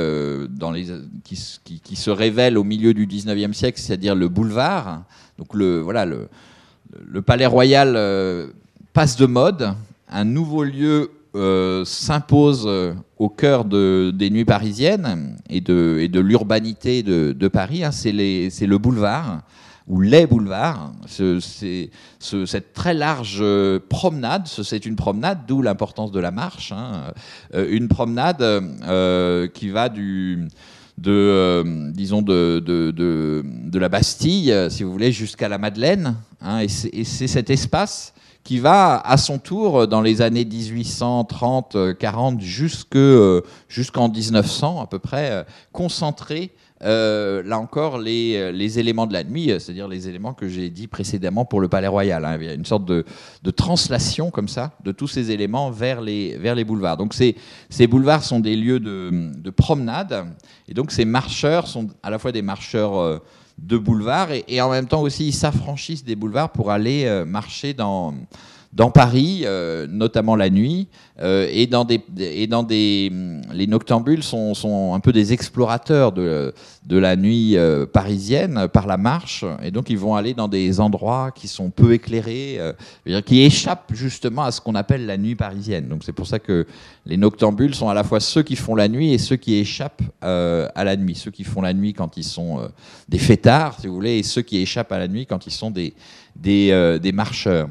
dans 0.49 0.71
les, 0.71 0.87
qui, 1.23 1.41
qui, 1.63 1.79
qui, 1.79 1.95
se 1.95 2.09
révèle 2.09 2.57
au 2.57 2.65
milieu 2.65 2.93
du 2.93 3.07
19e 3.07 3.53
siècle, 3.53 3.79
c'est-à-dire 3.79 4.13
le 4.13 4.27
boulevard. 4.27 5.05
Donc 5.37 5.53
le, 5.53 5.79
voilà, 5.79 6.05
le, 6.05 7.21
Palais 7.21 7.45
Royal 7.45 7.97
passe 8.93 9.15
de 9.17 9.25
mode. 9.25 9.73
Un 10.09 10.25
nouveau 10.25 10.63
lieu 10.63 11.09
euh, 11.35 11.83
s'impose 11.83 12.65
euh, 12.67 12.93
au 13.17 13.27
cœur 13.27 13.65
des 13.65 14.29
nuits 14.29 14.45
parisiennes 14.45 15.35
et 15.49 15.61
de, 15.61 16.07
l'urbanité 16.19 17.01
de, 17.01 17.47
Paris, 17.47 17.83
hein, 17.83 17.91
c'est 17.91 18.11
le 18.11 18.77
boulevard 18.77 19.41
ou 19.87 19.99
les 19.99 20.27
boulevards. 20.27 20.91
C'est 21.07 21.89
cette 22.19 22.73
très 22.73 22.93
large 22.93 23.39
euh, 23.41 23.79
promenade, 23.89 24.45
c'est 24.45 24.85
une 24.85 24.95
promenade, 24.95 25.39
d'où 25.47 25.63
l'importance 25.63 26.11
de 26.11 26.19
la 26.19 26.29
marche. 26.29 26.71
Hein, 26.71 27.11
une 27.51 27.87
promenade 27.87 28.43
qui 29.55 29.69
va 29.69 29.89
du 29.89 30.47
de, 30.97 31.91
disons, 31.91 32.21
de, 32.21 32.59
de, 32.59 32.91
de, 32.91 33.79
la 33.79 33.89
Bastille, 33.89 34.55
si 34.69 34.83
vous 34.83 34.91
voulez, 34.91 35.11
jusqu'à 35.11 35.49
la 35.49 35.57
Madeleine. 35.57 36.15
Hein, 36.41 36.59
et 36.59 36.67
c'est 36.67 37.27
cet 37.27 37.49
espace 37.49 38.13
qui 38.43 38.59
va 38.59 38.99
à 38.99 39.17
son 39.17 39.39
tour 39.39 39.87
dans 39.87 40.01
les 40.01 40.21
années 40.21 40.45
1830, 40.45 41.97
40 41.97 42.41
euh, 42.95 43.41
jusqu'en 43.69 44.09
1900 44.09 44.81
à 44.81 44.87
peu 44.87 44.99
près 44.99 45.31
euh, 45.31 45.43
concentrer 45.71 46.51
euh, 46.83 47.43
là 47.43 47.59
encore 47.59 47.97
les, 47.97 48.79
éléments 48.79 49.07
de 49.07 49.13
la 49.13 49.23
nuit, 49.23 49.47
c'est-à-dire 49.59 49.87
les 49.87 50.07
éléments 50.09 50.33
que 50.33 50.47
j'ai 50.47 50.69
dit 50.69 50.87
précédemment 50.87 51.45
pour 51.45 51.61
le 51.61 51.67
Palais 51.67 51.87
Royal. 51.87 52.23
Hein. 52.25 52.37
Il 52.39 52.45
y 52.45 52.49
a 52.49 52.53
une 52.53 52.65
sorte 52.65 52.85
de, 52.85 53.05
translation 53.55 54.31
comme 54.31 54.47
ça 54.47 54.71
de 54.83 54.91
tous 54.91 55.07
ces 55.07 55.31
éléments 55.31 55.71
vers 55.71 56.01
les, 56.01 56.63
boulevards. 56.65 56.97
Donc 56.97 57.13
ces, 57.13 57.35
boulevards 57.87 58.23
sont 58.23 58.39
des 58.39 58.55
lieux 58.55 58.79
de, 58.79 59.31
de, 59.37 59.49
promenade 59.49 60.25
et 60.67 60.73
donc 60.73 60.91
ces 60.91 61.05
marcheurs 61.05 61.67
sont 61.67 61.87
à 62.01 62.09
la 62.09 62.19
fois 62.19 62.31
des 62.31 62.41
marcheurs 62.41 63.21
de 63.57 63.77
boulevards 63.77 64.29
et, 64.47 64.61
en 64.61 64.69
même 64.69 64.87
temps 64.87 65.01
aussi 65.01 65.27
ils 65.27 65.33
s'affranchissent 65.33 66.03
des 66.03 66.15
boulevards 66.15 66.51
pour 66.51 66.71
aller 66.71 67.05
euh, 67.05 67.25
marcher 67.25 67.73
dans, 67.73 68.13
Paris, 68.93 69.43
euh, 69.43 69.85
notamment 69.87 70.35
la 70.35 70.49
nuit, 70.49 70.87
euh, 71.19 71.47
et 71.51 71.67
dans 71.67 71.85
des 71.85 72.03
et 72.17 72.47
dans 72.47 72.63
des 72.63 73.11
les 73.53 73.67
noctambules 73.67 74.23
sont, 74.23 74.55
sont 74.55 74.95
un 74.95 74.99
peu 74.99 75.11
des 75.11 75.31
explorateurs 75.31 76.11
de, 76.11 76.53
de 76.85 76.97
la 76.97 77.15
nuit 77.15 77.55
euh, 77.55 77.85
parisienne 77.85 78.67
par 78.71 78.87
la 78.87 78.97
marche, 78.97 79.45
et 79.63 79.71
donc 79.71 79.89
ils 79.89 79.97
vont 79.97 80.15
aller 80.15 80.33
dans 80.33 80.47
des 80.47 80.79
endroits 80.79 81.31
qui 81.31 81.47
sont 81.47 81.69
peu 81.69 81.93
éclairés, 81.93 82.59
qui 83.25 83.41
échappent 83.41 83.91
justement 83.93 84.43
à 84.43 84.51
ce 84.51 84.61
qu'on 84.61 84.75
appelle 84.75 85.05
la 85.05 85.17
nuit 85.17 85.35
parisienne. 85.35 85.87
Donc 85.87 86.03
c'est 86.03 86.13
pour 86.13 86.27
ça 86.27 86.39
que 86.39 86.65
les 87.05 87.17
noctambules 87.17 87.75
sont 87.75 87.89
à 87.89 87.93
la 87.93 88.03
fois 88.03 88.19
ceux 88.19 88.43
qui 88.43 88.55
font 88.55 88.75
la 88.75 88.87
nuit 88.87 89.13
et 89.13 89.17
ceux 89.17 89.35
qui 89.35 89.55
échappent 89.55 90.01
à 90.21 90.83
la 90.83 90.95
nuit, 90.95 91.15
ceux 91.15 91.31
qui 91.31 91.43
font 91.43 91.61
la 91.61 91.73
nuit 91.73 91.93
quand 91.93 92.17
ils 92.17 92.23
sont 92.23 92.69
des 93.09 93.19
fêtards, 93.19 93.79
si 93.79 93.87
vous 93.87 93.95
voulez, 93.95 94.17
et 94.17 94.23
ceux 94.23 94.41
qui 94.41 94.57
échappent 94.57 94.91
à 94.91 94.99
la 94.99 95.07
nuit 95.07 95.25
quand 95.25 95.47
ils 95.47 95.53
sont 95.53 95.71
des 95.71 95.93
des, 96.35 97.11
marcheurs. 97.13 97.69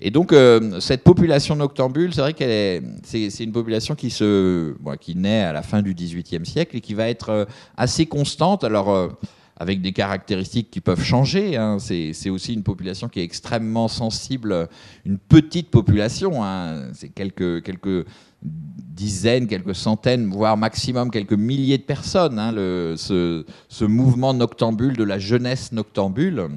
Et 0.00 0.10
donc 0.10 0.32
euh, 0.32 0.80
cette 0.80 1.04
population 1.04 1.56
noctambule, 1.56 2.12
c'est 2.12 2.20
vrai 2.20 2.32
qu'elle 2.32 2.50
est, 2.50 2.82
c'est, 3.04 3.44
une 3.44 3.52
population 3.52 3.94
qui 3.94 4.10
se, 4.10 4.74
qui 5.00 5.16
naît 5.16 5.42
à 5.42 5.52
la 5.52 5.62
fin 5.62 5.82
du 5.82 5.94
XVIIIe 5.94 6.44
siècle 6.44 6.76
et 6.76 6.80
qui 6.80 6.94
va 6.94 7.08
être 7.08 7.30
euh, 7.30 7.44
assez 7.76 8.06
constante. 8.06 8.49
Alors 8.56 8.90
euh, 8.90 9.08
avec 9.56 9.82
des 9.82 9.92
caractéristiques 9.92 10.70
qui 10.70 10.80
peuvent 10.80 11.04
changer. 11.04 11.56
Hein. 11.56 11.76
C'est 11.78 12.30
aussi 12.30 12.54
une 12.54 12.62
population 12.62 13.08
qui 13.08 13.20
est 13.20 13.24
extrêmement 13.24 13.88
sensible, 13.88 14.68
une 15.04 15.18
petite 15.18 15.70
population, 15.70 16.42
hein. 16.42 16.88
c'est 16.94 17.10
quelques, 17.10 17.62
quelques 17.62 18.06
dizaines, 18.42 19.46
quelques 19.46 19.74
centaines, 19.74 20.28
voire 20.30 20.56
maximum 20.56 21.10
quelques 21.10 21.32
milliers 21.32 21.78
de 21.78 21.82
personnes, 21.82 22.38
hein, 22.38 22.52
ce, 22.96 23.44
mouvement 23.84 24.34
noctambule 24.34 24.96
de 24.96 25.04
la 25.04 25.18
jeunesse 25.18 25.72
noctambule. 25.72 26.48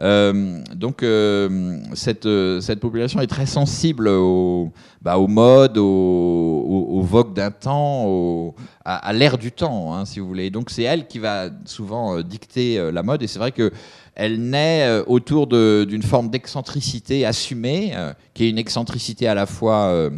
Euh, 0.00 0.62
donc 0.76 1.02
euh, 1.02 1.80
cette, 1.94 2.28
cette 2.60 2.78
population 2.78 3.20
est 3.20 3.26
très 3.26 3.46
sensible 3.46 4.06
au, 4.06 4.72
bah, 5.02 5.18
aux 5.18 5.26
modes, 5.26 5.78
aux, 5.78 6.86
aux, 6.88 7.02
vogues 7.02 7.34
d'un 7.34 7.50
temps, 7.50 8.54
à, 8.84 8.96
à 8.96 9.12
l'ère 9.12 9.38
du 9.38 9.52
temps, 9.52 9.94
hein, 9.94 10.04
si 10.04 10.20
vous 10.20 10.28
voulez. 10.28 10.50
Donc 10.50 10.70
c'est 10.70 10.82
elle 10.82 11.06
qui 11.06 11.18
va 11.18 11.50
souvent 11.64 12.16
euh, 12.16 12.22
dicter 12.22 12.78
euh, 12.78 12.92
la 12.92 13.02
mode, 13.02 13.22
et 13.22 13.26
c'est 13.26 13.38
vrai 13.38 13.52
que 13.52 13.72
elle 14.14 14.40
naît 14.50 14.84
euh, 14.86 15.04
autour 15.06 15.46
d'une 15.46 16.02
forme 16.02 16.28
d'excentricité 16.30 17.24
assumée, 17.24 17.94
qui 18.34 18.44
est 18.44 18.50
une 18.50 18.58
excentricité 18.58 19.28
à 19.28 19.34
la 19.34 19.46
fois 19.46 19.86
euh, 19.86 20.10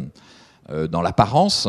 dans 0.89 1.01
l'apparence, 1.01 1.67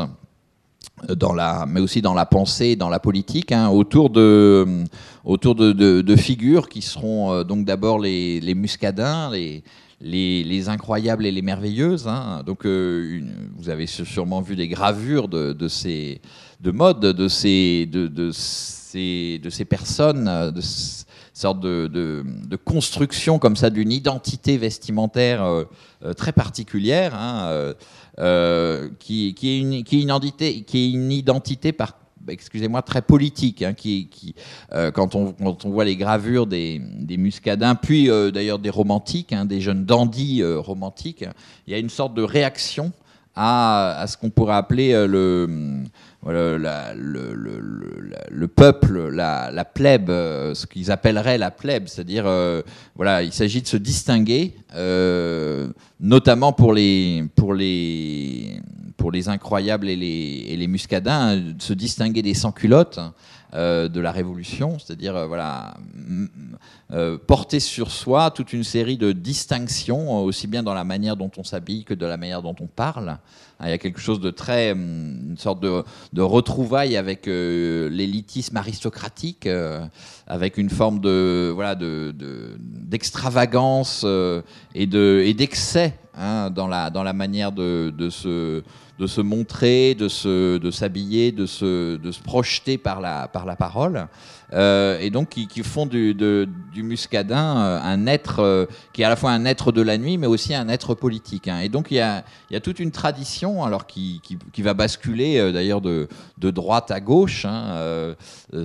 euh, 1.09 1.14
dans 1.14 1.32
la, 1.32 1.64
mais 1.66 1.80
aussi 1.80 2.03
dans 2.03 2.14
la 2.14 2.26
pensée, 2.26 2.76
dans 2.76 2.88
la 2.88 3.00
politique, 3.00 3.50
hein, 3.53 3.68
autour 3.68 4.11
de, 4.11 4.84
autour 5.24 5.55
de, 5.55 6.16
figures 6.16 6.68
qui 6.68 6.82
seront 6.82 7.32
euh, 7.32 7.44
donc 7.44 7.64
d'abord 7.64 7.98
les, 7.98 8.55
muscadins, 8.55 9.30
les, 9.30 9.64
les, 10.00 10.44
les, 10.44 10.68
incroyables 10.68 11.26
et 11.26 11.32
les 11.32 11.42
merveilleuses. 11.42 12.07
Hein. 12.07 12.42
Donc, 12.46 12.66
vous 12.66 13.68
avez 13.68 13.86
sûrement 13.86 14.42
vu 14.42 14.55
des 14.55 14.68
gravures 14.68 15.28
de, 15.28 15.68
ces 15.68 16.20
de 16.61 16.70
mode, 16.70 17.00
de 17.00 17.28
ces, 17.28 17.86
de, 17.86 18.30
ces, 18.32 19.40
de 19.42 19.50
ces 19.50 19.64
personnes, 19.64 20.53
de 20.53 20.61
sorte 21.34 21.61
de, 21.61 22.24
construction 22.64 23.38
comme 23.38 23.57
ça 23.57 23.70
d'une 23.70 23.90
identité 23.90 24.57
vestimentaire 24.57 25.44
très 26.16 26.32
particulière. 26.32 27.14
Hein, 27.14 27.74
euh, 28.18 28.90
qui, 28.98 29.34
qui, 29.34 29.48
est 29.48 29.58
une, 29.58 29.84
qui, 29.84 29.98
est 29.98 30.90
une, 30.90 31.12
identité, 31.12 31.72
par 31.72 31.96
excusez-moi, 32.28 32.82
très 32.82 33.02
politique, 33.02 33.62
hein, 33.62 33.72
qui, 33.72 34.08
qui 34.08 34.34
euh, 34.72 34.90
quand, 34.90 35.14
on, 35.14 35.32
quand, 35.32 35.64
on, 35.64 35.70
voit 35.70 35.84
les 35.84 35.96
gravures 35.96 36.46
des, 36.46 36.78
des 36.78 37.16
muscadins, 37.16 37.74
puis 37.74 38.10
euh, 38.10 38.30
d'ailleurs 38.30 38.58
des 38.58 38.70
romantiques, 38.70 39.32
hein, 39.32 39.44
des 39.44 39.60
jeunes 39.60 39.84
dandys 39.84 40.42
romantiques, 40.44 41.24
il 41.66 41.72
y 41.72 41.74
a 41.74 41.78
une 41.78 41.90
sorte 41.90 42.14
de 42.14 42.22
réaction 42.22 42.92
à, 43.34 43.98
à 44.00 44.06
ce 44.06 44.18
qu'on 44.18 44.30
pourrait 44.30 44.56
appeler 44.56 44.92
le, 45.06 45.82
le, 46.30 46.56
le, 46.56 47.34
le, 48.30 48.48
peuple, 48.48 49.08
la, 49.08 49.64
plèbe, 49.64 50.10
euh, 50.10 50.54
ce 50.54 50.66
qu'ils 50.66 50.90
appelleraient 50.90 51.38
la 51.38 51.50
plèbe, 51.50 51.88
c'est-à-dire, 51.88 52.24
euh, 52.26 52.62
voilà, 52.94 53.22
il 53.22 53.32
s'agit 53.32 53.62
de 53.62 53.66
se 53.66 53.76
distinguer, 53.76 54.54
euh, 54.74 55.68
notamment 56.00 56.52
pour 56.52 56.72
les 56.74 57.28
incroyables 59.26 59.88
et 59.88 59.96
les, 59.96 60.46
et 60.48 60.56
les 60.56 60.66
muscadins, 60.68 61.36
de 61.36 61.60
se 61.60 61.72
distinguer 61.72 62.22
des 62.22 62.34
sans-culottes. 62.34 63.00
Euh, 63.55 63.90
de 63.90 64.00
la 64.00 64.12
Révolution, 64.12 64.78
c'est-à-dire 64.78 65.14
euh, 65.14 65.26
voilà, 65.26 65.74
euh, 66.90 67.18
porter 67.18 67.61
sur 67.61 67.90
soi 67.90 68.30
toute 68.30 68.55
une 68.55 68.64
série 68.64 68.96
de 68.96 69.12
distinctions, 69.12 70.24
aussi 70.24 70.46
bien 70.46 70.62
dans 70.62 70.72
la 70.72 70.84
manière 70.84 71.18
dont 71.18 71.30
on 71.36 71.44
s'habille 71.44 71.84
que 71.84 71.92
de 71.92 72.07
la 72.07 72.16
manière 72.16 72.40
dont 72.40 72.57
on 72.62 72.66
parle. 72.66 73.18
Il 73.62 73.68
y 73.68 73.72
a 73.72 73.76
quelque 73.76 74.00
chose 74.00 74.20
de 74.20 74.30
très, 74.30 74.70
une 74.70 75.36
sorte 75.36 75.61
de, 75.61 75.84
de 76.14 76.22
retrouvaille 76.22 76.96
avec 76.96 77.26
l'élitisme 77.26 78.57
aristocratique, 78.57 79.46
avec 80.26 80.57
une 80.57 80.70
forme 80.70 80.98
de 81.00 81.53
voilà 81.55 81.74
de 81.74 82.12
d'extravagance 82.59 84.05
et 84.74 84.86
de 84.86 85.22
et 85.24 85.34
d'excès 85.34 85.96
hein, 86.16 86.50
dans 86.50 86.66
la 86.66 86.90
dans 86.90 87.05
la 87.05 87.12
manière 87.12 87.53
de, 87.53 87.92
de 87.96 88.11
se 88.11 88.64
de 88.99 89.07
se 89.07 89.20
montrer, 89.20 89.95
de 89.95 90.09
se, 90.09 90.59
de 90.59 90.70
s'habiller, 90.70 91.32
de 91.32 91.47
se, 91.47 91.97
de 91.97 92.12
se 92.12 92.20
projeter 92.20 92.78
par 92.78 93.01
la, 93.01 93.28
par 93.28 93.47
la 93.47 93.57
parole. 93.57 94.07
et 94.53 95.11
donc 95.11 95.30
qui, 95.30 95.62
font 95.62 95.86
du, 95.86 96.14
du 96.14 96.82
muscadin 96.82 97.80
un 97.82 98.07
être 98.07 98.68
qui 98.93 99.01
est 99.01 99.05
à 99.05 99.09
la 99.09 99.16
fois 99.16 99.30
un 99.30 99.47
être 99.47 99.72
de 99.72 99.80
la 99.80 99.97
nuit, 99.97 100.18
mais 100.18 100.26
aussi 100.26 100.55
un 100.55 100.68
être 100.68 100.95
politique. 100.95 101.49
Hein. 101.49 101.61
Et 101.61 101.70
donc 101.70 101.90
il 101.90 101.95
y 101.95 102.01
a, 102.01 102.24
y 102.51 102.57
a, 102.57 102.61
toute 102.61 102.78
une 102.78 102.90
tradition, 102.90 103.64
alors 103.64 103.86
qui, 103.86 104.20
qui, 104.53 104.62
va 104.62 104.74
basculer 104.74 105.53
d'ailleurs 105.53 105.80
de, 105.80 106.07
de, 106.38 106.51
droite 106.51 106.90
à 106.90 107.01
gauche 107.01 107.47
hein, 107.47 108.14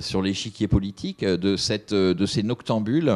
sur 0.00 0.20
l'échiquier 0.20 0.68
politique, 0.68 1.24
de, 1.24 1.56
cette, 1.56 1.94
de 1.94 2.26
ces 2.26 2.42
noctambules 2.42 3.12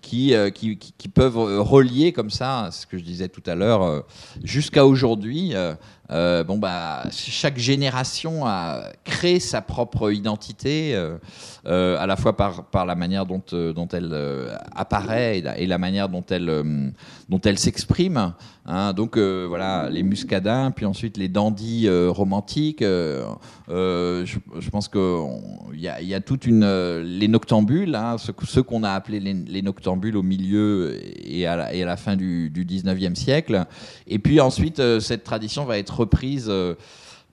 qui, 0.00 0.34
qui, 0.54 1.08
peuvent 1.08 1.36
relier 1.36 2.12
comme 2.12 2.30
ça, 2.30 2.70
ce 2.72 2.86
que 2.86 2.96
je 2.96 3.04
disais 3.04 3.28
tout 3.28 3.42
à 3.46 3.54
l'heure, 3.54 4.04
jusqu'à 4.42 4.86
aujourd'hui. 4.86 5.54
Yeah. 5.58 5.74
Euh, 6.10 6.42
bon 6.42 6.56
bah 6.56 7.04
chaque 7.10 7.58
génération 7.58 8.46
a 8.46 8.84
créé 9.04 9.40
sa 9.40 9.60
propre 9.60 10.10
identité, 10.10 10.94
euh, 10.94 11.18
euh, 11.66 11.98
à 11.98 12.06
la 12.06 12.16
fois 12.16 12.34
par, 12.34 12.64
par 12.64 12.86
la 12.86 12.94
manière 12.94 13.26
dont, 13.26 13.42
dont 13.52 13.88
elle 13.88 14.16
apparaît 14.74 15.42
et 15.58 15.66
la, 15.66 15.78
manière 15.78 16.08
dont 16.08 16.24
elle, 16.30 16.82
dont 17.28 17.40
elle 17.40 17.58
s'exprime. 17.58 18.32
Hein. 18.66 18.92
donc 18.92 19.18
voilà, 19.18 19.88
les 19.90 20.02
muscadins, 20.02 20.70
puis 20.70 20.86
ensuite 20.86 21.16
les 21.16 21.28
dandys 21.28 21.88
romantiques. 21.90 22.82
Je, 22.82 24.70
pense 24.70 24.88
qu'il 24.88 25.80
y 25.80 25.88
a, 25.88 26.00
y 26.00 26.14
a 26.14 26.20
toute 26.20 26.46
une 26.46 27.00
les 27.02 27.28
noctambules, 27.28 27.94
hein, 27.94 28.16
ceux, 28.18 28.62
qu'on 28.62 28.82
a 28.82 28.92
appelés 28.92 29.20
les, 29.20 29.62
noctambules 29.62 30.16
au 30.16 30.22
milieu 30.22 30.98
et 31.22 31.46
à 31.46 31.56
la, 31.56 31.74
et 31.74 31.82
à 31.82 31.86
la 31.86 31.96
fin 31.96 32.16
du, 32.16 32.50
du 32.50 32.64
19e 32.64 33.14
siècle. 33.14 33.66
Et 34.06 34.18
puis 34.18 34.40
ensuite 34.40 34.80
cette 35.00 35.24
tradition 35.24 35.64
va 35.64 35.78
être 35.78 35.97
reprise 35.98 36.46
euh, 36.48 36.74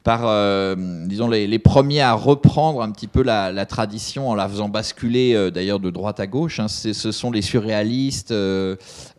par, 0.03 0.21
euh, 0.25 0.75
disons, 1.07 1.27
les, 1.27 1.59
premiers 1.59 2.01
à 2.01 2.13
reprendre 2.13 2.83
un 2.83 2.91
petit 2.91 3.07
peu 3.07 3.23
la, 3.23 3.65
tradition 3.65 4.29
en 4.29 4.35
la 4.35 4.47
faisant 4.47 4.69
basculer 4.69 5.33
euh, 5.33 5.49
d'ailleurs 5.49 5.79
de 5.79 5.89
droite 5.89 6.19
à 6.19 6.27
gauche. 6.27 6.59
Hein. 6.59 6.67
Ce 6.67 7.11
sont 7.11 7.31
les 7.31 7.41
surréalistes, 7.41 8.31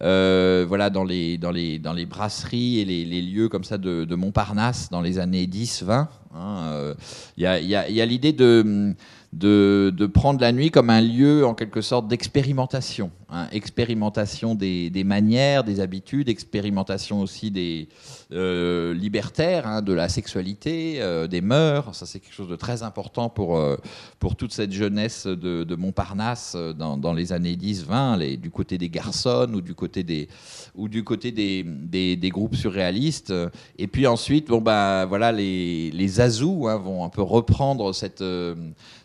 voilà, 0.01 0.91
dans 0.91 1.05
les, 1.05 1.39
dans, 1.39 1.51
les, 1.51 1.81
dans 1.81 1.93
les 1.93 2.07
brasseries 2.07 2.79
et 2.81 2.85
les, 2.85 3.23
lieux 3.23 3.49
comme 3.49 3.65
ça 3.65 3.79
de, 3.79 4.15
Montparnasse 4.15 4.89
dans 4.91 5.01
les 5.01 5.19
années 5.19 5.47
10-20. 5.47 6.07
Hein. 6.37 6.95
Il 7.37 7.43
y 7.43 7.47
a 7.47 8.07
l'idée 8.07 8.33
de 8.33 8.95
de, 9.39 10.07
prendre 10.07 10.41
la 10.41 10.53
nuit 10.53 10.71
comme 10.71 10.91
un 10.91 11.01
lieu 11.01 11.47
en 11.47 11.55
quelque 11.55 11.81
sorte 11.81 12.09
d'expérimentation. 12.09 13.11
Hein. 13.29 13.49
expérimentation 13.53 14.55
des, 14.55 15.05
manières, 15.05 15.65
des 15.65 15.81
habitudes, 15.81 16.29
expérimentation 16.29 17.21
aussi 17.21 17.51
des 17.51 17.89
euh, 18.33 18.93
libertaires, 18.93 19.69
hein, 19.69 19.83
de 19.83 19.93
la 19.93 20.09
sexualité, 20.09 20.97
euh, 21.01 21.29
des 21.29 21.41
mœurs. 21.41 21.95
Ça, 21.95 22.07
c'est 22.07 22.19
quelque 22.19 22.35
chose 22.35 22.49
de 22.49 22.57
très 22.57 22.83
important 22.83 23.29
pour, 23.29 23.57
euh, 23.57 23.77
pour 24.19 24.35
toute 24.35 24.53
cette 24.53 24.73
jeunesse 24.73 25.29
de, 25.29 25.77
Montparnasse 25.77 26.57
dans, 26.57 27.13
les 27.13 27.33
années 27.33 27.55
10-20, 27.55 28.37
du 28.37 28.51
côté 28.51 28.79
des 28.79 28.89
garçons 28.89 29.53
ou 29.55 29.61
du 29.61 29.75
côté 29.75 30.03
des, 30.03 30.29
ou 30.75 30.89
du 30.89 31.05
côté 31.05 31.31
des, 31.31 31.63
des, 31.63 32.31
groupes 32.31 32.57
surréalistes. 32.57 33.33
Et 33.79 33.87
puis 33.87 34.09
ensuite, 34.09 34.49
bon, 34.49 34.61
bah, 34.61 35.07
voilà, 35.07 35.31
les, 35.31 35.93
les 35.93 36.21
azous 36.21 36.67
hein, 36.67 36.79
vont 36.79 37.05
un 37.05 37.11
peu 37.11 37.23
reprendre 37.23 37.95
cette 37.95 38.25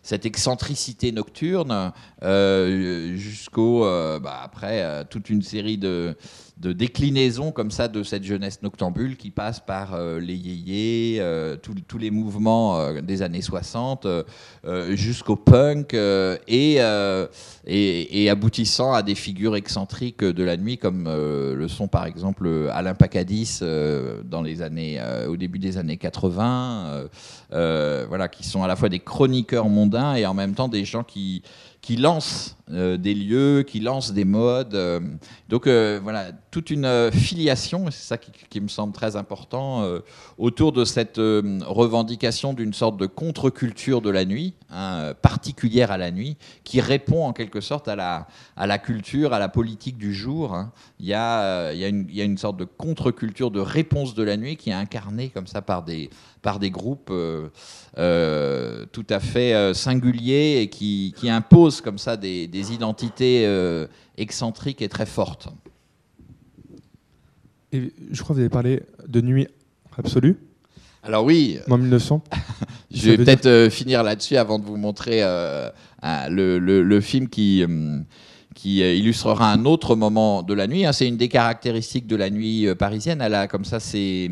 cette 0.04 0.26
excentricité 0.26 1.12
nocturne 1.12 1.92
euh, 2.24 3.16
jusqu'au 3.16 3.86
euh, 3.86 4.20
bah, 4.20 4.40
après 4.44 4.82
euh, 4.82 5.04
toute 5.08 5.30
une 5.30 5.42
série 5.42 5.78
de 5.78 6.16
de 6.58 6.74
déclinaison 6.74 7.52
comme 7.52 7.72
ça 7.72 7.88
de 7.88 8.04
cette 8.04 8.24
jeunesse 8.24 8.62
noctambule 8.62 9.18
qui 9.18 9.32
passe 9.32 9.60
par 9.60 9.96
euh, 9.96 10.20
les 10.20 10.36
yéyés, 10.36 11.20
tous 11.64 11.98
les 11.98 12.12
mouvements 12.12 13.02
des 13.02 13.24
années 13.24 13.42
60 13.42 14.06
jusqu'au 14.92 15.36
punk 15.36 15.96
et, 15.96 16.80
et, 17.66 18.30
aboutissant 18.30 18.94
à 18.94 19.02
des 19.02 19.16
figures 19.16 19.56
excentriques 19.56 20.24
de 20.24 20.44
la 20.44 20.56
nuit 20.56 20.78
comme 20.78 21.06
le 21.06 21.68
sont 21.68 21.88
par 21.88 22.06
exemple 22.06 22.70
Alain 22.72 22.94
Pacadis 22.94 23.62
dans 23.62 24.44
les 24.44 24.62
années, 24.62 25.02
au 25.28 25.38
début 25.38 25.58
des 25.58 25.80
années 25.80 25.98
80, 25.98 27.08
voilà, 27.50 28.28
qui 28.28 28.44
sont 28.44 28.62
à 28.62 28.68
la 28.68 28.76
fois 28.76 28.90
des 28.90 29.00
chroniqueurs 29.00 29.70
et 29.94 30.26
en 30.26 30.34
même 30.34 30.56
temps 30.56 30.68
des 30.68 30.86
gens 30.86 31.04
qui 31.04 31.44
qui 31.82 31.96
lance 31.96 32.58
euh, 32.72 32.96
des 32.96 33.16
lieux, 33.16 33.64
qui 33.64 33.80
lance 33.80 34.14
des 34.14 34.24
modes. 34.24 34.76
Euh. 34.76 35.00
donc 35.50 35.66
euh, 35.66 36.00
voilà, 36.02 36.32
toute 36.52 36.70
une 36.70 37.10
filiation, 37.12 37.90
c'est 37.90 38.04
ça 38.04 38.18
qui, 38.18 38.62
me 38.62 38.68
semble 38.68 38.94
très 38.94 39.16
important, 39.16 39.84
autour 40.38 40.72
de 40.74 40.86
cette 40.86 41.18
revendication 41.18 42.54
d'une 42.54 42.74
sorte 42.74 42.98
de 42.98 43.06
contre-culture 43.06 44.02
de 44.02 44.10
la 44.10 44.26
nuit, 44.26 44.54
hein, 44.70 45.14
particulière 45.22 45.92
à 45.92 45.98
la 45.98 46.12
nuit, 46.12 46.38
qui 46.64 46.82
répond 46.82 47.26
en 47.26 47.34
quelque 47.34 47.62
sorte 47.62 47.88
à 47.88 47.96
la, 47.96 48.28
à 48.58 48.68
la 48.68 48.78
culture, 48.78 49.34
à 49.34 49.40
la 49.40 49.50
politique 49.50 49.98
du 49.98 50.14
jour. 50.14 50.54
Hein. 50.54 50.72
Il, 51.00 51.06
y 51.08 51.14
a, 51.14 51.72
il, 51.72 51.80
y 51.80 51.86
a 51.86 51.88
une, 51.88 52.06
il 52.10 52.16
y 52.16 52.22
a 52.22 52.26
une 52.26 52.38
sorte 52.38 52.58
de 52.58 52.66
contre-culture 52.66 53.50
de 53.50 53.62
réponse 53.62 54.14
de 54.14 54.24
la 54.24 54.38
nuit 54.38 54.58
qui 54.58 54.70
est 54.70 54.74
incarnée 54.74 55.30
comme 55.30 55.48
ça 55.48 55.62
par 55.62 55.84
des, 55.84 56.10
par 56.42 56.60
des 56.60 56.72
groupes 56.72 57.12
euh, 57.98 58.86
tout 58.94 59.06
à 59.10 59.20
fait 59.20 59.54
euh, 59.54 59.74
singuliers 59.74 60.62
et 60.62 60.70
qui, 60.70 61.14
qui, 61.18 61.30
imposent 61.30 61.82
comme 61.82 61.98
ça 61.98 62.16
des, 62.16 62.48
identités 62.72 63.46
euh, 63.46 63.86
excentriques 64.18 64.82
et 64.82 64.88
très 64.88 65.06
fortes. 65.06 65.50
Et 67.74 67.92
je 68.12 68.22
crois 68.22 68.34
que 68.34 68.36
vous 68.36 68.40
avez 68.40 68.50
parlé 68.50 68.84
de 69.06 69.20
nuit 69.20 69.48
absolue. 69.98 70.38
Alors 71.04 71.26
oui. 71.26 71.60
En 71.70 71.78
1900. 71.78 72.24
je 72.92 73.10
vais 73.10 73.18
peut-être 73.18 73.68
finir 73.70 74.04
là-dessus 74.04 74.38
avant 74.38 74.58
de 74.58 74.64
vous 74.64 74.78
montrer 74.78 75.20
le, 76.02 76.60
le, 76.60 77.02
film 77.02 77.28
qui 77.28 77.66
qui 78.54 78.80
illustrera 78.80 79.52
un 79.52 79.66
autre 79.66 79.96
moment 79.96 80.44
de 80.44 80.54
la 80.54 80.68
nuit. 80.68 80.86
Hein. 80.86 80.94
C'est 80.94 81.08
une 81.08 81.18
des 81.18 81.30
caractéristiques 81.30 82.08
de 82.08 82.16
la 82.16 82.30
nuit 82.30 82.68
parisienne. 82.76 83.22
Elle 83.22 83.36
a 83.36 83.48
comme 83.48 83.66
ça 83.66 83.80
ses, 83.80 84.30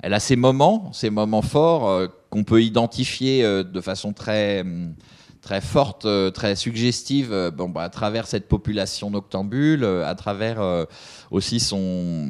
elle 0.00 0.14
a 0.14 0.20
ses 0.20 0.36
moments, 0.36 0.92
ces 0.92 1.10
moments 1.10 1.42
forts 1.42 1.88
euh, 1.88 2.06
qu'on 2.30 2.44
peut 2.44 2.62
identifier 2.62 3.44
euh, 3.44 3.64
de 3.64 3.80
façon 3.80 4.12
très, 4.12 4.60
hum, 4.60 4.94
très 5.42 5.60
forte, 5.60 6.04
euh, 6.04 6.30
très 6.30 6.54
suggestive 6.54 7.52
bon, 7.56 7.68
bah, 7.68 7.82
à 7.82 7.88
travers 7.88 8.26
cette 8.26 8.46
population 8.48 9.10
noctambule, 9.10 9.84
à 9.84 10.14
travers 10.14 10.86
aussi 11.30 11.58
son, 11.58 12.28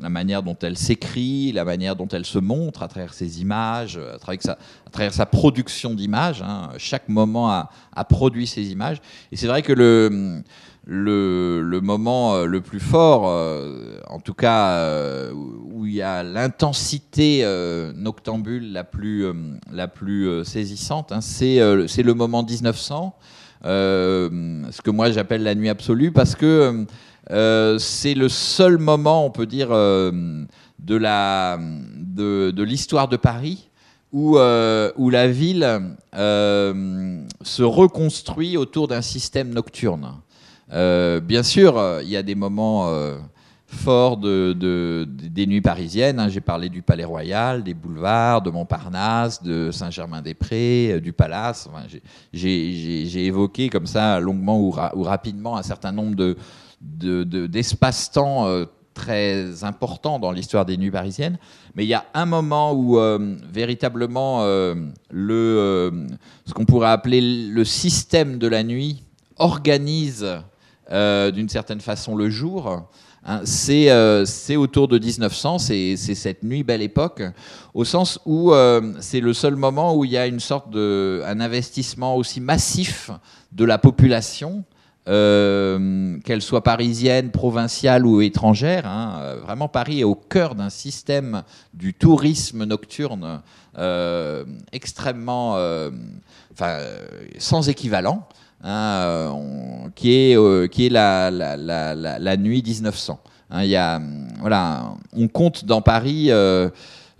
la 0.00 0.08
manière 0.08 0.42
dont 0.42 0.56
elle 0.62 0.76
s'écrit, 0.76 1.52
la 1.52 1.64
manière 1.64 1.94
dont 1.94 2.08
elle 2.08 2.24
se 2.24 2.38
montre, 2.38 2.82
à 2.82 2.88
travers 2.88 3.14
ses 3.14 3.40
images, 3.40 3.98
à 3.98 4.18
travers 4.18 5.12
sa, 5.14 5.26
production 5.26 5.94
d'images. 5.94 6.42
Hein. 6.42 6.70
Chaque 6.78 7.08
moment 7.08 7.50
a, 7.50 7.70
a, 7.94 8.04
produit 8.04 8.46
ses 8.46 8.70
images. 8.70 8.98
Et 9.32 9.36
c'est 9.36 9.46
vrai 9.46 9.62
que 9.62 9.72
le 9.72 10.42
le, 10.86 11.80
moment 11.82 12.34
euh, 12.34 12.46
le 12.46 12.60
plus 12.60 12.80
fort, 12.80 13.28
euh, 13.28 13.98
en 14.08 14.20
tout 14.20 14.34
cas 14.34 14.70
euh, 14.70 15.32
où 15.32 15.84
il 15.86 15.94
y 15.94 16.02
a 16.02 16.22
l'intensité 16.22 17.44
noctambule 17.96 18.72
la 18.72 18.84
plus, 18.84 19.26
la 19.70 19.88
plus 19.88 20.44
saisissante, 20.44 21.12
hein, 21.12 21.20
c'est 21.20 21.58
le 21.58 22.14
moment 22.14 22.42
1900, 22.42 23.14
ce 23.64 24.82
que 24.82 24.90
moi 24.90 25.10
j'appelle 25.10 25.42
la 25.42 25.54
nuit 25.54 25.68
absolue, 25.68 26.12
parce 26.12 26.34
que 26.34 26.86
c'est 27.78 28.14
le 28.14 28.28
seul 28.28 28.78
moment, 28.78 29.26
on 29.26 29.30
peut 29.30 29.46
dire, 29.46 29.68
de 29.68 30.12
l'histoire 32.64 33.08
de, 33.08 33.12
de, 33.12 33.16
de 33.16 33.20
Paris 33.20 33.68
où, 34.12 34.38
où 34.38 35.10
la 35.10 35.28
ville 35.28 35.80
se 36.12 37.62
reconstruit 37.62 38.56
autour 38.56 38.88
d'un 38.88 39.02
système 39.02 39.50
nocturne. 39.50 40.14
Euh, 40.72 41.20
bien 41.20 41.42
sûr, 41.42 41.78
euh, 41.78 42.02
il 42.02 42.08
y 42.08 42.16
a 42.16 42.22
des 42.22 42.34
moments 42.34 42.88
euh, 42.88 43.18
forts 43.66 44.16
de, 44.16 45.06
des 45.08 45.46
nuits 45.46 45.60
parisiennes. 45.60 46.18
Hein. 46.18 46.28
J'ai 46.28 46.40
parlé 46.40 46.68
du 46.68 46.82
Palais 46.82 47.04
Royal, 47.04 47.62
des 47.62 47.74
boulevards, 47.74 48.42
de 48.42 48.50
Montparnasse, 48.50 49.42
de 49.42 49.70
Saint-Germain-des-Prés, 49.70 51.00
du 51.00 51.12
Palace. 51.12 51.68
J'ai 52.32 53.26
évoqué 53.26 53.68
comme 53.68 53.86
ça 53.86 54.18
longuement 54.20 54.60
ou, 54.60 54.70
rapidement 55.02 55.56
un 55.56 55.62
certain 55.62 55.92
nombre 55.92 56.16
de, 56.80 57.46
d'espace-temps 57.46 58.64
très 58.94 59.62
importants 59.62 60.18
dans 60.18 60.32
l'histoire 60.32 60.64
des 60.64 60.76
nuits 60.76 60.90
parisiennes. 60.90 61.38
Mais 61.74 61.84
il 61.84 61.88
y 61.88 61.94
a 61.94 62.06
un 62.14 62.26
moment 62.26 62.72
où 62.72 62.98
véritablement 63.52 64.44
le, 65.10 66.06
ce 66.44 66.54
qu'on 66.54 66.64
pourrait 66.64 66.90
appeler 66.90 67.20
le 67.20 67.64
système 67.64 68.38
de 68.38 68.46
la 68.46 68.62
nuit 68.62 69.02
organise 69.38 70.26
euh, 70.92 71.32
d'une 71.32 71.48
certaine 71.48 71.80
façon 71.80 72.14
le 72.14 72.30
jour. 72.30 72.86
Hein, 73.24 73.42
euh, 73.70 74.24
c'est 74.24 74.54
autour 74.54 74.86
de 74.86 75.00
1900, 75.00 75.58
c'est 75.58 75.96
cette 75.96 76.44
nuit 76.44 76.62
belle 76.62 76.82
époque, 76.82 77.24
au 77.74 77.84
sens 77.84 78.20
où 78.24 78.52
euh, 78.52 78.92
c'est 79.00 79.18
le 79.18 79.32
seul 79.32 79.56
moment 79.56 79.96
où 79.96 80.04
il 80.04 80.12
y 80.12 80.16
a 80.16 80.28
une 80.28 80.38
sorte 80.38 80.70
de 80.70 81.22
un 81.26 81.40
investissement 81.40 82.14
aussi 82.14 82.40
massif 82.40 83.10
de 83.50 83.64
la 83.64 83.78
population 83.78 84.64
qu'elle 85.06 86.42
soit 86.42 86.64
parisienne, 86.64 87.30
provinciale 87.30 88.04
ou 88.04 88.20
étrangère. 88.20 88.88
Hein. 88.88 89.36
Vraiment, 89.44 89.68
Paris 89.68 90.00
est 90.00 90.04
au 90.04 90.16
cœur 90.16 90.56
d'un 90.56 90.68
système 90.68 91.44
du 91.74 91.94
tourisme 91.94 92.64
nocturne 92.64 93.40
extrêmement, 94.72 95.52
enfin, 96.52 96.78
sans 97.38 97.68
équivalent, 97.68 98.26
hein, 98.62 99.32
qui 99.94 100.12
est, 100.12 100.70
qui 100.70 100.86
est 100.86 100.90
la, 100.90 101.30
la, 101.30 101.56
la, 102.18 102.36
nuit 102.36 102.62
1900. 102.64 103.20
Hein. 103.50 103.64
Y 103.64 103.76
a, 103.76 104.00
voilà, 104.40 104.94
on 105.16 105.28
compte 105.28 105.64
dans 105.64 105.80
Paris. 105.80 106.30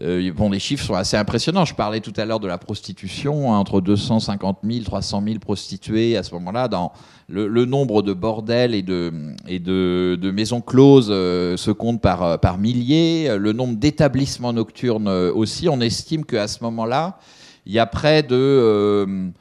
Euh, 0.00 0.30
bon, 0.32 0.50
les 0.50 0.58
chiffres 0.58 0.84
sont 0.84 0.94
assez 0.94 1.16
impressionnants. 1.16 1.64
Je 1.64 1.74
parlais 1.74 2.00
tout 2.00 2.12
à 2.16 2.24
l'heure 2.26 2.40
de 2.40 2.46
la 2.46 2.58
prostitution, 2.58 3.54
hein, 3.54 3.58
entre 3.58 3.80
250 3.80 4.58
000, 4.62 4.84
300 4.84 5.22
000 5.24 5.38
prostituées 5.38 6.16
à 6.16 6.22
ce 6.22 6.34
moment-là. 6.34 6.68
Dans 6.68 6.92
le, 7.28 7.64
nombre 7.64 8.02
de 8.02 8.12
bordels 8.12 8.74
et 8.74 8.82
de, 8.82 9.12
et 9.48 9.58
de, 9.58 10.30
maisons 10.30 10.60
closes 10.60 11.08
euh, 11.10 11.56
se 11.56 11.70
compte 11.70 12.02
par, 12.02 12.22
euh, 12.22 12.36
par 12.36 12.58
milliers. 12.58 13.36
Le 13.38 13.52
nombre 13.52 13.76
d'établissements 13.76 14.52
nocturnes 14.52 15.08
aussi. 15.08 15.68
On 15.68 15.80
estime 15.80 16.24
qu'à 16.26 16.46
ce 16.46 16.62
moment-là, 16.64 17.18
il 17.64 17.72
y 17.72 17.78
a 17.78 17.86
près 17.86 18.22
de 18.22 19.32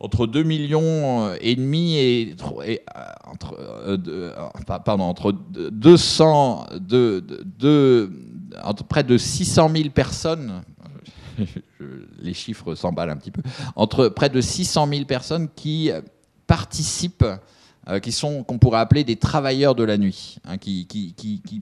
entre 0.00 0.26
2 0.26 0.42
millions 0.44 1.32
et 1.40 1.56
pardon, 4.84 5.04
entre 5.04 5.32
200 5.32 6.66
de, 6.80 7.24
de, 7.58 8.10
entre 8.62 8.84
près 8.84 9.02
de 9.02 9.18
600 9.18 9.70
000 9.74 9.90
personnes, 9.90 10.62
les 12.20 12.34
chiffres 12.34 12.74
s'emballent 12.74 13.10
un 13.10 13.16
petit 13.16 13.30
peu, 13.30 13.42
entre 13.76 14.08
près 14.08 14.28
de 14.28 14.40
600 14.40 14.88
000 14.88 15.04
personnes 15.04 15.48
qui 15.54 15.90
participent, 16.46 17.24
euh, 17.88 18.00
qui 18.00 18.12
sont, 18.12 18.42
qu'on 18.42 18.58
pourrait 18.58 18.80
appeler 18.80 19.04
des 19.04 19.16
travailleurs 19.16 19.74
de 19.74 19.84
la 19.84 19.96
nuit, 19.96 20.38
hein, 20.44 20.58
qui, 20.58 20.86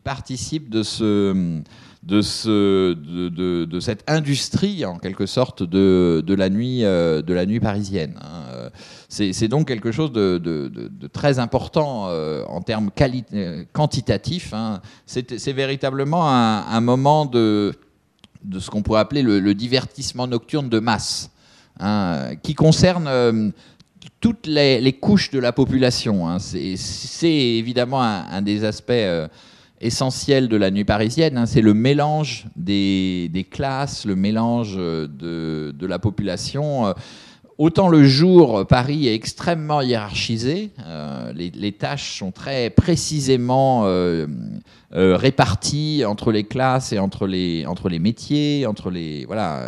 participent 0.03 0.70
de, 0.70 0.82
ce, 0.82 1.61
de, 2.07 2.22
ce, 2.22 2.94
de, 2.94 3.64
de, 3.64 3.80
cette 3.80 4.09
industrie, 4.09 4.84
en 4.84 4.96
quelque 4.96 5.26
sorte, 5.26 5.64
de, 5.64 6.22
de, 6.24 6.34
la, 6.34 6.48
nuit, 6.48 6.84
euh, 6.84 7.20
de 7.20 7.34
la 7.34 7.46
nuit 7.46 7.59
parisienne. 7.59 8.14
Hein. 8.22 8.70
C'est 9.09 9.48
donc 9.48 9.66
quelque 9.66 9.90
chose 9.90 10.12
de, 10.12 10.90
très 11.12 11.38
important 11.38 12.07
euh, 12.09 12.44
en 12.46 12.61
termes 12.61 12.90
quantitatifs. 13.72 14.54
Hein. 14.54 14.80
C'est 15.07 15.52
véritablement 15.52 16.28
un, 16.30 16.80
moment 16.80 17.26
de, 17.26 17.72
de 18.44 18.61
ce 18.61 18.70
qu'on 18.70 18.82
pourrait 18.82 19.00
appeler 19.00 19.22
le, 19.22 19.54
divertissement 19.54 20.28
nocturne 20.28 20.68
de 20.68 20.78
masse, 20.78 21.30
hein, 21.80 22.36
qui 22.42 22.54
concerne 22.54 23.07
euh, 23.09 23.50
toutes 24.20 24.46
les, 24.46 24.92
couches 24.92 25.32
de 25.32 25.40
la 25.40 25.52
population. 25.52 26.38
C'est 26.38 27.34
évidemment 27.34 28.02
un, 28.02 28.42
des 28.42 28.64
aspects 28.64 28.92
euh, 29.81 29.87
essentiels 29.87 30.49
de 30.49 30.57
la 30.57 30.70
nuit 30.70 30.85
parisienne. 30.85 31.45
C'est 31.47 31.61
le 31.61 31.74
mélange 31.74 32.47
des, 32.57 33.47
classes, 33.51 34.05
le 34.05 34.16
mélange 34.16 34.77
de, 34.77 35.74
de 35.77 35.87
la 35.87 35.99
population. 35.99 36.95
Autant 37.59 37.89
le 37.89 38.05
jour, 38.05 38.66
Paris 38.66 39.09
est 39.09 39.14
extrêmement 39.14 39.81
hiérarchisé, 39.81 40.72
euh, 40.85 41.33
les, 41.33 41.72
tâches 41.72 42.18
sont 42.18 42.31
très 42.31 42.68
précisément 42.68 43.85
euh, 43.87 44.27
euh, 44.95 45.16
réparties 45.16 46.05
entre 46.05 46.33
les 46.33 46.45
classes 46.45 46.93
et 46.93 46.99
entre 46.99 47.27
les, 47.27 47.64
entre 47.64 47.89
les 47.89 47.99
métiers, 47.99 48.66
entre 48.66 48.91
les 48.91 49.24
voilà. 49.24 49.62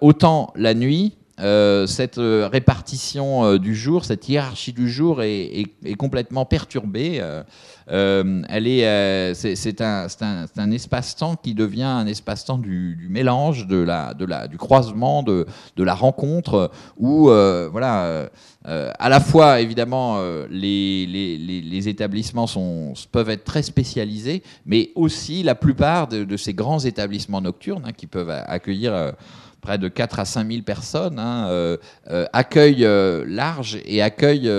autant 0.00 0.50
la 0.56 0.72
nuit, 0.72 1.18
cette 1.38 2.16
répartition 2.18 3.56
du 3.56 3.74
jour, 3.74 4.04
cette 4.04 4.28
hiérarchie 4.28 4.72
du 4.72 4.88
jour 4.90 5.22
est, 5.22 5.64
complètement 5.96 6.44
perturbée. 6.44 7.20
Euh, 7.90 8.42
elle 8.48 8.66
est, 8.66 8.86
euh, 8.86 9.34
c'est 9.34 9.80
un, 9.80 10.06
un, 10.20 10.44
un 10.56 10.70
espace-temps 10.70 11.36
qui 11.36 11.54
devient 11.54 11.84
un 11.84 12.06
espace-temps 12.06 12.58
du, 12.58 13.06
mélange, 13.08 13.66
de 13.66 13.78
la, 13.78 14.12
de 14.14 14.26
la, 14.26 14.46
du 14.46 14.58
croisement, 14.58 15.22
de, 15.22 15.46
de 15.76 15.84
la 15.84 15.94
rencontre, 15.94 16.70
où 16.98 17.30
euh, 17.30 17.68
voilà, 17.70 18.28
à 18.64 19.08
la 19.08 19.20
fois 19.20 19.60
évidemment 19.60 20.20
les, 20.50 21.06
les, 21.06 21.38
les, 21.38 21.88
établissements 21.88 22.46
sont, 22.46 22.92
peuvent 23.10 23.30
être 23.30 23.44
très 23.44 23.62
spécialisés, 23.62 24.42
mais 24.66 24.90
aussi 24.94 25.42
la 25.42 25.54
plupart 25.54 26.08
de, 26.08 26.24
de 26.24 26.36
ces 26.36 26.52
grands 26.52 26.80
établissements 26.80 27.40
nocturnes 27.40 27.84
hein, 27.86 27.92
qui 27.92 28.06
peuvent 28.06 28.30
accueillir 28.30 29.14
près 29.60 29.78
de 29.78 29.88
4 29.88 30.20
à 30.20 30.24
5 30.24 30.50
000 30.50 30.62
personnes, 30.62 31.18
hein, 31.18 31.48
euh, 31.48 31.76
euh, 32.10 32.26
accueil 32.32 32.84
euh, 32.84 33.24
large 33.26 33.78
et 33.84 34.02
accueil 34.02 34.50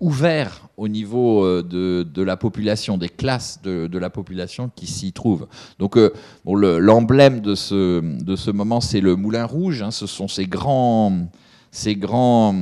ouvert 0.00 0.68
au 0.76 0.88
niveau 0.88 1.62
de, 1.62 2.22
la 2.22 2.36
population, 2.36 2.98
des 2.98 3.08
classes 3.08 3.60
de, 3.62 3.98
la 3.98 4.10
population 4.10 4.70
qui 4.74 4.86
s'y 4.86 5.12
trouvent. 5.12 5.46
Donc 5.78 5.98
l'emblème 6.46 7.40
de, 7.40 7.54
ce, 7.54 8.50
moment, 8.50 8.80
c'est 8.80 9.00
le 9.00 9.16
Moulin 9.16 9.44
Rouge. 9.44 9.82
Hein, 9.82 9.90
ce 9.90 10.06
sont 10.06 10.28
ces 10.28 10.46
grands 10.46 11.28
ces 11.70 11.96
grands, 11.96 12.54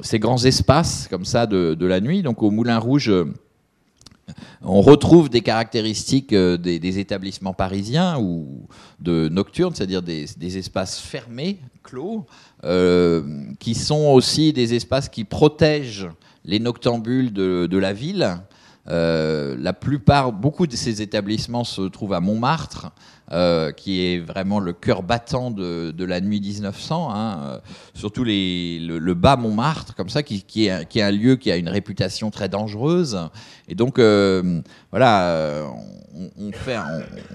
ces 0.00 0.18
grands 0.18 0.44
espaces 0.44 1.08
comme 1.08 1.24
ça 1.24 1.46
de 1.46 1.86
la 1.86 2.00
nuit. 2.00 2.22
Donc 2.22 2.42
au 2.42 2.50
Moulin 2.50 2.78
Rouge, 2.78 3.10
on 4.62 4.80
retrouve 4.80 5.28
des 5.28 5.40
caractéristiques 5.40 6.32
euh, 6.32 6.56
des, 6.56 6.98
établissements 6.98 7.54
parisiens 7.54 8.18
ou 8.18 8.66
de 9.00 9.28
nocturnes, 9.28 9.74
c'est-à-dire 9.74 10.02
des, 10.02 10.58
espaces 10.58 10.98
fermés, 11.00 11.58
clos, 11.82 12.26
euh, 12.64 13.22
qui 13.58 13.74
sont 13.74 14.12
aussi 14.12 14.52
des 14.52 14.74
espaces 14.74 15.08
qui 15.08 15.24
protègent 15.24 16.08
les 16.44 16.58
noctambules 16.58 17.32
de, 17.32 17.78
la 17.78 17.92
ville. 17.92 18.38
Euh, 18.88 19.56
la 19.58 19.72
plupart, 19.72 20.32
beaucoup 20.32 20.66
de 20.66 20.74
ces 20.74 21.02
établissements 21.02 21.64
se 21.64 21.82
trouvent 21.82 22.14
à 22.14 22.20
Montmartre, 22.20 22.90
euh, 23.32 23.72
qui 23.72 24.04
est 24.04 24.18
vraiment 24.18 24.60
le 24.60 24.74
cœur 24.74 25.02
battant 25.02 25.50
de, 25.50 26.04
la 26.04 26.20
nuit 26.20 26.40
1900, 26.40 27.10
hein, 27.10 27.40
euh, 27.42 27.58
surtout 27.94 28.24
les, 28.24 28.78
le, 28.78 29.14
bas 29.14 29.36
Montmartre, 29.36 29.94
comme 29.94 30.10
ça, 30.10 30.22
qui, 30.22 30.42
qui, 30.42 30.66
est, 30.66 30.86
qui, 30.86 30.98
est, 30.98 31.02
un 31.02 31.10
lieu 31.10 31.36
qui 31.36 31.50
a 31.50 31.56
une 31.56 31.70
réputation 31.70 32.30
très 32.30 32.50
dangereuse. 32.50 33.18
Et 33.68 33.74
donc, 33.74 33.98
euh, 33.98 34.60
voilà, 34.92 35.66
on, 36.38 36.52
fait, 36.52 36.76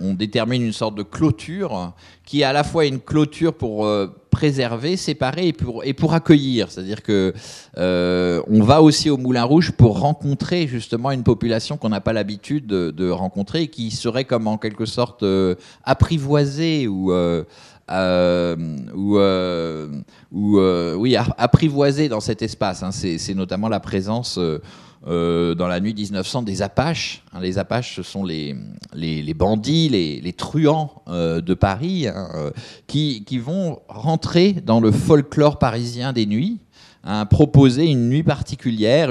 on, 0.02 0.14
détermine 0.14 0.62
une 0.62 0.72
sorte 0.72 0.96
de 0.96 1.04
clôture 1.04 1.94
qui 2.24 2.42
est 2.42 2.44
à 2.44 2.54
la 2.54 2.64
fois 2.64 2.86
une 2.86 3.00
clôture 3.00 3.54
pour 3.54 3.90
préserver, 4.30 4.96
séparer 4.96 5.48
et 5.48 5.54
pour, 5.54 5.84
et 5.84 5.94
pour 5.94 6.14
accueillir. 6.14 6.70
C'est-à-dire 6.72 7.02
que 7.02 7.34
on 7.76 8.64
va 8.64 8.84
aussi 8.84 9.10
au 9.10 9.18
Moulin 9.18 9.44
Rouge 9.44 9.72
pour 9.72 10.00
rencontrer 10.00 10.68
justement 10.68 11.10
une 11.12 11.24
population 11.24 11.78
qu'on 11.78 11.90
n'a 11.90 12.02
pas 12.02 12.14
l'habitude 12.14 12.68
de, 12.68 13.10
rencontrer 13.10 13.64
et 13.64 13.68
qui 13.68 13.90
serait 13.90 14.26
comme 14.26 14.46
en 14.46 14.60
quelque 14.60 14.86
sorte 14.86 15.26
apprivoiser 15.84 16.88
ou 16.88 17.12
euh, 17.12 17.44
euh, 17.90 18.56
ou, 18.94 19.18
euh, 19.18 19.88
ou 20.32 20.60
oui, 21.00 21.18
dans 22.10 22.20
cet 22.20 22.42
espace. 22.42 22.84
Hein. 22.84 22.92
C'est 22.92 23.34
notamment 23.34 23.70
la 23.70 23.80
présence 23.80 24.40
dans 25.06 25.68
la 25.68 25.80
nuit 25.80 25.94
1900 25.94 26.44
des 26.44 26.62
Apaches. 26.62 27.24
Hein. 27.34 27.40
les 27.42 27.58
Apaches, 27.58 27.96
ce 27.96 28.04
sont 28.04 28.24
les, 28.24 28.56
bandits, 29.36 29.90
les, 29.90 30.34
truands 30.34 31.04
de 31.08 31.54
Paris, 31.54 32.08
hein, 32.08 32.52
qui, 32.88 33.24
qui, 33.26 33.38
vont 33.38 33.80
rentrer 33.88 34.54
dans 34.54 34.80
le 34.80 34.92
folklore 34.92 35.60
parisien 35.60 36.14
des 36.14 36.26
nuits 36.26 36.60
proposer 37.30 37.86
une 37.86 38.10
nuit 38.10 38.24
particulière, 38.24 39.10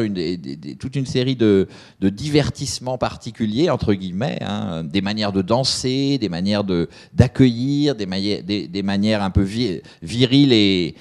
toute 0.78 0.96
une 0.96 1.06
série 1.06 1.36
de, 1.36 1.68
divertissements 2.00 2.98
particuliers, 2.98 3.70
entre 3.70 3.94
guillemets, 3.94 4.38
hein, 4.42 4.84
des 4.84 5.00
manières 5.00 5.32
de 5.32 5.42
danser, 5.42 6.18
des 6.18 6.28
manières 6.28 6.64
d'accueillir, 7.14 7.94
des, 7.94 8.06
manières, 8.06 8.42
des, 8.42 8.82
manières 8.82 9.22
un 9.22 9.30
peu 9.30 9.46
viriles 10.02 10.52
et, 10.52 10.94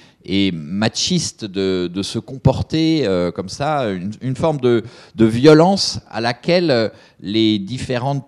machistes 0.52 1.44
de, 1.44 2.02
se 2.02 2.18
comporter 2.18 3.06
euh, 3.06 3.30
comme 3.30 3.48
ça, 3.48 3.88
une, 4.20 4.36
forme 4.36 4.60
de, 4.60 4.82
violence 5.18 6.00
à 6.10 6.20
laquelle 6.20 6.90
les 7.20 7.58
différentes 7.58 8.26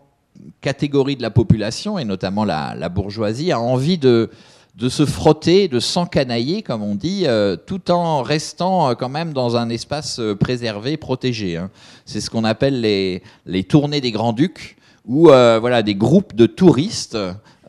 catégories 0.61 1.17
de 1.17 1.23
la 1.23 1.31
population, 1.31 1.99
et 1.99 2.05
notamment 2.05 2.45
la, 2.45 2.75
la 2.77 2.89
bourgeoisie, 2.89 3.51
a 3.51 3.61
envie 3.61 3.99
de 3.99 4.31
de 4.79 4.89
se 4.89 5.05
frotter, 5.05 5.67
de 5.67 5.81
s'encanailler, 5.81 6.63
comme 6.63 6.85
on 6.85 6.95
dit, 6.95 7.25
euh, 7.27 7.57
tout 7.57 7.91
en 7.91 8.23
restant 8.23 8.91
euh, 8.91 8.95
quand 8.95 9.09
même 9.09 9.33
dans 9.33 9.57
un 9.57 9.71
espace 9.71 10.21
euh, 10.21 10.37
préservé, 10.37 10.97
protégé. 10.97 11.57
Hein. 11.57 11.71
C'est 12.05 12.21
ce 12.21 12.31
qu'on 12.31 12.45
appelle 12.45 12.81
les, 12.81 13.25
les 13.45 13.65
tournées 13.65 14.01
des 14.01 14.13
grands-ducs, 14.13 14.77
où 15.05 15.29
voilà, 15.29 15.83
des 15.83 15.95
groupes 15.95 16.37
de 16.37 16.45
touristes 16.45 17.17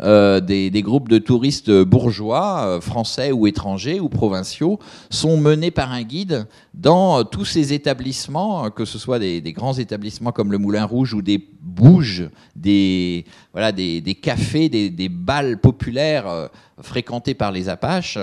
euh, 0.02 0.40
des, 0.40 0.82
groupes 0.82 1.10
de 1.10 1.18
touristes 1.18 1.70
bourgeois, 1.70 2.64
euh, 2.66 2.82
français 2.82 3.32
ou 3.34 3.48
étrangers 3.48 4.00
ou 4.00 4.08
provinciaux, 4.08 4.80
sont 5.10 5.38
menés 5.38 5.72
par 5.72 5.92
un 5.92 6.04
guide 6.04 6.48
dans 6.74 7.26
tous 7.26 7.44
ces 7.44 7.74
établissements, 7.74 8.70
que 8.70 8.86
ce 8.86 8.98
soit 8.98 9.20
des, 9.20 9.42
grands 9.54 9.74
établissements 9.74 10.32
comme 10.32 10.52
le 10.52 10.58
Moulin 10.58 10.86
Rouge 10.86 11.14
ou 11.14 11.22
des 11.22 11.46
bouges, 11.62 12.30
des, 12.56 13.26
voilà, 13.52 13.74
des, 13.74 14.02
cafés, 14.22 14.70
des, 14.70 15.10
balles 15.10 15.60
populaires 15.60 16.28
euh, 16.28 16.48
fréquentés 16.82 17.34
par 17.34 17.52
les 17.52 17.68
Apaches, 17.68 18.18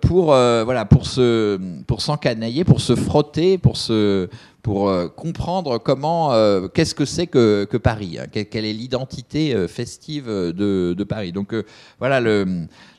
pour, 0.00 0.26
voilà, 0.26 0.84
pour, 0.84 1.06
se, 1.06 1.58
pour 1.86 2.02
s'encanailler, 2.02 2.62
pour 2.62 2.80
se 2.80 2.94
frotter, 2.94 3.58
pour 3.58 3.76
se 3.76 4.28
pour 4.62 4.88
euh, 4.88 5.08
comprendre 5.08 5.78
comment, 5.78 6.32
euh, 6.32 6.68
qu'est-ce 6.68 6.94
que 6.94 7.04
c'est 7.04 7.26
que, 7.26 7.64
Paris, 7.82 8.18
hein, 8.18 8.26
quelle, 8.30 8.64
est 8.64 8.72
l'identité 8.72 9.54
euh, 9.54 9.68
festive 9.68 10.26
de, 10.26 11.04
Paris. 11.08 11.32
Donc 11.32 11.54
voilà, 11.98 12.20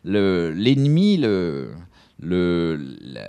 l'ennemi, 0.03 1.17
le, 1.17 1.71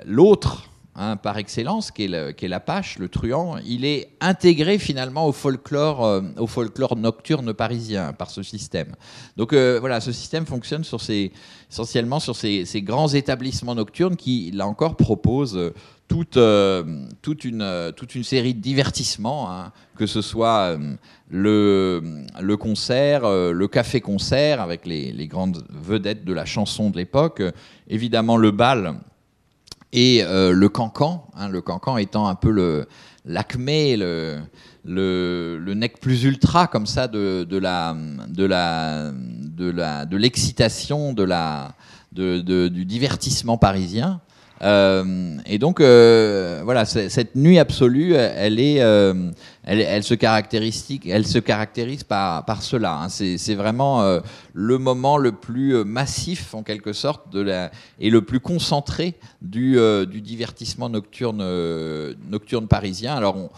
l'autre. 0.07 0.69
Hein, 0.95 1.17
par 1.17 1.39
excellence, 1.39 1.91
qui 1.91 2.05
est, 2.05 2.49
l'Apache, 2.49 2.99
le 2.99 3.09
truand, 3.09 3.57
il 3.65 3.87
est 3.87 4.11
intégré 4.21 4.77
finalement 4.79 5.27
au 5.27 5.33
folklore, 5.33 6.23
au 6.37 6.47
folklore 6.47 6.97
nocturne 6.97 7.55
parisien 7.55 8.13
par 8.13 8.31
ce 8.31 8.43
système. 8.43 8.95
Donc 9.39 9.55
voilà, 9.55 10.03
ce 10.03 10.13
système 10.13 10.45
fonctionne 10.45 10.85
sur 10.85 11.01
ces, 11.01 11.33
essentiellement 11.71 12.21
sur 12.21 12.37
ces, 12.37 12.67
ces, 12.67 12.83
grands 12.83 13.09
établissements 13.09 13.75
nocturnes 13.75 14.17
qui, 14.17 14.51
là 14.51 14.67
encore, 14.67 14.97
proposent 14.97 15.73
toute, 16.13 16.37
euh, 16.37 17.07
toute, 17.23 17.47
une, 17.47 17.63
euh, 17.63 17.91
toute 17.91 18.15
une 18.15 18.23
série 18.23 18.53
de 18.53 18.61
divertissements, 18.61 19.51
hein, 19.51 19.73
que 19.97 20.05
ce 20.05 20.21
soit 20.21 20.77
euh, 20.77 20.95
le, 21.31 22.03
le 22.39 22.57
concert, 22.59 23.23
le 23.23 23.67
café-concert 23.67 24.61
avec 24.61 24.85
les, 24.85 25.11
les, 25.11 25.27
grandes 25.27 25.65
vedettes 25.71 26.27
de 26.27 26.35
la 26.35 26.45
chanson 26.45 26.91
de 26.91 26.99
l'époque, 26.99 27.43
évidemment 27.89 28.37
le 28.37 28.51
bal 28.51 28.97
et 29.95 30.23
le 30.23 30.67
cancan, 30.69 31.27
hein, 31.35 31.49
le 31.49 31.63
cancan 31.63 31.97
étant 31.97 32.27
un 32.29 32.35
peu 32.35 32.51
le 32.51 32.87
l'acmé, 33.25 33.97
le, 33.97 34.39
le, 34.85 35.59
le, 35.59 35.75
nec 35.75 35.99
plus 35.99 36.25
ultra 36.25 36.67
comme 36.67 36.87
ça 36.87 37.09
de, 37.09 37.45
de 37.49 37.57
la 37.57 37.97
de 38.29 38.45
la 38.45 39.13
de 39.13 39.71
la 39.71 40.05
de 40.05 40.17
l'excitation 40.19 41.15
la 41.17 41.75
de, 42.13 42.41
de, 42.41 42.69
du 42.69 42.85
divertissement 42.85 43.57
parisien 43.57 44.21
euh, 44.63 45.37
et 45.47 45.59
donc, 45.59 45.81
euh, 45.81 46.61
voilà, 46.65 46.85
cette 46.85 47.35
nuit 47.35 47.59
absolue, 47.59 48.15
elle, 48.15 48.61
est, 48.61 48.81
euh, 48.81 49.31
elle, 49.65 50.03
se 50.05 50.15
caractérise, 50.15 50.87
elle 51.07 51.27
se 51.27 51.39
caractérise 51.39 52.05
par, 52.05 52.45
par 52.45 52.63
cela. 52.63 53.01
Hein. 53.03 53.09
C'est 53.09 53.55
vraiment 53.55 54.21
le 54.53 54.79
moment 54.79 55.17
le 55.17 55.33
plus 55.33 55.85
massif, 55.85 56.55
en 56.55 56.63
quelque 56.63 56.93
sorte, 56.93 57.33
de 57.33 57.41
la, 57.41 57.71
et 57.99 58.11
le 58.11 58.23
plus 58.23 58.41
concentré 58.41 59.15
du, 59.41 59.79
du 60.07 60.21
divertissement 60.21 60.89
nocturne, 60.89 61.45
nocturne 62.31 62.69
parisien. 62.69 63.15
Alors, 63.15 63.51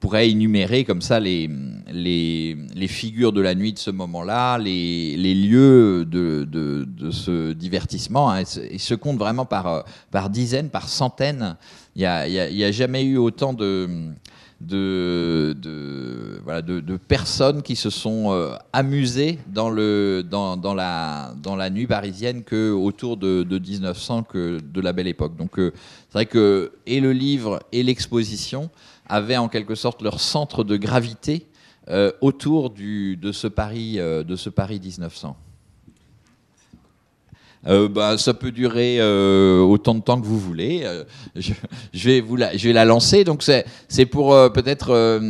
pourrait 0.00 0.30
énumérer 0.30 0.84
comme 0.84 1.02
ça 1.02 1.18
les, 1.18 1.50
les, 1.92 2.56
les, 2.74 2.88
figures 2.88 3.32
de 3.32 3.40
la 3.40 3.54
nuit 3.54 3.72
de 3.72 3.78
ce 3.78 3.90
moment-là, 3.90 4.58
les, 4.58 5.16
les, 5.16 5.34
lieux 5.34 6.04
de, 6.04 6.46
de, 6.50 6.86
de, 6.86 7.10
ce 7.10 7.52
divertissement. 7.52 8.30
Hein, 8.30 8.42
et 8.70 8.78
se 8.78 8.94
compte 8.94 9.18
vraiment 9.18 9.44
par, 9.44 9.84
par 10.10 10.30
dizaines, 10.30 10.70
par 10.70 10.88
centaines. 10.88 11.56
Il 11.96 12.00
n'y 12.00 12.06
a, 12.06 12.20
a, 12.20 12.70
jamais 12.70 13.02
eu 13.02 13.16
autant 13.16 13.52
de, 13.52 13.88
de, 14.60 15.56
de, 15.60 16.40
voilà, 16.44 16.62
de, 16.62 16.78
de, 16.78 16.96
personnes 16.96 17.62
qui 17.62 17.74
se 17.74 17.90
sont 17.90 18.32
euh, 18.32 18.54
amusées 18.72 19.38
dans, 19.48 19.70
le, 19.70 20.22
dans, 20.28 20.56
dans, 20.56 20.74
la, 20.74 21.34
dans 21.42 21.56
la 21.56 21.70
nuit 21.70 21.88
parisienne 21.88 22.44
que 22.44 22.70
autour 22.70 23.16
de, 23.16 23.42
de 23.42 23.58
1900 23.58 24.24
que 24.24 24.58
de 24.60 24.80
la 24.80 24.92
belle 24.92 25.08
époque. 25.08 25.36
Donc 25.36 25.58
euh, 25.58 25.72
c'est 26.08 26.14
vrai 26.14 26.26
que 26.26 26.72
et 26.86 27.00
le 27.00 27.12
livre 27.12 27.60
et 27.72 27.82
l'exposition 27.82 28.70
avaient 29.08 29.36
en 29.36 29.48
quelque 29.48 29.74
sorte 29.74 30.02
leur 30.02 30.20
centre 30.20 30.64
de 30.64 30.76
gravité 30.76 31.46
euh, 31.90 32.12
autour 32.20 32.68
de, 32.68 33.32
ce 33.32 33.46
Paris, 33.46 33.94
euh, 33.98 34.22
de 34.22 34.36
ce 34.36 34.50
Paris 34.50 34.78
1900. 34.78 35.34
Euh, 37.66 37.88
bah, 37.88 38.18
ça 38.18 38.34
peut 38.34 38.52
durer 38.52 39.00
autant 39.60 39.94
de 39.94 40.00
temps 40.00 40.20
que 40.20 40.26
vous 40.26 40.38
voulez. 40.38 40.86
Je, 41.34 42.10
vais 42.10 42.72
la, 42.72 42.84
lancer. 42.84 43.24
Donc 43.24 43.42
c'est 43.42 44.06
pour 44.06 44.30
peut-être 44.52 45.20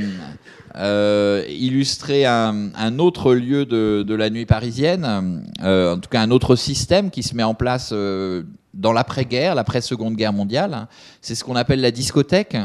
illustrer 1.48 2.26
un, 2.26 2.98
autre 2.98 3.34
lieu 3.34 3.64
de 3.64 4.14
la 4.14 4.28
nuit 4.28 4.46
parisienne, 4.46 5.44
en 5.62 5.98
tout 5.98 6.10
cas 6.10 6.20
un 6.20 6.30
autre 6.32 6.56
système 6.56 7.10
qui 7.10 7.22
se 7.22 7.36
met 7.36 7.44
en 7.44 7.54
place 7.54 7.94
dans 8.74 8.92
l'après-guerre, 8.92 9.54
l'après-seconde 9.54 10.16
guerre 10.16 10.32
mondiale. 10.32 10.88
C'est 11.22 11.36
ce 11.36 11.44
qu'on 11.44 11.56
appelle 11.56 11.80
la 11.80 11.92
discothèque. 11.92 12.56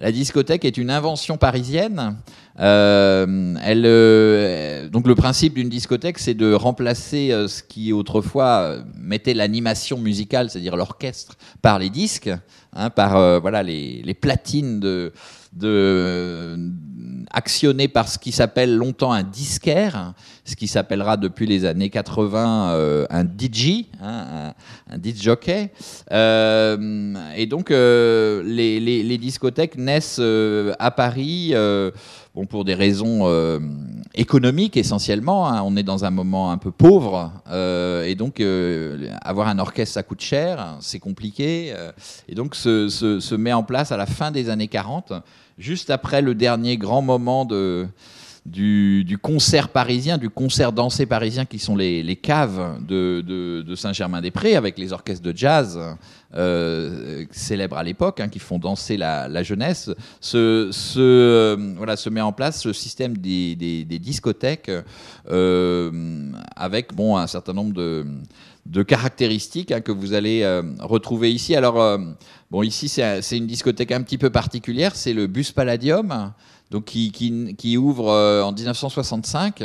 La 0.00 0.12
discothèque 0.12 0.64
est 0.64 0.78
une 0.78 0.90
invention 0.90 1.36
parisienne. 1.36 2.16
Euh, 2.58 3.54
elle, 3.62 3.84
euh, 3.84 4.88
donc 4.88 5.06
le 5.06 5.14
principe 5.14 5.52
d'une 5.54 5.68
discothèque, 5.68 6.18
c'est 6.18 6.32
de 6.32 6.54
remplacer 6.54 7.32
euh, 7.32 7.48
ce 7.48 7.62
qui 7.62 7.92
autrefois 7.92 8.78
mettait 8.98 9.34
l'animation 9.34 9.98
musicale, 9.98 10.48
c'est-à-dire 10.48 10.76
l'orchestre, 10.76 11.36
par 11.60 11.78
les 11.78 11.90
disques, 11.90 12.30
hein, 12.72 12.88
par 12.88 13.40
voilà 13.42 13.62
les, 13.62 14.14
platines 14.14 14.80
de, 14.80 15.12
de 15.52 16.56
actionné 17.30 17.86
par 17.86 18.08
ce 18.08 18.18
qui 18.18 18.32
s'appelle 18.32 18.74
longtemps 18.74 19.12
un 19.12 19.22
disquaire, 19.22 20.14
ce 20.50 20.56
qui 20.56 20.66
s'appellera 20.66 21.16
depuis 21.16 21.46
les 21.46 21.64
années 21.64 21.90
80 21.90 22.72
euh, 22.72 23.06
un 23.08 23.24
DJ, 23.24 23.86
hein, 24.02 24.52
un, 24.90 24.96
un 24.96 25.14
jockey. 25.14 25.70
Euh, 26.10 27.14
et 27.36 27.46
donc 27.46 27.70
euh, 27.70 28.42
les, 28.42 29.18
discothèques 29.18 29.78
naissent 29.78 30.20
à 30.78 30.90
Paris. 30.90 31.54
Bon, 32.32 32.46
pour 32.46 32.64
des 32.64 32.74
raisons 32.74 33.28
économiques 34.14 34.76
essentiellement, 34.76 35.48
hein. 35.48 35.62
on 35.64 35.76
est 35.76 35.82
dans 35.82 36.04
un 36.04 36.10
moment 36.10 36.52
un 36.52 36.58
peu 36.58 36.70
pauvre 36.70 37.32
et 38.06 38.14
donc 38.14 38.40
avoir 39.22 39.48
un 39.48 39.58
orchestre 39.58 39.94
ça 39.94 40.02
coûte 40.04 40.20
cher, 40.20 40.76
c'est 40.80 41.00
compliqué 41.00 41.74
et 42.28 42.34
donc 42.36 42.54
se, 42.54 43.34
met 43.34 43.52
en 43.52 43.64
place 43.64 43.90
à 43.90 43.96
la 43.96 44.06
fin 44.06 44.30
des 44.30 44.48
années 44.48 44.68
40 44.68 45.12
juste 45.58 45.90
après 45.90 46.22
le 46.22 46.36
dernier 46.36 46.76
grand 46.76 47.02
moment 47.02 47.44
de, 47.44 47.88
du, 48.46 49.18
concert 49.20 49.68
parisien, 49.68 50.18
du 50.18 50.30
concert 50.30 50.72
dansé 50.72 51.06
parisien, 51.06 51.44
qui 51.44 51.58
sont 51.58 51.76
les, 51.76 52.16
caves 52.16 52.78
de, 52.86 53.74
Saint-Germain-des-Prés, 53.74 54.56
avec 54.56 54.78
les 54.78 54.92
orchestres 54.92 55.22
de 55.22 55.36
jazz 55.36 55.78
euh, 56.34 57.24
célèbres 57.30 57.76
à 57.76 57.82
l'époque, 57.82 58.20
hein, 58.20 58.28
qui 58.28 58.38
font 58.38 58.58
danser 58.58 58.96
la, 58.96 59.42
jeunesse, 59.42 59.90
se, 60.20 60.70
euh, 60.96 61.74
voilà, 61.76 61.96
se 61.96 62.08
met 62.08 62.20
en 62.20 62.32
place 62.32 62.60
ce 62.60 62.72
système 62.72 63.16
des, 63.16 63.54
discothèques 63.84 64.70
euh, 65.30 66.32
avec 66.56 66.94
bon, 66.94 67.16
un 67.16 67.26
certain 67.26 67.52
nombre 67.52 67.74
de 67.74 68.82
caractéristiques 68.82 69.72
hein, 69.72 69.80
que 69.80 69.92
vous 69.92 70.14
allez 70.14 70.44
retrouver 70.80 71.32
ici. 71.32 71.54
Alors, 71.56 71.98
bon, 72.50 72.62
ici, 72.62 72.88
c'est 72.88 73.36
une 73.36 73.46
discothèque 73.46 73.92
un 73.92 74.02
petit 74.02 74.18
peu 74.18 74.30
particulière, 74.30 74.96
c'est 74.96 75.12
le 75.12 75.26
Bus 75.26 75.52
Palladium, 75.52 76.32
donc 76.70 76.84
qui, 76.84 77.10
qui, 77.10 77.76
ouvre 77.76 78.10
euh, 78.10 78.42
en 78.42 78.52
1965. 78.52 79.64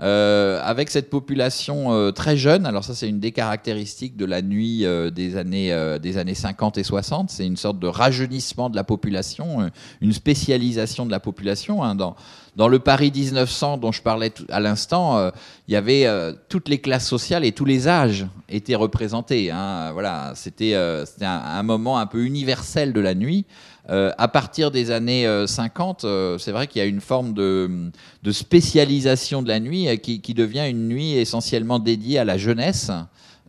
Euh, 0.00 0.60
avec 0.64 0.90
cette 0.90 1.08
population 1.08 1.92
euh, 1.92 2.10
très 2.10 2.36
jeune, 2.36 2.66
alors 2.66 2.82
ça 2.82 2.96
c'est 2.96 3.08
une 3.08 3.20
des 3.20 3.30
caractéristiques 3.30 4.16
de 4.16 4.24
la 4.24 4.42
nuit 4.42 4.84
euh, 4.84 5.10
des, 5.10 5.36
années, 5.36 5.72
des 6.02 6.18
années 6.18 6.34
50 6.34 6.78
et 6.78 6.82
60, 6.82 7.30
c'est 7.30 7.46
une 7.46 7.56
sorte 7.56 7.78
de 7.78 7.86
rajeunissement 7.86 8.70
de 8.70 8.76
la 8.76 8.82
population, 8.82 9.70
une 10.00 10.12
spécialisation 10.12 11.06
de 11.06 11.12
la 11.12 11.20
population. 11.20 11.84
Hein. 11.84 11.94
Dans, 11.94 12.16
dans 12.56 12.66
le 12.66 12.80
Paris 12.80 13.12
1900 13.14 13.78
dont 13.78 13.92
je 13.92 14.02
parlais 14.02 14.32
à 14.48 14.58
l'instant, 14.58 15.30
il 15.68 15.74
y 15.74 15.76
avait 15.76 16.06
toutes 16.48 16.68
les 16.68 16.78
classes 16.78 17.06
sociales 17.06 17.44
et 17.44 17.52
tous 17.52 17.64
les 17.64 17.86
âges 17.86 18.26
étaient 18.48 18.74
représentés. 18.74 19.50
Hein. 19.50 19.92
Voilà, 19.92 20.32
c'était 20.34 20.74
un, 20.74 21.04
un, 21.20 21.62
moment 21.62 21.98
un 21.98 22.06
peu 22.06 22.24
universel 22.24 22.92
de 22.92 23.00
la 23.00 23.14
nuit. 23.14 23.44
Euh, 23.90 24.12
à 24.16 24.28
partir 24.28 24.70
des 24.70 24.90
années 24.90 25.26
50, 25.46 26.04
euh, 26.04 26.08
euh, 26.08 26.38
c'est 26.38 26.52
vrai 26.52 26.66
qu'il 26.66 26.80
y 26.80 26.82
a 26.82 26.88
une 26.88 27.02
forme 27.02 27.34
de, 27.34 27.90
spécialisation 28.30 29.42
de 29.42 29.48
la 29.48 29.60
nuit 29.60 29.86
qui, 30.00 30.34
devient 30.34 30.66
une 30.68 30.88
nuit 30.88 31.12
essentiellement 31.12 31.78
dédiée 31.78 32.18
à 32.18 32.24
la 32.24 32.38
jeunesse. 32.38 32.90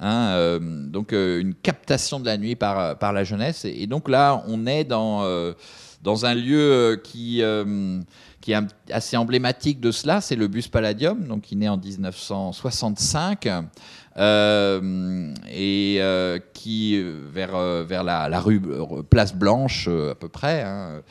Hein, 0.02 0.60
donc 0.90 1.14
une 1.14 1.54
captation 1.54 2.20
de 2.20 2.26
la 2.26 2.38
nuit 2.38 2.56
par, 2.56 3.14
la 3.14 3.24
jeunesse. 3.24 3.64
Et, 3.64 3.88
donc 3.88 4.10
là, 4.10 4.44
on 4.48 4.68
est 4.68 4.84
dans, 4.84 5.24
un 5.24 6.34
lieu 6.34 7.02
qui, 7.02 7.42
qui 8.42 8.52
est 8.52 8.58
assez 8.92 9.16
emblématique 9.16 9.80
de 9.80 9.92
cela, 9.92 10.20
c'est 10.20 10.36
le 10.36 10.50
Bus 10.50 10.68
Palladium, 10.68 11.26
donc 11.26 11.44
qui 11.44 11.56
naît 11.56 11.70
en 11.70 11.78
1965. 11.78 13.48
Euh, 14.18 15.34
et 15.52 15.98
euh, 16.00 16.40
qui 16.54 17.04
vers 17.04 17.54
euh, 17.54 17.84
vers 17.84 18.02
la, 18.02 18.30
la, 18.30 18.40
rue 18.40 18.62
Place 19.10 19.36
Blanche 19.36 19.90
à 19.90 20.16
peu 20.16 20.30
près, 20.30 20.62
hein, 20.62 21.02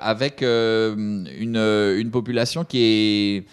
avec 0.00 0.40
une, 0.40 1.58
une 1.58 2.10
population 2.10 2.64
qui 2.64 2.78
est 2.82 3.44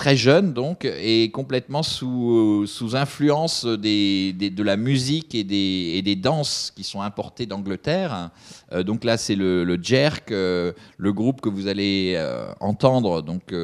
très 0.00 0.16
jeune 0.16 0.54
donc, 0.54 0.86
et 0.86 1.30
complètement 1.30 1.82
sous, 1.82 2.64
sous 2.66 2.96
influence 2.96 3.66
de 3.66 4.62
la 4.62 4.78
musique 4.78 5.34
et 5.34 5.44
des, 5.44 5.92
et 5.96 6.00
des 6.00 6.16
danses 6.16 6.72
qui 6.74 6.84
sont 6.84 7.02
importées 7.02 7.44
d'Angleterre. 7.44 8.30
Euh, 8.72 8.82
donc 8.82 9.04
là, 9.04 9.18
c'est 9.18 9.34
le, 9.34 9.62
le, 9.62 9.78
Jerk, 9.82 10.32
euh, 10.32 10.72
le 10.96 11.12
groupe 11.12 11.42
que 11.42 11.50
vous 11.50 11.66
allez 11.66 12.14
euh, 12.16 12.50
entendre. 12.60 13.20
Donc 13.20 13.54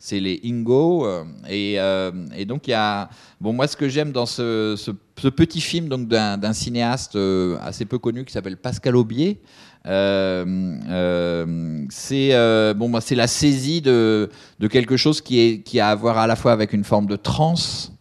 c'est 0.00 0.18
les 0.18 0.40
Ingo. 0.44 1.06
Et, 1.48 1.74
et, 1.74 2.44
donc 2.44 2.66
il 2.66 2.70
y 2.70 2.74
a, 2.74 3.08
bon 3.40 3.52
moi 3.52 3.68
ce 3.68 3.76
que 3.76 3.88
j'aime 3.88 4.10
dans 4.10 4.26
ce, 4.26 4.74
ce, 4.76 4.90
ce, 5.20 5.28
petit 5.28 5.60
film 5.60 5.86
donc 5.88 6.08
d'un 6.08 6.52
cinéaste 6.52 7.16
assez 7.62 7.84
peu 7.84 7.98
connu 7.98 8.24
qui 8.24 8.32
s'appelle 8.32 8.56
Pascal 8.56 8.96
Aubier. 8.96 9.40
Euh, 9.86 10.44
euh, 10.88 11.84
c'est 11.90 12.30
euh, 12.32 12.72
bon, 12.72 12.90
la 13.10 13.26
saisie 13.26 13.82
de, 13.82 14.30
quelque 14.70 14.96
chose 14.96 15.20
qui, 15.20 15.40
est, 15.40 15.60
qui 15.60 15.78
a 15.80 15.88
à 15.88 15.94
voir 15.94 16.18
à 16.18 16.26
la 16.26 16.36
fois 16.36 16.52
avec 16.52 16.72
une 16.72 16.84
forme 16.84 17.06
de 17.06 17.16
trance, 17.16 17.92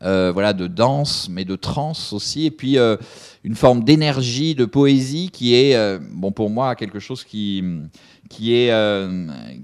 voilà, 0.00 0.52
de 0.52 0.66
danse, 0.66 1.28
mais 1.30 1.44
de 1.44 1.56
trance 1.56 2.12
aussi, 2.12 2.46
et 2.46 2.50
puis 2.50 2.76
une 3.44 3.54
forme 3.54 3.84
d'énergie, 3.84 4.54
de 4.54 4.64
poésie 4.64 5.30
qui 5.32 5.54
est, 5.54 5.98
bon, 6.12 6.32
pour 6.32 6.50
moi, 6.50 6.74
quelque 6.74 6.98
chose 6.98 7.24
qui 7.24 7.64
qui 8.28 8.52
est, 8.52 8.70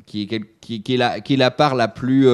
qui, 0.06 0.22
est, 0.22 0.96
la, 0.96 1.20
qui 1.20 1.34
est 1.34 1.36
la 1.36 1.50
part 1.50 1.74
la 1.74 1.88
plus 1.88 2.26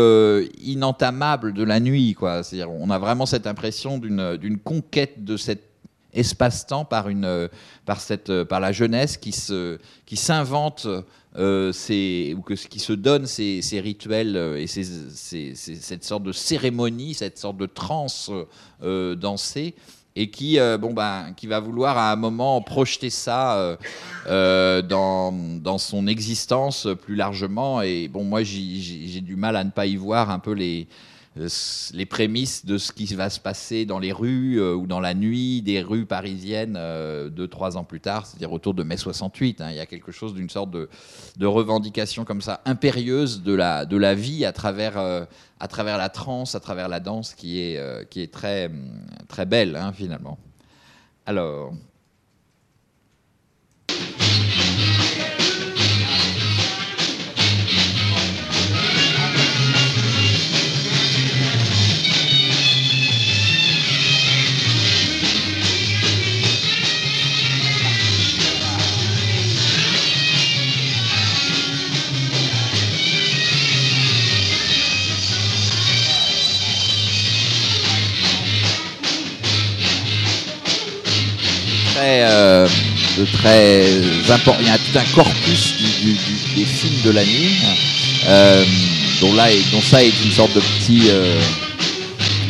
inentamable 0.63 1.53
de 1.53 1.65
la 1.65 1.81
nuit. 1.81 2.15
Quoi. 2.15 2.43
On 2.69 2.91
a 2.91 2.99
vraiment 2.99 3.27
cette 3.27 3.47
impression 3.47 3.99
d'une 3.99 4.59
conquête 4.59 5.25
de 5.25 5.37
cette 5.37 5.70
espace-temps 6.15 6.85
par, 6.85 7.09
une, 7.09 7.25
euh, 7.25 7.49
par, 7.87 8.01
cette, 8.01 8.31
euh, 8.31 8.45
par 8.45 8.61
la 8.61 8.73
jeunesse 8.73 9.17
qui, 9.17 9.33
se, 9.33 9.79
qui 10.07 10.17
s'invente 10.17 10.87
euh, 11.37 11.73
ou 12.37 12.43
que, 12.43 12.55
qui 12.55 12.79
se 12.79 12.93
donne 12.93 13.27
ces, 13.27 13.63
rituels 13.81 14.37
et 14.59 14.67
cette 14.67 16.05
sorte 16.05 16.25
de 16.25 16.33
cérémonie, 16.33 17.15
cette 17.15 17.39
sorte 17.39 17.57
de 17.57 17.67
transe 17.67 18.31
dansée 18.83 19.75
et 20.17 20.29
qui, 20.29 20.59
bon, 20.81 20.93
ben, 20.93 21.33
qui 21.37 21.47
va 21.47 21.61
vouloir 21.61 21.97
à 21.97 22.11
un 22.11 22.17
moment 22.17 22.61
projeter 22.63 23.11
ça 23.11 23.79
dans, 24.27 25.33
dans 25.63 25.79
son 25.79 26.09
existence 26.09 26.89
plus 27.01 27.15
largement. 27.15 27.81
Et 27.81 28.09
bon, 28.09 28.25
moi, 28.25 28.43
j'ai 28.43 29.21
du 29.21 29.37
mal 29.37 29.55
à 29.55 29.63
ne 29.63 29.71
pas 29.71 29.87
y 29.87 29.95
voir 29.95 30.31
un 30.31 30.41
peu 30.41 30.53
les, 30.53 30.89
les 31.37 32.07
prémices 32.07 32.67
de 32.67 32.77
ce 32.77 32.91
qui 32.91 33.07
va 33.15 33.31
se 33.31 33.39
passer 33.39 33.87
dans 33.87 34.01
les 34.01 34.11
rues 34.11 34.61
euh, 34.61 34.75
ou 34.75 34.89
dans 34.89 34.99
la 34.99 35.15
nuit 35.15 35.63
des 35.63 35.81
rues 35.81 36.05
parisiennes 36.05 36.75
euh, 36.77 37.29
deux, 37.29 37.47
trois 37.47 37.77
ans 37.77 37.85
plus 37.85 38.01
tard, 38.01 38.27
c'est-à-dire 38.27 38.53
autour 38.53 38.75
de 38.75 38.83
mai 38.83 38.97
68. 38.97 39.61
Hein. 39.61 39.71
il 39.71 39.77
y 39.77 39.81
a 39.81 39.87
quelque 39.87 40.11
chose 40.11 40.35
d'une 40.35 40.51
sorte 40.51 40.71
de, 40.71 40.89
revendication 41.47 42.25
comme 42.25 42.41
ça, 42.41 42.61
impérieuse 42.65 43.43
de 43.43 43.55
la, 43.55 43.87
de 43.87 43.97
la 43.97 44.15
vie 44.15 44.45
à 44.45 44.53
travers, 44.53 44.99
à 44.99 45.69
travers 45.69 45.99
la 45.99 46.09
transe, 46.09 46.55
à 46.55 46.61
travers 46.61 46.89
la 46.89 47.01
danse, 47.01 47.35
qui 47.35 47.61
est, 47.61 48.09
qui 48.11 48.21
est 48.23 48.33
très, 48.33 48.71
très 49.29 49.47
belle 49.47 49.77
hein, 49.77 49.93
finalement. 49.93 50.39
Alors. 51.27 51.73
Euh, 82.03 82.67
de 83.19 83.25
très 83.27 83.85
important. 84.33 84.59
Il 84.61 84.67
y 84.67 84.71
a 84.71 84.79
tout 84.79 84.99
un 84.99 85.15
corpus 85.15 85.75
des 86.57 86.65
films 86.65 87.03
de 87.05 87.11
la 87.11 87.25
nuit, 87.25 87.57
euh, 88.27 88.65
dont, 89.21 89.35
là, 89.35 89.49
dont 89.73 89.83
ça 89.83 90.03
est 90.03 90.13
une 90.25 90.31
sorte 90.31 90.55
de 90.55 90.61
petit, 90.61 91.09
euh, 91.09 91.39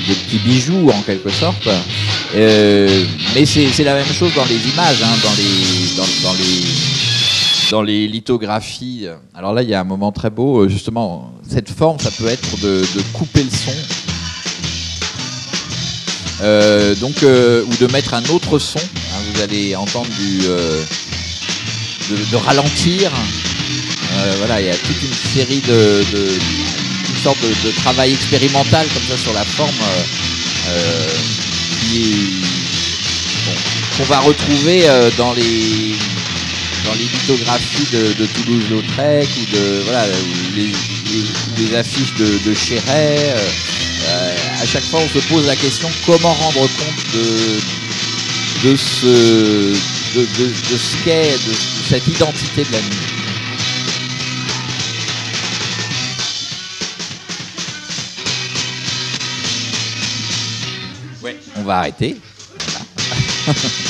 de 0.09 0.15
petit 0.15 0.39
bijou 0.39 0.91
en 0.91 1.03
quelque 1.03 1.31
sorte. 1.31 1.69
mais 2.35 3.47
c'est 3.47 3.85
la 3.85 3.95
même 3.95 4.07
chose 4.07 4.33
dans 4.37 4.45
les 4.45 4.69
images, 4.69 5.03
hein, 5.03 5.17
dans, 5.23 5.35
les, 5.37 5.97
dans, 5.97 6.33
les, 6.33 7.71
dans 7.71 7.83
les 7.83 8.07
lithographies. 8.07 9.07
Alors 9.35 9.53
là, 9.53 9.63
il 9.63 9.69
y 9.69 9.75
a 9.75 9.81
un 9.81 9.85
moment 9.85 10.13
très 10.13 10.31
beau, 10.31 10.69
justement, 10.69 11.33
cette 11.49 11.71
forme, 11.71 11.99
ça 11.99 12.11
peut 12.13 12.29
être 12.29 12.61
de 12.61 12.85
couper 13.13 13.43
le 13.43 13.51
son 13.51 13.73
euh, 16.43 16.95
donc, 16.95 17.23
euh, 17.23 17.65
ou 17.65 17.77
de 17.77 17.93
mettre 17.93 18.15
un 18.15 18.25
autre 18.27 18.59
son. 18.59 18.79
Hein, 18.79 19.19
vous 19.33 19.43
allez 19.43 19.77
entendre 19.77 20.09
du, 20.19 20.41
euh, 20.49 20.83
de, 22.31 22.37
ralentir. 22.37 23.11
voilà, 24.39 24.61
il 24.61 24.67
y 24.67 24.71
a 24.71 24.75
toute 24.75 25.03
une 25.03 25.13
série 25.35 25.61
de, 25.61 26.03
une 27.09 27.23
sorte 27.23 27.41
de, 27.43 27.71
travail 27.83 28.13
expérimental 28.13 28.87
comme 28.89 29.17
ça 29.17 29.23
sur 29.23 29.33
la 29.33 29.45
forme 29.45 29.71
qu'on 33.97 34.05
va 34.05 34.21
retrouver 34.21 34.87
dans 35.19 35.33
les 35.33 35.95
dans 36.85 36.95
les 36.95 37.05
lithographies 37.05 37.87
de, 37.93 38.27
Toulouse-Lautrec 38.27 39.29
ou 39.41 39.57
de 39.57 39.83
voilà 39.85 40.07
les, 40.57 41.75
affiches 41.77 42.15
de, 42.15 42.49
de 42.49 42.55
Chéret. 42.55 43.35
À 44.61 44.67
chaque 44.67 44.85
fois, 44.85 45.01
on 45.01 45.09
se 45.09 45.27
pose 45.27 45.47
la 45.47 45.57
question 45.57 45.91
comment 46.05 46.35
rendre 46.35 46.61
compte 46.61 47.15
de, 47.15 48.69
de 48.69 48.77
ce, 48.77 49.07
de, 50.15 50.21
de, 50.21 50.77
ce 50.77 51.03
qu'est, 51.03 51.33
de, 51.33 51.55
cette 51.89 52.07
identité 52.07 52.65
de 52.65 52.73
la 52.73 52.81
nuit. 52.83 52.97
On 61.57 61.63
va 61.63 61.79
arrêter. 61.79 62.17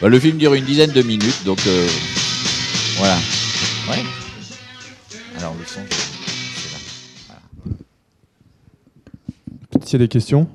Bah, 0.00 0.08
le 0.08 0.18
film 0.18 0.36
dure 0.36 0.54
une 0.54 0.64
dizaine 0.64 0.90
de 0.90 1.00
minutes, 1.02 1.44
donc 1.44 1.60
euh, 1.68 1.86
voilà. 2.96 3.16
Ouais. 3.88 4.02
S'il 9.92 10.00
y 10.00 10.04
a 10.04 10.06
des 10.06 10.08
questions. 10.08 10.46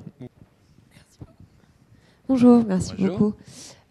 Bonjour, 2.28 2.64
merci 2.66 2.92
beaucoup. 2.98 3.34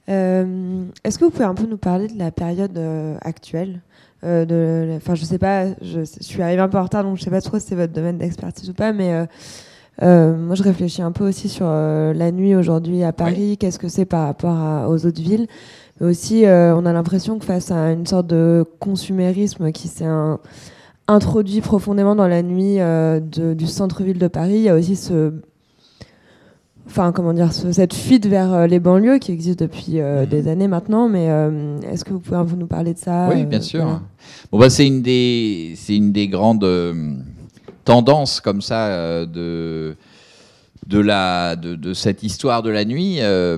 Euh, 0.09 0.83
est-ce 1.05 1.17
que 1.17 1.23
vous 1.23 1.31
pouvez 1.31 1.45
un 1.45 1.55
peu 1.55 1.65
nous 1.65 1.77
parler 1.77 2.09
de 2.09 2.19
la 2.19 2.31
période 2.31 2.77
euh, 2.77 3.15
actuelle 3.21 3.79
euh, 4.25 4.43
de, 4.43 4.97
Enfin, 4.97 5.15
je 5.15 5.23
sais 5.23 5.37
pas, 5.37 5.67
je, 5.81 6.03
suis 6.03 6.41
arrivée 6.41 6.59
un 6.59 6.67
peu 6.67 6.77
en 6.77 6.83
retard, 6.83 7.05
donc 7.05 7.15
je 7.15 7.23
sais 7.23 7.29
pas 7.29 7.39
trop 7.39 7.59
si 7.59 7.67
c'est 7.67 7.75
votre 7.75 7.93
domaine 7.93 8.17
d'expertise 8.17 8.69
ou 8.69 8.73
pas, 8.73 8.91
mais 8.91 9.25
moi 10.01 10.55
je 10.55 10.63
réfléchis 10.63 11.01
un 11.01 11.13
peu 11.13 11.25
aussi 11.25 11.47
sur 11.47 11.67
la 11.67 12.31
nuit 12.33 12.53
aujourd'hui 12.53 13.05
à 13.05 13.13
Paris. 13.13 13.57
Qu'est-ce 13.57 13.79
que 13.79 13.87
c'est 13.87 14.03
par 14.03 14.25
rapport 14.25 14.89
aux 14.89 15.05
autres 15.05 15.21
villes 15.21 15.47
Mais 16.01 16.07
aussi, 16.07 16.43
on 16.45 16.85
a 16.85 16.91
l'impression 16.91 17.39
que 17.39 17.45
face 17.45 17.71
à 17.71 17.93
une 17.93 18.05
sorte 18.05 18.27
de 18.27 18.65
consumérisme 18.81 19.71
qui 19.71 19.87
s'est 19.87 20.03
un 20.03 20.41
introduit 21.07 21.61
profondément 21.61 22.15
dans 22.15 22.27
la 22.27 22.43
nuit 22.43 22.79
euh, 22.79 23.19
du 23.19 23.67
centre-ville 23.67 24.17
de 24.17 24.27
Paris. 24.27 24.55
Il 24.55 24.61
y 24.61 24.69
a 24.69 24.75
aussi 24.75 24.95
ce, 24.95 25.33
enfin 26.87 27.11
comment 27.11 27.33
dire, 27.33 27.53
cette 27.53 27.93
fuite 27.93 28.25
vers 28.25 28.53
euh, 28.53 28.67
les 28.67 28.79
banlieues 28.79 29.17
qui 29.17 29.31
existe 29.31 29.59
depuis 29.59 29.99
euh, 29.99 30.23
mhm. 30.23 30.27
des 30.27 30.47
années 30.47 30.67
maintenant. 30.67 31.07
Mais 31.07 31.27
est-ce 31.89 32.03
que 32.03 32.11
vous 32.11 32.19
pouvez 32.19 32.41
vous 32.43 32.57
nous 32.57 32.67
parler 32.67 32.93
de 32.93 32.99
ça 32.99 33.29
Oui, 33.33 33.45
bien 33.45 33.61
sûr. 33.61 34.01
Bon 34.51 34.59
bah 34.59 34.69
c'est 34.69 34.85
une 34.85 35.01
des, 35.01 35.73
c'est 35.75 35.95
une 35.95 36.11
des 36.11 36.27
grandes 36.27 36.67
tendances 37.85 38.41
comme 38.41 38.61
ça 38.61 39.25
de 39.25 39.95
de, 40.87 40.99
la, 40.99 41.55
de, 41.55 41.93
cette 41.93 42.23
histoire 42.23 42.63
de 42.63 42.69
la 42.69 42.85
nuit, 42.85 43.17
euh, 43.19 43.57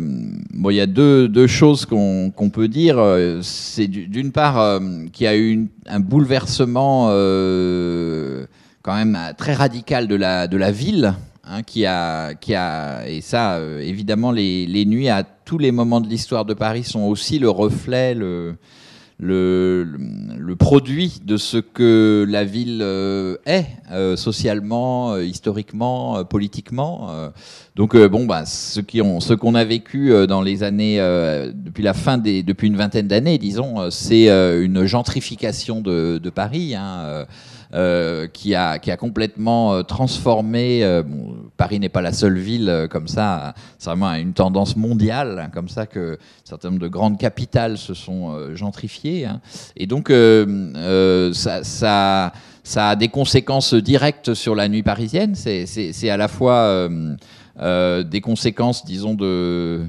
il 0.54 0.76
y 0.76 0.82
a 0.82 0.88
deux, 0.88 1.28
deux 1.28 1.48
choses 1.48 1.86
qu'on 1.86 2.50
peut 2.52 2.68
dire. 2.68 2.98
C'est 3.42 3.88
d'une 3.88 4.32
part 4.32 4.60
euh, 4.60 4.80
qu'il 5.14 5.26
y 5.26 5.28
a 5.28 5.38
eu 5.38 5.68
un 5.88 6.00
bouleversement 6.00 7.10
euh, 7.12 8.46
quand 8.82 8.96
même 8.96 9.18
très 9.38 9.54
radical 9.54 10.08
de 10.08 10.16
la, 10.16 10.48
de 10.48 10.58
la 10.58 10.72
ville, 10.72 11.14
hein, 11.44 11.62
qui, 11.62 11.86
a, 11.86 12.34
qui 12.34 12.56
a, 12.56 13.08
et 13.08 13.22
ça, 13.22 13.60
évidemment, 13.80 14.32
les, 14.32 14.66
les 14.66 14.86
nuits 14.86 15.10
à 15.10 15.24
tous 15.24 15.60
les 15.60 15.72
moments 15.72 16.02
de 16.02 16.08
l'histoire 16.08 16.46
de 16.46 16.56
Paris 16.56 16.84
sont 16.84 17.02
aussi 17.02 17.38
le 17.38 17.50
reflet, 17.50 18.16
le, 18.16 18.56
le, 19.22 19.84
le, 20.38 20.56
produit 20.56 21.20
de 21.26 21.36
ce 21.36 21.58
que 21.58 22.26
la 22.28 22.46
ville 22.46 22.80
euh, 22.82 23.36
est 23.46 23.66
euh, 23.92 24.16
socialement, 24.16 25.12
euh, 25.12 25.26
historiquement, 25.26 26.24
politiquement. 26.24 27.10
donc 27.76 27.98
bon, 27.98 28.26
bah, 28.26 28.46
ce 28.46 28.80
qui 28.80 29.02
ont, 29.02 29.20
ce 29.20 29.34
qu'on 29.34 29.56
a 29.56 29.66
vécu 29.66 30.14
dans 30.28 30.42
les 30.42 30.64
années 30.64 30.98
depuis 31.54 31.84
la 31.84 31.94
fin 31.94 32.18
des, 32.18 32.44
depuis 32.44 32.68
une 32.68 32.78
vingtaine 32.78 33.08
d'années, 33.08 33.38
disons, 33.38 33.92
c'est 33.92 34.30
une 34.30 34.86
gentrification 34.86 35.82
de, 35.82 36.18
de 36.18 36.30
Paris. 36.30 36.76
Hein, 36.76 37.26
qui, 37.72 38.56
a, 38.56 38.80
qui 38.80 38.92
a 38.92 38.98
complètement 38.98 39.84
transformé. 39.84 41.02
Paris 41.58 41.80
n'est 41.80 41.90
pas 41.90 42.02
la 42.02 42.14
seule 42.14 42.38
ville 42.38 42.88
comme 42.90 43.08
ça, 43.08 43.54
c'est 43.78 43.90
vraiment 43.90 44.14
une 44.14 44.34
tendance 44.34 44.76
mondiale, 44.76 45.40
hein, 45.40 45.50
comme 45.54 45.70
ça 45.70 45.86
que 45.86 46.14
un 46.14 46.18
certain 46.44 46.70
nombre 46.70 46.82
de 46.82 46.88
grandes 46.88 47.18
capitales 47.18 47.78
se 47.78 47.94
sont 47.94 48.56
gentrifiées. 48.56 49.26
Hein. 49.26 49.42
Et 49.76 49.88
donc, 49.88 50.12
ça, 51.34 52.32
a 52.76 52.96
des 52.96 53.08
conséquences 53.08 53.74
directes 53.74 54.34
sur 54.34 54.56
la 54.56 54.68
nuit 54.68 54.84
parisienne. 54.84 55.36
C'est 55.36 56.10
à 56.10 56.18
la 56.18 56.28
fois 56.28 56.54
euh, 56.54 57.16
euh, 57.60 58.04
des 58.04 58.22
conséquences, 58.22 58.86
disons, 58.86 59.14
de 59.14 59.82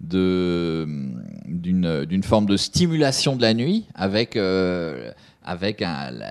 d'une 0.00 2.22
forme 2.22 2.46
de 2.46 2.56
stimulation 2.56 3.36
de 3.36 3.42
la 3.42 3.52
nuit 3.52 3.84
avec 3.94 4.36
euh, 4.36 5.10
avec 5.42 5.82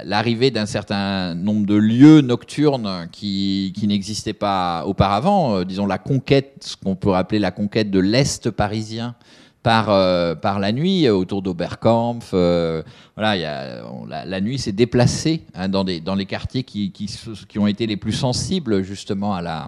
l'arrivée 0.05 0.51
d'un 0.51 0.65
certain 0.65 1.33
nombre 1.35 1.65
de 1.65 1.75
lieux 1.75 2.21
nocturnes 2.21 3.07
qui, 3.11 3.73
qui 3.75 3.87
n'existaient 3.87 4.33
pas 4.33 4.83
auparavant, 4.85 5.63
disons 5.63 5.87
la 5.87 5.97
conquête, 5.97 6.57
ce 6.61 6.75
qu'on 6.77 6.95
peut 6.95 7.15
appeler 7.15 7.39
la 7.39 7.51
conquête 7.51 7.89
de 7.89 7.99
l'Est 7.99 8.51
parisien 8.51 9.15
par, 9.63 9.89
euh, 9.89 10.35
par 10.35 10.59
la 10.59 10.71
nuit 10.71 11.05
euh, 11.05 11.13
autour 11.13 11.41
d'Oberkampf. 11.41 12.31
Euh, 12.33 12.81
voilà, 13.15 14.25
la, 14.25 14.41
nuit 14.41 14.57
s'est 14.57 14.71
déplacée 14.71 15.45
hein, 15.53 15.67
dans, 15.69 15.83
les 15.83 16.25
quartiers 16.25 16.63
qui, 16.63 16.91
qui, 16.91 17.59
ont 17.59 17.67
été 17.67 17.85
les 17.85 17.97
plus 17.97 18.13
sensibles 18.13 18.81
justement 18.83 19.33
à 19.33 19.41
la, 19.41 19.67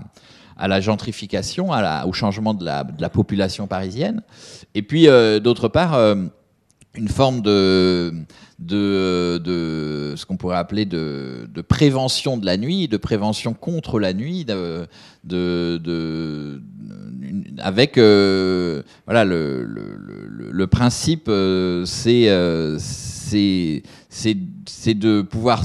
à 0.57 0.67
la 0.67 0.79
gentrification, 0.79 1.69
au 2.05 2.13
changement 2.13 2.53
de 2.53 2.65
la 2.65 3.09
population 3.09 3.67
parisienne. 3.67 4.21
Et 4.73 4.81
puis, 4.81 5.07
d'autre 5.41 5.67
part, 5.67 5.99
une 6.95 7.07
forme 7.07 7.41
de, 7.41 8.13
de, 8.59 9.37
de 9.43 10.13
ce 10.17 10.25
qu'on 10.25 10.35
pourrait 10.37 10.57
appeler 10.57 10.85
de, 10.85 11.47
de, 11.53 11.61
prévention 11.61 12.37
de 12.37 12.45
la 12.45 12.57
nuit, 12.57 12.87
de 12.87 12.97
prévention 12.97 13.53
contre 13.53 13.99
la 13.99 14.13
nuit, 14.13 14.45
de, 14.45 14.87
de 15.23 16.61
avec 17.59 17.97
euh, 17.97 18.81
voilà 19.05 19.25
le, 19.25 19.63
le, 19.63 20.51
le, 20.51 20.67
principe 20.67 21.27
euh, 21.27 21.85
euh, 22.07 22.77
c'est 22.79 23.83
c'est 24.09 24.93
de 24.93 25.21
pouvoir 25.21 25.63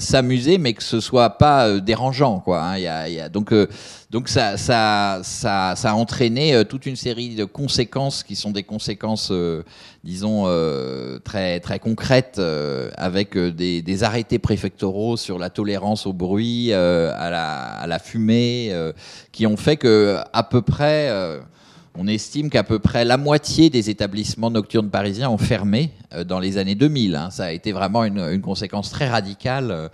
s'amuser 0.00 0.58
mais 0.58 0.72
que 0.72 0.82
ce 0.82 1.00
soit 1.00 1.30
pas 1.30 1.78
dérangeant 1.78 2.40
quoi 2.40 2.62
hein. 2.62 2.78
y 2.78 2.86
a, 2.86 3.08
y 3.08 3.20
a, 3.20 3.28
donc 3.28 3.52
donc 4.10 4.28
ça, 4.28 4.56
ça, 4.56 5.20
ça, 5.22 5.74
ça, 5.76 5.90
a 5.92 5.94
entraîné 5.94 6.52
euh, 6.52 6.64
toute 6.64 6.84
une 6.84 6.96
série 6.96 7.36
de 7.36 7.44
conséquences 7.44 8.24
qui 8.24 8.34
sont 8.34 8.50
des 8.50 8.64
conséquences, 8.64 9.30
euh, 9.30 9.62
disons, 10.02 10.44
euh, 10.46 11.20
très, 11.20 11.60
très 11.60 11.78
concrètes, 11.78 12.40
avec 12.96 13.38
des, 13.38 13.82
des, 13.82 14.02
arrêtés 14.02 14.40
préfectoraux 14.40 15.16
sur 15.16 15.38
la 15.38 15.48
tolérance 15.48 16.06
au 16.06 16.12
bruit, 16.12 16.72
à, 16.72 17.30
la, 17.30 17.54
à 17.54 17.86
la 17.86 17.98
fumée, 18.00 18.74
qui 19.30 19.46
ont 19.46 19.56
fait 19.56 19.76
que 19.76 20.18
à 20.32 20.42
peu 20.42 20.62
près 20.62 21.10
on 21.96 22.06
estime 22.06 22.50
qu'à 22.50 22.62
peu 22.62 22.78
près 22.78 23.04
la 23.04 23.16
moitié 23.16 23.68
des 23.70 23.90
établissements 23.90 24.50
nocturnes 24.50 24.90
parisiens 24.90 25.28
ont 25.28 25.38
fermé 25.38 25.90
euh, 26.14 26.24
dans 26.24 26.38
les 26.38 26.56
années 26.58 26.74
2000. 26.74 27.16
Hein. 27.16 27.30
Ça 27.30 27.46
a 27.46 27.52
été 27.52 27.72
vraiment 27.72 28.04
une, 28.04 28.40
conséquence 28.40 28.90
très 28.90 29.08
radicale, 29.08 29.70
euh, 29.70 29.88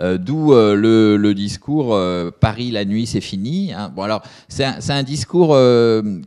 euh, 0.00 0.18
d'où 0.18 0.52
le, 0.52 1.32
discours 1.32 1.98
Paris 2.40 2.70
la 2.70 2.84
nuit 2.84 3.06
c'est 3.06 3.20
fini. 3.20 3.72
Hein. 3.72 3.90
Bon 3.94 4.02
alors 4.02 4.22
c'est 4.48 4.64
un, 4.64 5.02
discours 5.02 5.56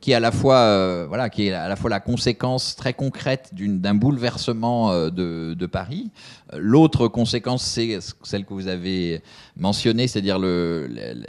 qui 0.02 0.12
est 0.12 0.16
à 0.16 0.20
la 0.20 0.32
fois 0.32 1.06
voilà 1.06 1.30
qui 1.30 1.48
est 1.48 1.54
à 1.54 1.70
la 1.70 1.76
fois 1.76 1.90
la 1.90 2.00
conséquence 2.00 2.76
très 2.76 2.94
concrète 2.94 3.52
d'un 3.54 3.94
bouleversement 3.94 5.10
de, 5.10 5.66
Paris. 5.72 6.10
L'autre 6.56 7.08
conséquence 7.08 7.64
c'est 7.64 8.00
celle 8.24 8.46
que 8.46 8.54
vous 8.54 8.68
avez 8.68 9.22
mentionnée, 9.58 10.08
c'est-à-dire 10.08 10.40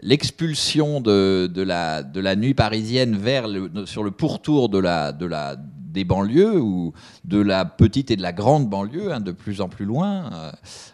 l'expulsion 0.03 1.01
de, 1.01 1.63
la, 1.63 2.37
nuit 2.37 2.55
parisienne 2.55 3.17
vers 3.17 3.49
le, 3.49 3.87
sur 3.87 4.03
le 4.03 4.11
pourtour 4.11 4.69
des 4.69 6.05
banlieues 6.05 6.61
ou 6.61 6.93
de 7.25 7.41
la 7.41 7.65
petite 7.65 8.11
et 8.11 8.17
de 8.17 8.23
la 8.23 8.33
grande 8.33 8.69
banlieue, 8.69 9.13
hein, 9.13 9.21
de 9.21 9.33
plus 9.33 9.61
en 9.61 9.69
plus 9.69 9.87
loin. 9.87 10.31
Euh, 10.33 10.53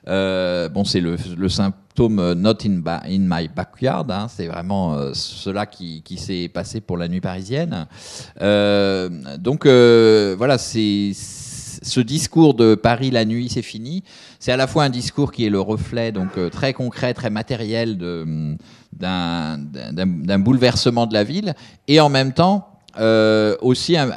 euh, 0.09 0.68
bon, 0.68 0.85
c'est 0.85 1.01
le, 1.01 1.16
symptôme 1.49 2.35
not 2.35 2.59
in, 2.64 2.83
in 2.87 3.18
my 3.18 3.49
backyard. 3.49 4.11
Hein, 4.11 4.28
c'est 4.28 4.47
vraiment 4.47 4.95
euh, 4.95 5.12
cela 5.14 5.66
qui, 5.66 6.03
s'est 6.16 6.49
passé 6.49 6.80
pour 6.80 6.97
la 6.97 7.09
nuit 7.09 7.20
parisienne. 7.20 7.87
donc 8.41 9.66
voilà, 9.66 10.59
ce 10.59 12.01
discours 12.01 12.55
de 12.55 12.74
Paris 12.74 13.11
la 13.11 13.24
nuit, 13.24 13.49
c'est 13.49 13.62
fini. 13.62 14.05
C'est 14.43 14.51
à 14.51 14.57
la 14.57 14.66
fois 14.66 14.82
un 14.82 14.90
discours 14.90 15.30
qui 15.30 15.47
est 15.47 15.51
le 15.51 15.61
reflet 15.61 16.11
donc 16.11 16.30
très 16.51 16.72
concret, 16.72 17.14
très 17.14 17.30
matériel 17.30 17.97
d'un 17.97 18.59
bouleversement 20.40 21.07
de 21.07 21.14
la 21.14 21.22
ville, 21.22 21.55
et 21.86 22.01
en 22.01 22.09
même 22.09 22.32
temps 22.32 22.66
euh, 22.99 23.57
aussi 23.61 23.97
un, 23.97 24.11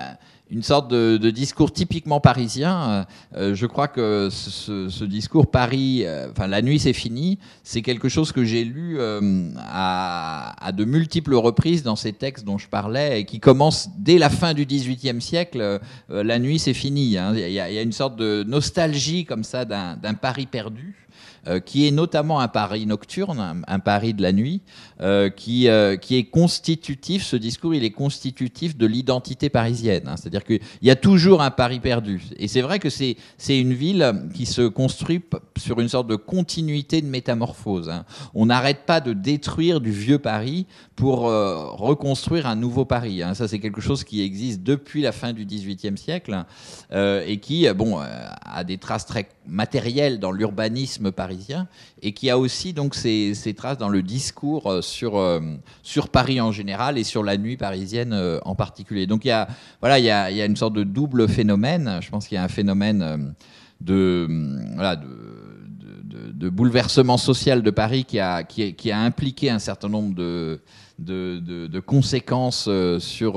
une 0.51 0.61
sorte 0.61 0.89
de, 0.89 1.17
de, 1.17 1.29
discours 1.31 1.71
typiquement 1.71 2.19
parisien. 2.19 3.05
Euh, 3.35 3.55
je 3.55 3.65
crois 3.65 3.87
que 3.87 4.29
ce, 4.31 4.89
ce 4.89 5.03
discours 5.03 5.49
Paris, 5.49 6.03
euh, 6.05 6.27
enfin 6.31 6.47
la 6.47 6.61
nuit 6.61 6.79
c'est 6.79 6.93
fini, 6.93 7.39
c'est 7.63 7.81
quelque 7.81 8.09
chose 8.09 8.31
que 8.31 8.43
j'ai 8.43 8.63
lu 8.63 8.97
euh, 8.99 9.49
à, 9.57 10.55
à, 10.63 10.71
de 10.71 10.85
multiples 10.85 11.33
reprises 11.33 11.83
dans 11.83 11.95
ces 11.95 12.13
textes 12.13 12.45
dont 12.45 12.57
je 12.57 12.67
parlais 12.67 13.21
et 13.21 13.25
qui 13.25 13.39
commence 13.39 13.89
dès 13.97 14.17
la 14.17 14.29
fin 14.29 14.53
du 14.53 14.65
XVIIIe 14.65 15.21
siècle. 15.21 15.79
la 16.09 16.39
nuit 16.39 16.59
c'est 16.59 16.73
fini. 16.73 17.17
Hein. 17.17 17.33
Il 17.35 17.51
y, 17.51 17.59
a 17.59 17.81
une 17.81 17.91
sorte 17.91 18.15
de 18.15 18.43
nostalgie 18.47 19.25
comme 19.25 19.43
ça 19.43 19.65
d'un 19.65 20.13
Paris 20.13 20.45
perdu. 20.45 21.04
Euh, 21.47 21.59
qui 21.59 21.87
est 21.87 21.91
notamment 21.91 22.39
un 22.39 22.47
Paris 22.47 22.87
nocturne, 22.87 23.61
un, 23.67 23.79
Paris 23.79 24.15
de 24.15 24.23
la 24.23 24.31
nuit, 24.31 24.61
euh, 24.99 25.29
qui, 25.29 25.67
euh, 25.67 25.95
qui 25.95 26.15
est 26.15 26.23
constitutif, 26.23 27.23
ce 27.23 27.35
discours, 27.35 27.75
il 27.75 27.83
est 27.83 27.91
constitutif 27.91 28.75
de 28.75 28.87
l'identité 28.87 29.49
parisienne. 29.49 30.07
Hein. 30.07 30.15
C'est-à-dire 30.17 30.43
qu'il 30.43 30.59
y 30.81 30.89
a 30.89 30.95
toujours 30.95 31.43
un 31.43 31.51
Paris 31.51 31.79
perdu. 31.79 32.23
Et 32.37 32.47
c'est 32.47 32.61
vrai 32.61 32.79
que 32.79 32.89
c'est 32.89 33.15
une 33.47 33.73
ville 33.73 34.27
qui 34.33 34.47
se 34.47 34.63
construit 34.63 35.21
sur 35.55 35.79
une 35.79 35.87
sorte 35.87 36.07
de 36.07 36.15
continuité 36.15 36.99
de 37.03 37.07
métamorphose. 37.07 37.89
Hein. 37.89 38.05
On 38.33 38.47
n'arrête 38.47 38.87
pas 38.87 38.99
de 38.99 39.13
détruire 39.13 39.81
du 39.81 39.91
vieux 39.91 40.19
Paris 40.19 40.65
pour 40.95 41.25
reconstruire 41.25 42.47
un 42.47 42.55
nouveau 42.55 42.85
Paris. 42.85 43.21
Hein. 43.21 43.35
Ça, 43.35 43.47
c'est 43.47 43.59
quelque 43.59 43.81
chose 43.81 44.03
qui 44.03 44.23
existe 44.23 44.63
depuis 44.63 45.03
la 45.03 45.11
fin 45.11 45.31
du 45.31 45.45
XVIIIe 45.45 45.97
siècle 45.97 46.43
et 46.91 47.37
qui, 47.39 47.67
bon, 47.73 47.99
a 47.99 48.63
des 48.63 48.77
traces 48.77 49.05
très 49.05 49.27
matérielles 49.47 50.19
dans 50.19 50.31
l'urbanisme 50.31 51.11
parisien 51.11 51.67
et 52.01 52.13
qui 52.13 52.29
a 52.29 52.37
aussi 52.37 52.73
donc 52.73 52.95
ses, 52.95 53.33
traces 53.55 53.77
dans 53.77 53.89
le 53.89 54.01
discours 54.01 54.67
euh, 54.67 54.81
sur, 54.81 55.17
euh, 55.17 55.39
sur 55.83 56.09
Paris 56.09 56.41
en 56.41 56.51
général 56.51 56.97
et 56.97 57.03
sur 57.03 57.23
la 57.23 57.37
nuit 57.37 57.57
parisienne 57.57 58.13
euh, 58.13 58.39
en 58.45 58.55
particulier. 58.55 59.07
Donc 59.07 59.25
il 59.25 59.29
y 59.29 59.31
a, 59.31 59.47
voilà, 59.81 59.99
il 59.99 60.05
y 60.05 60.11
a, 60.11 60.31
y 60.31 60.41
a 60.41 60.45
une 60.45 60.55
sorte 60.55 60.73
de 60.73 60.83
double 60.83 61.27
phénomène. 61.27 61.99
Je 62.01 62.09
pense 62.09 62.27
qu'il 62.27 62.35
y 62.35 62.39
a 62.39 62.43
un 62.43 62.49
phénomène 62.49 63.33
de, 63.81 64.27
voilà, 64.73 64.95
de, 64.95 66.31
de, 66.33 66.49
bouleversement 66.49 67.17
social 67.17 67.61
de 67.61 67.71
Paris 67.71 68.05
qui 68.05 68.19
a, 68.19 68.43
qui, 68.43 68.91
a 68.91 68.99
impliqué 68.99 69.49
un 69.49 69.59
certain 69.59 69.89
nombre 69.89 70.15
de, 70.15 70.61
de, 70.99 71.39
de, 71.39 71.79
conséquences 71.79 72.69
sur, 72.99 73.33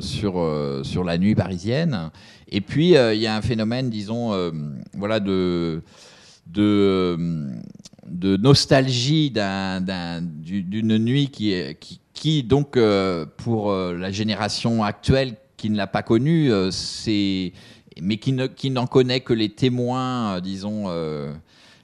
sur, 0.00 0.80
sur 0.84 1.04
la 1.04 1.18
nuit 1.18 1.34
parisienne. 1.34 2.10
Et 2.48 2.60
puis, 2.60 2.94
il 2.94 3.20
y 3.20 3.26
a 3.26 3.36
un 3.36 3.42
phénomène, 3.42 3.90
disons, 3.90 4.52
voilà, 4.94 5.20
de, 5.20 5.82
de, 6.46 7.16
de 8.06 8.36
nostalgie 8.36 9.30
d'une 9.30 10.98
nuit 10.98 11.30
qui, 11.30 12.42
donc, 12.42 12.76
euh, 12.76 13.26
pour 13.36 13.70
euh, 13.70 13.94
la 13.94 14.10
génération 14.10 14.82
actuelle 14.82 15.36
qui 15.56 15.70
ne 15.70 15.76
l'a 15.76 15.86
pas 15.86 16.02
connue, 16.02 16.50
euh, 16.52 16.70
c'est 16.70 17.52
mais 18.00 18.16
qui 18.16 18.70
n'en 18.70 18.86
connaît 18.88 19.20
que 19.20 19.32
les 19.32 19.50
témoins, 19.50 20.40
disons, 20.40 20.86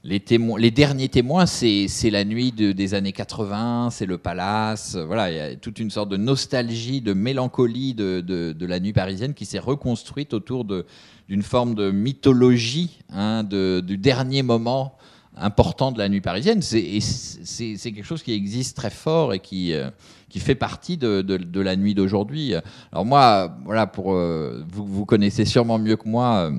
les, 0.03 0.71
derniers 0.71 1.09
témoins, 1.09 1.45
c'est 1.47 2.11
la 2.11 2.25
nuit 2.25 2.53
de, 2.53 2.73
des 2.73 2.95
années 2.95 3.13
80, 3.13 3.91
c'est 3.91 4.07
le 4.07 4.17
palace. 4.17 4.97
Voilà, 4.97 5.31
il 5.31 5.37
y 5.37 5.41
a 5.41 5.57
toute 5.57 5.79
une 5.79 5.91
sorte 5.91 6.09
de 6.09 6.17
nostalgie, 6.17 7.01
de 7.01 7.13
mélancolie 7.13 7.95
de, 7.95 8.55
la 8.61 8.81
nuit 8.81 8.93
parisienne 8.95 9.35
qui 9.35 9.45
s'est 9.45 9.59
reconstruite 9.59 10.33
autour 10.33 10.65
d'une 10.65 11.43
forme 11.43 11.75
de 11.75 11.91
mythologie 11.91 12.99
hein, 13.11 13.45
du 13.45 13.99
dernier 13.99 14.43
moment 14.43 14.97
important 15.37 15.93
de 15.93 15.99
la 15.99 16.09
nuit 16.09 16.21
parisienne. 16.21 16.63
C'est 16.63 17.77
quelque 17.83 18.03
chose 18.03 18.23
qui 18.23 18.33
existe 18.33 18.77
très 18.77 18.91
fort 18.91 19.35
et 19.35 19.39
qui, 19.39 19.75
euh, 19.75 19.91
fait 20.37 20.55
partie 20.55 20.97
de, 20.97 21.61
la 21.61 21.77
nuit 21.77 21.95
d'aujourd'hui. 21.95 22.55
Alors 22.93 23.05
moi, 23.05 23.55
voilà, 23.65 23.87
pour 23.87 24.15
euh, 24.15 24.65
vous, 24.71 24.87
vous 24.87 25.05
connaissez 25.05 25.45
sûrement 25.45 25.79
mieux 25.79 25.97
que 25.97 26.09
moi 26.09 26.51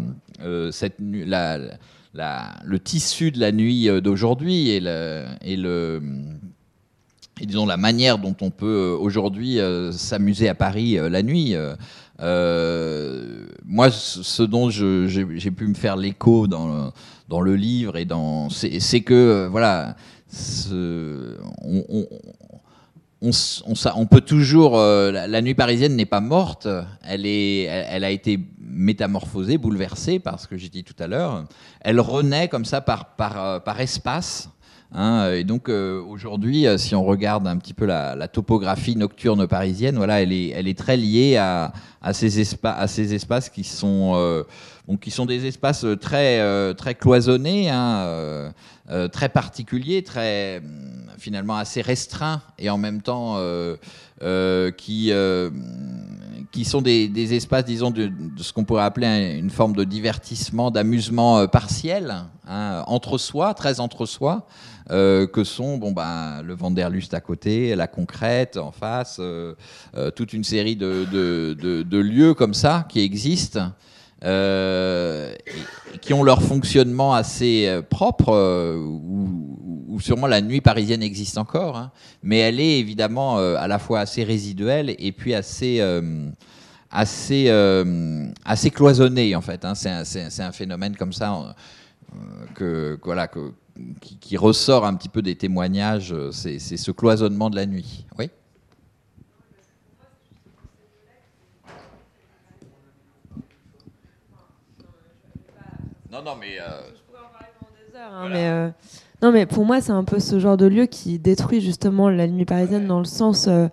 euh, 0.41 0.71
cette 0.71 0.97
la, 0.99 1.59
le 2.13 2.77
tissu 2.77 3.31
de 3.31 3.39
la 3.39 3.51
nuit 3.51 3.89
d'aujourd'hui 4.01 4.69
et 4.69 4.79
le, 4.79 5.25
et 5.43 5.55
le 5.55 6.01
et 7.39 7.45
disons 7.45 7.65
la 7.65 7.77
manière 7.77 8.19
dont 8.19 8.35
on 8.41 8.51
peut 8.51 8.95
aujourd'hui 8.99 9.59
s'amuser 9.91 10.47
à 10.49 10.55
Paris 10.55 10.97
la 11.09 11.23
nuit. 11.23 11.55
moi, 12.19 13.89
ce 13.91 14.43
dont 14.43 14.69
j'ai 14.69 15.51
pu 15.51 15.67
me 15.67 15.73
faire 15.73 15.95
l'écho 15.95 16.47
dans, 16.47 16.91
dans 17.29 17.41
le 17.41 17.55
livre 17.55 17.97
et 17.97 18.05
dans, 18.05 18.49
c'est 18.49 19.01
que 19.01 19.47
voilà, 19.49 19.95
on, 21.63 22.05
peut 24.09 24.21
toujours. 24.21 24.77
Euh, 24.77 25.11
la, 25.11 25.41
nuit 25.41 25.53
parisienne 25.53 25.95
n'est 25.95 26.05
pas 26.05 26.21
morte. 26.21 26.67
Elle, 27.03 28.03
a 28.03 28.09
été 28.09 28.39
métamorphosée, 28.59 29.57
bouleversée 29.57 30.19
par 30.19 30.39
ce 30.39 30.47
que 30.47 30.57
j'ai 30.57 30.69
dit 30.69 30.83
tout 30.83 30.95
à 30.99 31.07
l'heure. 31.07 31.45
Elle 31.81 31.99
renaît 31.99 32.47
comme 32.47 32.65
ça 32.65 32.81
par, 32.81 33.15
euh, 33.19 33.59
espace. 33.77 34.49
Hein. 34.93 35.31
et 35.31 35.45
donc 35.45 35.69
euh, 35.69 36.01
aujourd'hui, 36.01 36.65
si 36.75 36.95
on 36.95 37.05
regarde 37.05 37.47
un 37.47 37.55
petit 37.55 37.73
peu 37.73 37.85
la, 37.85 38.27
topographie 38.27 38.97
nocturne 38.97 39.47
parisienne, 39.47 39.95
voilà, 39.95 40.21
elle 40.21 40.33
est, 40.33 40.77
très 40.77 40.97
liée 40.97 41.37
à, 41.37 41.71
ces, 42.11 42.41
espaces 42.41 43.49
qui 43.49 43.63
sont, 43.63 44.45
des 45.27 45.45
espaces 45.45 45.85
très, 46.01 46.73
très 46.73 46.95
cloisonnés. 46.95 47.69
Hein, 47.69 48.51
euh, 48.91 49.07
très 49.07 49.29
particulier, 49.29 50.03
très 50.03 50.57
hum, 50.57 51.07
finalement 51.17 51.55
assez 51.55 51.81
restreint 51.81 52.41
et 52.59 52.69
en 52.69 52.77
même 52.77 53.01
temps 53.01 53.35
euh, 53.37 53.77
euh, 54.21 54.69
qui 54.71 55.13
qui 56.51 56.65
sont 56.65 56.81
des, 56.81 57.33
espaces, 57.33 57.63
disons, 57.63 57.91
de, 57.91 58.11
ce 58.35 58.51
qu'on 58.51 58.65
pourrait 58.65 58.83
appeler 58.83 59.37
une 59.39 59.49
forme 59.49 59.73
de 59.73 59.85
divertissement, 59.85 60.69
d'amusement 60.69 61.47
partiel, 61.47 62.25
hein, 62.45 62.83
entre 62.87 63.17
soi, 63.17 63.53
très 63.53 63.79
entre 63.79 64.05
soi, 64.05 64.45
que 64.89 65.43
sont 65.45 65.77
bon, 65.77 65.93
bah, 65.93 66.41
le 66.43 66.53
Vanderlust 66.53 67.13
à 67.13 67.21
côté, 67.21 67.73
la 67.75 67.87
concrète 67.87 68.57
en 68.57 68.71
face, 68.71 69.21
toute 70.17 70.33
une 70.33 70.43
série 70.43 70.75
de, 70.75 71.05
de, 71.05 71.97
lieux 71.97 72.33
comme 72.33 72.53
ça 72.53 72.85
qui 72.89 72.99
existent 72.99 73.71
euh, 74.23 75.33
qui 76.01 76.13
ont 76.13 76.21
leur 76.21 76.43
fonctionnement 76.43 77.15
assez 77.15 77.65
euh, 77.67 77.81
propre, 77.81 78.29
euh, 78.29 78.77
où, 78.77 79.99
sûrement 79.99 80.27
la 80.27 80.41
nuit 80.41 80.61
parisienne 80.61 81.01
existe 81.01 81.39
encore, 81.39 81.75
hein. 81.75 81.91
mais 82.21 82.37
elle 82.37 82.59
est 82.59 82.79
évidemment 82.79 83.37
à 83.37 83.67
la 83.67 83.77
fois 83.77 83.99
assez 83.99 84.23
résiduelle 84.23 84.95
et 84.97 85.11
puis 85.11 85.35
assez 85.35 85.79
assez, 86.89 87.51
assez 88.43 88.71
cloisonnée 88.71 89.35
en 89.35 89.41
fait. 89.41 89.63
Hein. 89.63 89.75
C'est 89.75 90.41
un, 90.41 90.51
phénomène 90.51 90.95
comme 90.95 91.13
ça 91.13 91.55
que, 92.55 92.97
voilà, 93.03 93.27
qui, 93.27 94.17
qui, 94.17 94.37
ressort 94.37 94.85
un 94.85 94.95
petit 94.95 95.09
peu 95.09 95.21
des 95.21 95.35
témoignages. 95.35 96.15
C'est 96.31 96.57
ce 96.57 96.91
cloisonnement 96.91 97.51
de 97.51 97.57
la 97.57 97.67
nuit. 97.67 98.07
Oui? 98.17 98.31
Non, 106.11 106.21
non, 106.25 106.35
mais. 106.37 106.59
Euh, 106.59 106.81
hein, 107.95 108.27
mais 108.29 108.49
euh, 108.49 108.69
non, 109.21 109.31
mais 109.31 109.45
pour 109.45 109.63
moi, 109.65 109.79
c'est 109.79 109.93
un 109.93 110.03
peu 110.03 110.19
ce 110.19 110.39
genre 110.39 110.57
de 110.57 110.65
lieu 110.65 110.85
qui 110.85 111.19
détruit 111.19 111.61
justement 111.61 112.09
la 112.09 112.27
nuit 112.27 112.43
parisienne 112.43 112.85
dans 112.85 112.99
le 112.99 113.05
sens. 113.05 113.47
Euh, 113.47 113.67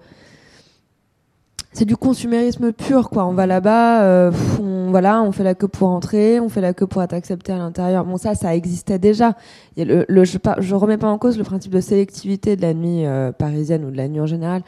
c'est 1.72 1.84
du 1.84 1.96
consumérisme 1.96 2.72
pur, 2.72 3.10
quoi. 3.10 3.26
On 3.26 3.32
va 3.32 3.46
là-bas, 3.46 4.30
on, 4.60 4.90
voilà, 4.90 5.22
on 5.22 5.32
fait 5.32 5.44
la 5.44 5.54
queue 5.54 5.68
pour 5.68 5.88
entrer, 5.88 6.40
on 6.40 6.48
fait 6.48 6.60
la 6.60 6.74
queue 6.74 6.86
pour 6.86 7.02
être 7.02 7.12
accepté 7.12 7.52
à 7.52 7.58
l'intérieur. 7.58 8.04
Bon, 8.04 8.16
ça, 8.16 8.34
ça 8.34 8.54
existait 8.54 8.98
déjà. 8.98 9.34
le, 9.76 10.04
je, 10.24 10.38
je 10.58 10.74
remets 10.74 10.96
pas 10.96 11.08
en 11.08 11.18
cause 11.18 11.38
le 11.38 11.44
principe 11.44 11.72
de 11.72 11.80
sélectivité 11.80 12.56
de 12.56 12.62
la 12.62 12.72
nuit 12.72 13.04
parisienne 13.38 13.84
ou 13.84 13.90
de 13.90 13.96
la 13.96 14.08
nuit 14.08 14.20
en 14.20 14.26
général. 14.26 14.62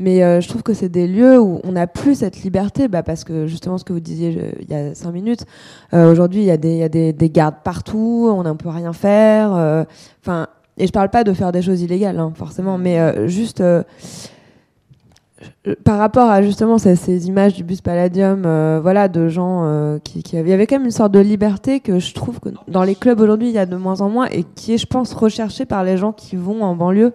Mais 0.00 0.24
euh, 0.24 0.40
je 0.40 0.48
trouve 0.48 0.62
que 0.62 0.72
c'est 0.72 0.88
des 0.88 1.06
lieux 1.06 1.38
où 1.38 1.60
on 1.62 1.72
n'a 1.72 1.86
plus 1.86 2.16
cette 2.16 2.42
liberté, 2.42 2.88
bah, 2.88 3.02
parce 3.02 3.22
que 3.22 3.46
justement 3.46 3.76
ce 3.76 3.84
que 3.84 3.92
vous 3.92 4.00
disiez 4.00 4.54
il 4.58 4.70
y 4.70 4.74
a 4.74 4.94
cinq 4.94 5.12
minutes, 5.12 5.44
euh, 5.92 6.10
aujourd'hui 6.10 6.40
il 6.40 6.46
y 6.46 6.50
a, 6.50 6.56
des, 6.56 7.30
gardes 7.30 7.56
partout, 7.62 8.26
on 8.34 8.42
ne 8.42 8.52
peut 8.54 8.70
rien 8.70 8.94
faire. 8.94 9.54
Euh, 9.54 9.84
enfin, 10.22 10.46
et 10.78 10.86
je 10.86 10.92
parle 10.92 11.10
pas 11.10 11.22
de 11.22 11.34
faire 11.34 11.52
des 11.52 11.60
choses 11.60 11.82
illégales, 11.82 12.18
hein, 12.18 12.32
forcément, 12.34 12.78
mais 12.78 13.28
juste 13.28 13.62
par 15.84 15.98
rapport 15.98 16.30
à 16.30 16.40
justement 16.40 16.78
ces, 16.78 17.28
images 17.28 17.52
du 17.52 17.62
bus 17.62 17.82
Palladium, 17.82 18.40
voilà, 18.80 19.08
de 19.08 19.28
gens 19.28 19.98
qui, 20.02 20.22
qui 20.22 20.36
il 20.36 20.48
y 20.48 20.52
avait 20.54 20.66
quand 20.66 20.76
même 20.76 20.86
une 20.86 20.90
sorte 20.92 21.12
de 21.12 21.20
liberté 21.20 21.80
que 21.80 21.98
je 21.98 22.14
trouve 22.14 22.40
que 22.40 22.48
dans 22.68 22.84
les 22.84 22.94
clubs 22.94 23.20
aujourd'hui 23.20 23.48
il 23.48 23.54
y 23.54 23.58
a 23.58 23.66
de 23.66 23.76
moins 23.76 24.00
en 24.00 24.08
moins 24.08 24.28
et 24.30 24.44
qui 24.54 24.72
est, 24.72 24.78
je 24.78 24.86
pense, 24.86 25.12
recherchée 25.12 25.66
par 25.66 25.84
les 25.84 25.98
gens 25.98 26.12
qui 26.12 26.36
vont 26.36 26.62
en 26.62 26.74
banlieue 26.74 27.12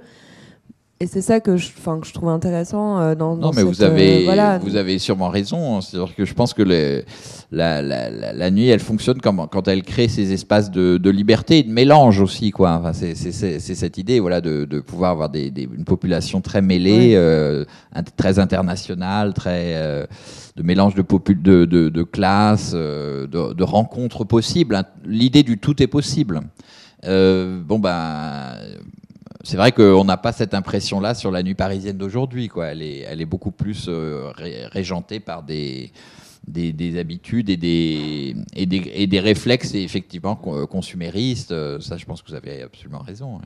et 1.05 1.07
c'est 1.07 1.21
ça 1.21 1.39
que 1.39 1.55
je, 1.55 1.69
que 1.69 2.07
je 2.07 2.13
trouve 2.13 2.29
intéressant 2.29 2.99
euh, 2.99 3.13
dans, 3.13 3.35
Non, 3.35 3.51
mais 3.55 3.61
vous 3.61 3.83
avez, 3.83 4.27
euh, 4.27 4.57
vous 4.59 4.75
avez 4.75 4.97
sûrement 4.97 5.29
raison. 5.29 5.79
C'est-à-dire 5.79 6.15
que 6.15 6.25
je 6.25 6.33
pense 6.33 6.55
que 6.55 6.63
la, 6.63 7.83
la, 7.83 8.09
la, 8.09 8.49
nuit, 8.49 8.69
elle 8.69 8.79
fonctionne 8.79 9.21
comme, 9.21 9.45
quand 9.51 9.67
elle 9.67 9.83
crée 9.83 10.07
ces 10.07 10.33
espaces 10.33 10.71
de, 10.71 10.97
de 10.97 11.09
liberté 11.11 11.59
et 11.59 11.63
de 11.63 11.71
mélange 11.71 12.19
aussi. 12.21 12.49
Quoi. 12.49 12.71
Enfin, 12.71 12.91
c'est, 12.93 13.13
cette 13.13 13.99
idée 13.99 14.19
voilà, 14.19 14.41
de, 14.41 14.65
de 14.65 14.79
pouvoir 14.79 15.11
avoir 15.11 15.29
des, 15.29 15.51
des, 15.51 15.69
une 15.71 15.85
population 15.85 16.41
très 16.41 16.63
mêlée, 16.63 17.11
euh, 17.13 17.65
très 18.17 18.39
internationale, 18.39 19.35
très, 19.35 19.75
de 20.55 20.63
mélange 20.63 20.95
de, 20.95 21.03
de, 21.03 21.65
de, 21.65 21.89
de 21.89 22.03
classes, 22.03 22.73
de, 22.73 23.27
de 23.53 23.63
rencontres 23.63 24.23
possibles. 24.23 24.81
L'idée 25.05 25.43
du 25.43 25.59
tout 25.59 25.83
est 25.83 25.87
possible. 25.87 26.41
bon, 27.03 27.77
ben 27.77 28.55
c'est 29.45 29.57
vrai 29.57 29.71
qu'on 29.71 30.03
n'a 30.03 30.17
pas 30.17 30.31
cette 30.31 30.55
impression-là 30.55 31.13
sur 31.13 31.29
la 31.29 31.43
nuit 31.43 31.53
parisienne 31.53 31.97
d'aujourd'hui. 31.97 32.47
Quoi. 32.47 32.67
Elle, 32.67 32.81
est, 32.81 32.99
elle 33.01 33.21
est 33.21 33.25
beaucoup 33.25 33.51
plus 33.51 33.85
euh, 33.87 34.31
régentée 34.71 35.19
par 35.19 35.43
des, 35.43 35.91
des, 36.47 36.99
habitudes 36.99 37.51
et 37.51 37.57
des, 37.57 38.35
et 38.55 38.65
des, 38.65 38.91
et 38.95 39.05
des 39.05 39.19
réflexes 39.19 39.75
effectivement 39.75 40.35
consuméristes. 40.35 41.51
Euh, 41.51 41.79
ça, 41.79 41.95
je 41.95 42.05
pense 42.05 42.23
que 42.23 42.29
vous 42.29 42.35
avez 42.35 42.63
absolument 42.63 43.01
raison. 43.01 43.39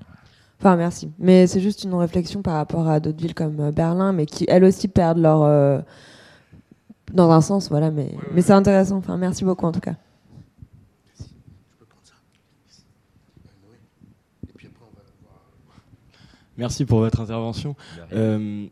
Enfin, 0.59 0.77
merci. 0.77 1.11
Mais 1.19 1.47
c'est 1.47 1.59
juste 1.59 1.83
une 1.83 1.93
réflexion 1.93 2.41
par 2.41 2.55
rapport 2.55 2.87
à 2.87 3.01
d'autres 3.01 3.21
villes 3.21 3.35
comme 3.35 3.59
euh, 3.59 3.71
Berlin, 3.71 4.13
mais 4.13 4.25
qui, 4.25 4.45
elles 4.47 4.63
aussi, 4.63 4.87
perdent 4.87 5.19
leur... 5.19 5.83
dans 7.13 7.29
un 7.29 7.41
sens, 7.41 7.69
voilà. 7.69 7.91
Mais, 7.91 8.11
mais 8.33 8.41
c'est 8.41 8.53
intéressant. 8.53 8.97
Enfin, 8.97 9.17
merci 9.17 9.43
beaucoup, 9.43 9.65
en 9.65 9.73
tout 9.73 9.81
cas. 9.81 9.95
Merci 16.59 16.83
pour 16.83 16.99
votre 16.99 17.21
intervention. 17.21 17.73
Euh, 18.11 18.65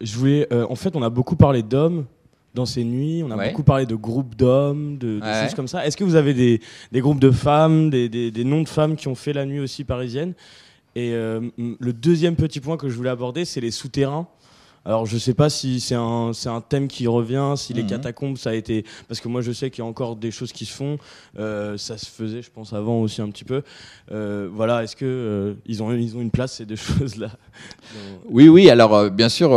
je 0.00 0.16
voulais, 0.16 0.48
euh, 0.54 0.66
en 0.70 0.74
fait, 0.74 0.96
on 0.96 1.02
a 1.02 1.10
beaucoup 1.10 1.36
parlé 1.36 1.62
d'hommes 1.62 2.06
dans 2.54 2.64
ces 2.64 2.82
nuits, 2.82 3.22
on 3.22 3.30
a 3.30 3.48
beaucoup 3.48 3.62
parlé 3.62 3.84
de 3.84 3.94
groupes 3.94 4.34
d'hommes, 4.34 4.96
de, 4.96 5.20
choses 5.20 5.54
comme 5.54 5.68
ça. 5.68 5.86
Est-ce 5.86 5.98
que 5.98 6.04
vous 6.04 6.14
avez 6.14 6.32
des, 6.32 6.60
groupes 6.94 7.20
de 7.20 7.30
femmes, 7.30 7.90
des, 7.90 8.08
des, 8.08 8.44
noms 8.44 8.62
de 8.62 8.68
femmes 8.68 8.96
qui 8.96 9.08
ont 9.08 9.14
fait 9.14 9.34
la 9.34 9.44
nuit 9.44 9.60
aussi 9.60 9.84
parisienne? 9.84 10.32
Et 10.94 11.12
euh, 11.12 11.50
le 11.58 11.92
deuxième 11.92 12.36
petit 12.36 12.58
point 12.58 12.78
que 12.78 12.88
je 12.88 12.96
voulais 12.96 13.10
aborder, 13.10 13.44
c'est 13.44 13.60
les 13.60 13.70
souterrains. 13.70 14.26
Alors 14.86 15.04
je 15.04 15.18
sais 15.18 15.34
pas 15.34 15.50
si 15.50 15.80
c'est 15.80 15.96
un, 15.96 16.30
un 16.46 16.60
thème 16.60 16.86
qui 16.86 17.08
revient, 17.08 17.54
si 17.56 17.74
les 17.74 17.82
mhm. 17.82 17.88
catacombes 17.88 18.38
ça 18.38 18.50
a 18.50 18.54
été 18.54 18.84
parce 19.08 19.20
que 19.20 19.26
moi 19.26 19.40
je 19.40 19.50
sais 19.50 19.68
qu'il 19.68 19.82
y 19.82 19.82
a 19.82 19.90
encore 19.90 20.14
des 20.14 20.30
choses 20.30 20.52
qui 20.52 20.64
se 20.64 20.72
font, 20.72 20.96
euh, 21.40 21.76
ça 21.76 21.98
se 21.98 22.06
faisait 22.06 22.40
je 22.40 22.50
pense 22.52 22.72
avant 22.72 23.00
aussi 23.00 23.20
un 23.20 23.28
petit 23.30 23.42
peu. 23.42 23.62
Euh, 24.12 24.48
voilà, 24.52 24.84
est-ce 24.84 24.94
que 24.94 25.04
euh, 25.04 25.54
ils 25.66 25.82
ont 25.82 25.92
ils 25.92 26.16
ont 26.16 26.20
une 26.20 26.30
place 26.30 26.52
ces 26.52 26.66
deux 26.66 26.76
choses 26.76 27.16
là 27.16 27.30
Oui 28.30 28.48
oui, 28.48 28.70
alors 28.70 29.10
bien 29.10 29.28
sûr. 29.28 29.50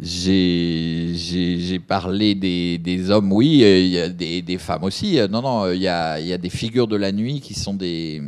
J'ai 0.00 1.80
parlé 1.80 2.36
des, 2.36 2.78
des, 2.78 3.10
hommes, 3.10 3.32
oui, 3.32 3.64
il 3.64 3.88
y 3.88 3.98
a 3.98 4.08
des, 4.08 4.42
des, 4.42 4.58
femmes 4.58 4.84
aussi. 4.84 5.18
Non, 5.28 5.42
non, 5.42 5.72
il 5.72 5.80
y 5.80 5.88
a, 5.88 6.20
y 6.20 6.32
a 6.32 6.38
des 6.38 6.50
figures 6.50 6.86
de 6.86 6.94
la 6.94 7.10
nuit 7.10 7.40
qui 7.40 7.54
sont 7.54 7.74
des. 7.74 8.22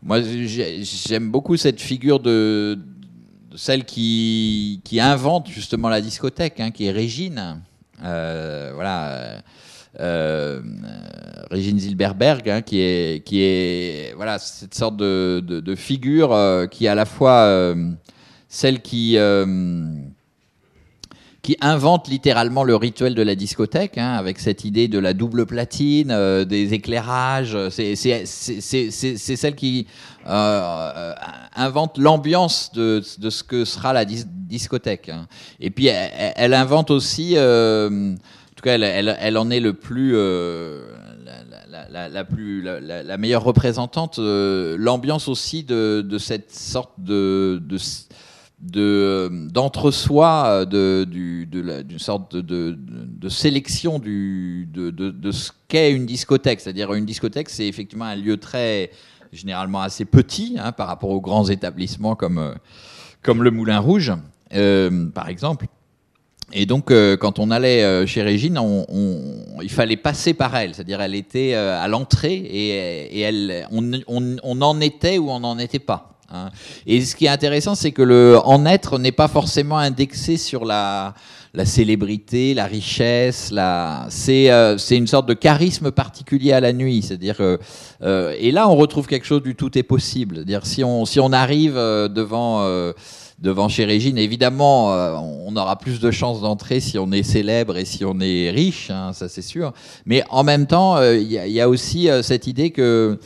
Moi, 0.00 0.20
j'aime 0.22 1.32
beaucoup 1.32 1.56
cette 1.56 1.80
figure 1.80 2.20
de, 2.20 2.78
celle 3.58 3.84
qui, 3.84 4.80
invente 5.00 5.48
justement 5.48 5.88
la 5.88 6.00
discothèque, 6.00 6.60
hein, 6.60 6.70
qui 6.70 6.86
est 6.86 6.92
Régine. 6.92 7.60
Euh, 8.04 8.70
voilà. 8.72 9.42
Euh, 9.98 10.62
Régine 11.50 11.78
Zilberberg, 11.78 12.48
hein, 12.48 12.62
qui 12.62 12.80
est, 12.80 14.14
voilà, 14.14 14.38
cette 14.38 14.74
sorte 14.74 14.96
de, 14.96 15.74
figure 15.76 16.32
euh, 16.32 16.66
qui 16.66 16.86
est 16.86 16.88
à 16.88 16.94
la 16.94 17.04
fois 17.04 17.74
celle 18.48 18.80
qui 18.80 19.18
qui 21.48 21.56
invente 21.62 22.08
littéralement 22.08 22.62
le 22.62 22.76
rituel 22.76 23.14
de 23.14 23.22
la 23.22 23.34
discothèque, 23.34 23.96
hein, 23.96 24.12
avec 24.12 24.38
cette 24.38 24.66
idée 24.66 24.86
de 24.86 24.98
la 24.98 25.14
double 25.14 25.46
platine, 25.46 26.10
euh, 26.10 26.44
des 26.44 26.74
éclairages. 26.74 27.56
C'est 27.70 28.04
celle 28.04 29.54
qui 29.54 29.86
euh, 30.26 30.30
euh, 30.30 31.14
invente 31.56 31.96
l'ambiance 31.96 32.70
de, 32.74 33.00
ce 33.00 33.42
que 33.42 33.64
sera 33.64 33.94
la 33.94 34.04
discothèque. 34.04 35.08
Hein. 35.08 35.26
Et 35.58 35.70
puis 35.70 35.86
elle, 35.86 36.52
invente 36.52 36.90
aussi, 36.90 37.38
en 37.38 37.88
tout 38.54 38.62
cas, 38.62 38.78
elle, 38.78 39.38
en 39.38 39.48
est 39.48 39.60
le 39.60 39.72
plus. 39.72 40.12
La, 41.80 42.24
plus, 42.24 42.60
la, 42.60 43.16
meilleure 43.16 43.44
représentante, 43.44 44.18
l'ambiance 44.18 45.28
aussi 45.28 45.64
de, 45.64 46.18
cette 46.18 46.54
sorte 46.54 46.92
de 46.98 47.58
d'entre-soi 48.60 50.66
d'une 50.66 51.98
sorte 51.98 52.36
de, 52.36 52.76
de, 52.76 53.28
sélection 53.28 53.98
du, 53.98 54.68
de, 54.72 55.30
ce 55.30 55.52
qu'est 55.68 55.92
une 55.92 56.06
discothèque. 56.06 56.60
C'est-à-dire 56.60 56.92
une 56.94 57.04
discothèque, 57.04 57.50
c'est 57.50 57.68
effectivement 57.68 58.06
un 58.06 58.16
lieu 58.16 58.36
très 58.36 58.90
généralement 59.32 59.82
assez 59.82 60.04
petit 60.04 60.56
hein, 60.58 60.72
par 60.72 60.88
rapport 60.88 61.10
aux 61.10 61.20
grands 61.20 61.48
établissements 61.48 62.16
comme, 62.16 62.54
comme 63.22 63.42
le 63.42 63.50
Moulin 63.50 63.78
Rouge, 63.78 64.12
par 64.50 65.28
exemple. 65.28 65.66
Et 66.52 66.64
donc, 66.64 66.90
euh, 66.90 67.16
quand 67.16 67.38
on 67.38 67.50
allait 67.50 67.84
euh, 67.84 68.06
chez 68.06 68.22
Régine, 68.22 68.58
il 69.62 69.70
fallait 69.70 69.98
passer 69.98 70.32
par 70.32 70.56
elle, 70.56 70.74
c'est-à-dire 70.74 71.00
elle 71.00 71.14
était 71.14 71.52
euh, 71.54 71.78
à 71.78 71.88
l'entrée 71.88 72.34
et, 72.34 73.18
et, 73.18 73.20
elle, 73.20 73.66
on, 73.70 74.38
on, 74.42 74.62
en 74.62 74.80
était 74.80 75.18
ou 75.18 75.30
on 75.30 75.40
n'en 75.40 75.58
était 75.58 75.78
pas. 75.78 76.17
Hein. 76.30 76.50
Et 76.86 77.00
ce 77.00 77.16
qui 77.16 77.26
est 77.26 77.30
intéressant, 77.30 77.74
c'est 77.74 77.92
que 77.92 78.02
le 78.02 78.38
en 78.44 78.66
être 78.66 78.98
n'est 78.98 79.12
pas 79.12 79.28
forcément 79.28 79.78
indexé 79.78 80.36
sur 80.36 80.64
la, 80.64 81.14
la 81.54 81.64
célébrité, 81.64 82.54
la 82.54 82.66
richesse. 82.66 83.50
La... 83.50 84.06
C'est 84.10 84.50
c'est 84.78 84.96
une 84.96 85.06
sorte 85.06 85.26
de 85.26 85.34
charisme 85.34 85.90
particulier 85.90 86.52
à 86.52 86.60
la 86.60 86.72
nuit, 86.72 87.02
c'est-à-dire 87.02 87.40
et 88.02 88.52
là 88.52 88.68
on 88.68 88.76
retrouve 88.76 89.06
quelque 89.06 89.26
chose 89.26 89.42
du 89.42 89.54
tout 89.54 89.76
est 89.78 89.82
possible. 89.82 90.36
C'est-à-dire 90.36 90.66
si 90.66 90.84
on 90.84 91.04
si 91.06 91.18
on 91.20 91.32
arrive 91.32 91.74
devant 91.74 92.92
devant 93.40 93.68
chez 93.68 93.84
Régine. 93.84 94.18
Évidemment, 94.18 94.92
euh, 94.92 95.14
on 95.16 95.54
aura 95.56 95.78
plus 95.78 96.00
de 96.00 96.10
chances 96.10 96.40
d'entrer 96.40 96.80
si 96.80 96.98
on 96.98 97.12
est 97.12 97.22
célèbre 97.22 97.76
et 97.76 97.84
si 97.84 98.04
on 98.04 98.18
est 98.20 98.50
riche, 98.50 98.90
hein, 98.90 99.12
ça 99.12 99.28
c'est 99.28 99.42
sûr. 99.42 99.72
Mais 100.06 100.24
en 100.30 100.44
même 100.44 100.66
temps, 100.66 100.96
euh, 100.96 101.16
il 101.16 101.30
y, 101.30 101.60
a 101.60 101.68
aussi 101.68 102.10
euh, 102.10 102.22
cette 102.22 102.46
idée 102.46 102.70
que 102.70 103.18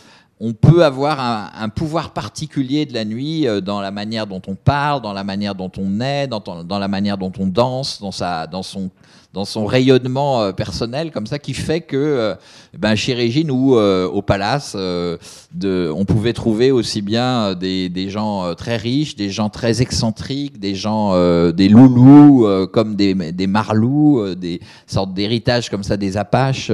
on 0.45 0.55
peut 0.55 0.85
avoir 0.85 1.21
un, 1.57 1.69
pouvoir 1.69 2.13
particulier 2.13 2.85
de 2.85 2.93
la 2.93 3.05
nuit 3.05 3.47
dans 3.63 3.81
la 3.81 3.93
manière 3.93 4.27
dont 4.27 4.43
on 4.49 4.57
parle, 4.57 5.01
dans 5.01 5.13
la 5.13 5.23
manière 5.23 5.55
dont 5.55 5.71
on 5.79 6.01
est, 6.01 6.27
dans, 6.27 6.41
dans 6.41 6.79
la 6.81 6.89
manière 6.89 7.17
dont 7.17 7.33
on 7.39 7.47
danse, 7.47 8.01
dans, 8.01 8.11
sa, 8.11 8.49
dans 8.49 8.65
son 8.65 8.91
dans 9.33 9.45
son 9.47 9.65
rayonnement 9.65 10.43
euh, 10.43 10.53
personnel 10.53 11.11
comme 11.11 11.27
ça 11.27 11.39
qui 11.39 11.55
fait 11.55 11.81
que 11.81 11.97
euh, 11.97 12.35
ben, 12.79 12.95
chez 12.95 13.15
Régine 13.15 13.51
ou 13.51 13.77
euh, 13.77 14.07
au 14.07 14.21
Palace, 14.21 14.77
de, 14.77 15.91
on 15.95 16.05
pouvait 16.05 16.33
trouver 16.33 16.71
aussi 16.71 17.01
bien 17.03 17.55
des, 17.55 17.89
des, 17.89 18.11
gens 18.11 18.55
très 18.55 18.77
riches, 18.77 19.17
des 19.17 19.31
gens 19.31 19.49
très 19.49 19.81
excentriques, 19.81 20.59
des 20.59 20.75
gens, 20.75 21.13
des 21.53 21.69
loulous 21.69 22.47
comme 22.73 22.97
des, 22.97 23.15
des 23.15 23.47
marlous, 23.47 24.35
des 24.35 24.61
sortes 24.87 25.15
d'héritages 25.15 25.71
comme 25.71 25.83
ça 25.83 25.97
des 25.97 26.17
Apaches. 26.17 26.71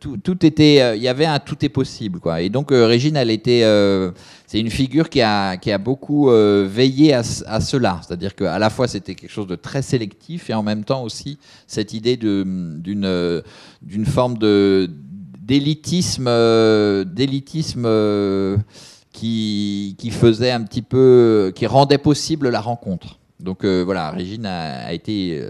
tout, 0.00 0.16
tout 0.16 0.46
était, 0.46 0.96
il 0.96 1.02
y 1.02 1.08
avait 1.08 1.26
un 1.26 1.38
tout 1.38 1.64
est 1.64 1.68
possible 1.68 2.20
quoi. 2.20 2.40
Et 2.40 2.48
donc 2.48 2.68
Régine, 2.70 3.16
elle 3.16 3.30
était 3.30 3.62
c'est 4.50 4.58
une 4.58 4.70
figure 4.70 5.08
qui 5.08 5.22
a, 5.22 5.56
qui 5.58 5.70
a 5.70 5.78
beaucoup 5.78 6.28
euh, 6.28 6.66
veillé 6.68 7.14
à, 7.14 7.22
cela. 7.22 8.00
C'est-à-dire 8.04 8.34
qu'à 8.34 8.58
la 8.58 8.68
fois, 8.68 8.88
c'était 8.88 9.14
quelque 9.14 9.30
chose 9.30 9.46
de 9.46 9.54
très 9.54 9.80
sélectif 9.80 10.50
et 10.50 10.54
en 10.54 10.64
même 10.64 10.82
temps 10.82 11.04
aussi 11.04 11.38
cette 11.68 11.92
idée 11.92 12.16
d'une 12.16 13.04
euh, 13.04 13.42
forme 14.06 14.38
d'élitisme 15.38 16.26
euh, 16.26 17.04
d'élitisme 17.04 17.88
qui, 19.12 19.94
qui 19.96 20.10
faisait 20.10 20.50
un 20.50 20.62
petit 20.62 20.82
peu 20.82 21.52
qui 21.54 21.68
rendait 21.68 21.98
possible 21.98 22.48
la 22.48 22.60
rencontre. 22.60 23.20
Donc 23.38 23.64
voilà, 23.64 24.10
Régine 24.10 24.46
a, 24.46 24.92
été 24.92 25.48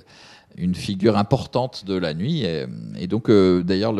une 0.60 0.74
figure 0.74 1.16
importante 1.16 1.84
de 1.86 1.94
la 1.94 2.14
nuit. 2.14 2.44
Et, 2.44 3.06
donc, 3.06 3.30
d'ailleurs, 3.30 3.94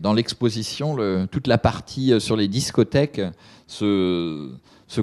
dans 0.00 0.12
l'exposition, 0.12 0.96
toute 1.30 1.46
la 1.46 1.58
partie 1.58 2.18
sur 2.20 2.36
les 2.36 2.48
discothèques 2.48 3.20
se, 3.66 4.50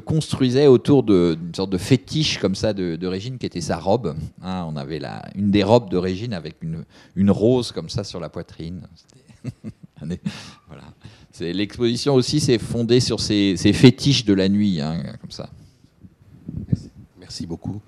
construisait 0.05 0.67
autour 0.67 1.03
d'une 1.03 1.53
sorte 1.55 1.69
de 1.69 1.77
fétiche 1.77 2.39
comme 2.39 2.55
ça 2.55 2.73
de, 2.73 3.07
Régine 3.07 3.37
qui 3.37 3.45
était 3.45 3.61
sa 3.61 3.77
robe. 3.77 4.15
Hein, 4.41 4.65
on 4.67 4.75
avait 4.75 4.99
la, 4.99 5.23
une 5.35 5.51
des 5.51 5.63
robes 5.63 5.89
de 5.89 5.97
Régine 5.97 6.33
avec 6.33 6.57
une, 7.15 7.31
rose 7.31 7.71
comme 7.71 7.89
ça 7.89 8.03
sur 8.03 8.19
la 8.19 8.29
poitrine. 8.29 8.87
voilà. 10.67 10.83
L'exposition 11.39 12.13
aussi 12.13 12.39
s'est 12.39 12.59
fondée 12.59 12.99
sur 12.99 13.19
ces, 13.19 13.55
fétiches 13.55 14.25
de 14.25 14.33
la 14.33 14.49
nuit, 14.49 14.81
hein, 14.81 15.03
comme 15.21 15.31
ça. 15.31 15.49
Beaucoup. 17.41 17.81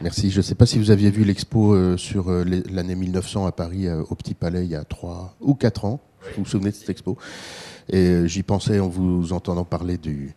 Merci. 0.00 0.30
Je 0.30 0.38
ne 0.38 0.42
sais 0.42 0.54
pas 0.54 0.66
si 0.66 0.78
vous 0.78 0.90
aviez 0.90 1.10
vu 1.10 1.24
l'expo 1.24 1.74
euh, 1.74 1.96
sur 1.96 2.30
euh, 2.30 2.44
l'année 2.70 2.94
1900 2.94 3.46
à 3.46 3.52
Paris, 3.52 3.86
euh, 3.86 4.02
au 4.10 4.14
Petit 4.14 4.34
Palais, 4.34 4.64
il 4.64 4.70
y 4.70 4.76
a 4.76 4.84
3 4.84 5.36
ou 5.40 5.54
4 5.54 5.84
ans. 5.84 6.00
Vous 6.36 6.44
vous 6.44 6.48
souvenez 6.48 6.70
de 6.70 6.74
cette 6.74 6.90
expo? 6.90 7.16
Et 7.90 8.26
j'y 8.26 8.42
pensais 8.42 8.80
en 8.80 8.88
vous 8.88 9.32
entendant 9.32 9.64
parler 9.64 9.96
des 9.96 10.34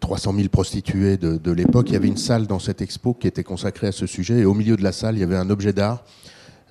300 0.00 0.34
000 0.34 0.48
prostituées 0.48 1.16
de, 1.16 1.36
de 1.36 1.52
l'époque. 1.52 1.90
Il 1.90 1.92
y 1.92 1.96
avait 1.96 2.08
une 2.08 2.16
salle 2.16 2.46
dans 2.46 2.58
cette 2.58 2.80
expo 2.80 3.12
qui 3.12 3.26
était 3.26 3.42
consacrée 3.42 3.88
à 3.88 3.92
ce 3.92 4.06
sujet. 4.06 4.38
Et 4.38 4.44
au 4.46 4.54
milieu 4.54 4.76
de 4.76 4.82
la 4.82 4.92
salle, 4.92 5.16
il 5.16 5.20
y 5.20 5.24
avait 5.24 5.36
un 5.36 5.50
objet 5.50 5.72
d'art 5.74 6.04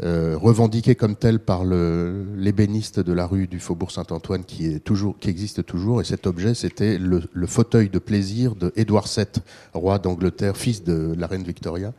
euh, 0.02 0.36
revendiqué 0.36 0.96
comme 0.96 1.16
tel 1.16 1.40
par 1.40 1.64
l'ébéniste 1.66 3.00
de 3.00 3.14
la 3.14 3.28
rue 3.28 3.46
du 3.46 3.60
Faubourg 3.60 3.92
Saint-Antoine 3.92 4.44
qui, 4.44 4.82
qui 5.20 5.30
existe 5.30 5.64
toujours. 5.66 6.02
Et 6.02 6.04
cet 6.04 6.26
objet, 6.26 6.56
c'était 6.56 6.98
le, 6.98 7.22
le, 7.32 7.48
fauteuil 7.48 7.90
de 7.90 8.00
plaisir 8.00 8.56
de 8.56 8.74
Édouard 8.76 9.08
VII, 9.08 9.28
roi 9.74 10.00
d'Angleterre, 10.00 10.58
fils 10.58 10.84
de 10.84 11.14
la 11.16 11.28
reine 11.28 11.44
Victoria. 11.44 11.94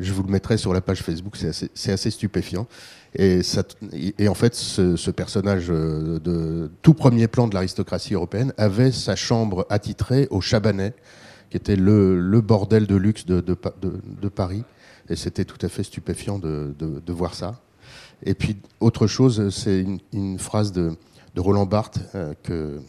Je 0.00 0.12
vous 0.12 0.24
le 0.24 0.30
mettrai 0.30 0.56
sur 0.56 0.72
la 0.72 0.80
page 0.80 1.00
Facebook, 1.02 1.36
c'est 1.36 1.48
assez, 1.48 1.92
assez, 1.92 2.10
stupéfiant. 2.10 2.66
Et, 3.14 3.44
ça, 3.44 3.62
et, 3.92 4.26
en 4.26 4.34
fait, 4.34 4.56
ce, 4.56 4.96
ce, 4.96 5.10
personnage 5.12 5.66
euh, 5.70 6.18
de 6.18 6.72
tout 6.82 6.94
premier 6.94 7.28
plan 7.28 7.46
de 7.46 7.54
l'aristocratie 7.54 8.14
européenne 8.14 8.52
avait 8.56 8.90
sa 8.90 9.14
chambre 9.14 9.64
attitrée 9.70 10.26
au 10.30 10.40
Chabanais, 10.40 10.92
qui 11.50 11.56
était 11.56 11.76
le, 11.76 12.18
le 12.18 12.40
bordel 12.40 12.88
de 12.88 12.96
luxe 12.96 13.26
de, 13.26 13.40
de, 13.40 13.56
de 13.80 14.28
Paris. 14.28 14.64
Et 15.08 15.16
c'était 15.16 15.44
tout 15.44 15.58
à 15.64 15.68
fait 15.68 15.82
stupéfiant 15.82 16.38
de, 16.38 17.12
voir 17.12 17.34
ça. 17.34 17.60
Et 18.24 18.34
puis, 18.34 18.56
autre 18.80 19.06
chose, 19.06 19.50
c'est 19.50 19.84
une, 20.12 20.38
phrase 20.38 20.72
de, 20.72 20.96
Roland 21.36 21.66
Barthes 21.66 21.98
euh, 22.14 22.34
que, 22.42 22.80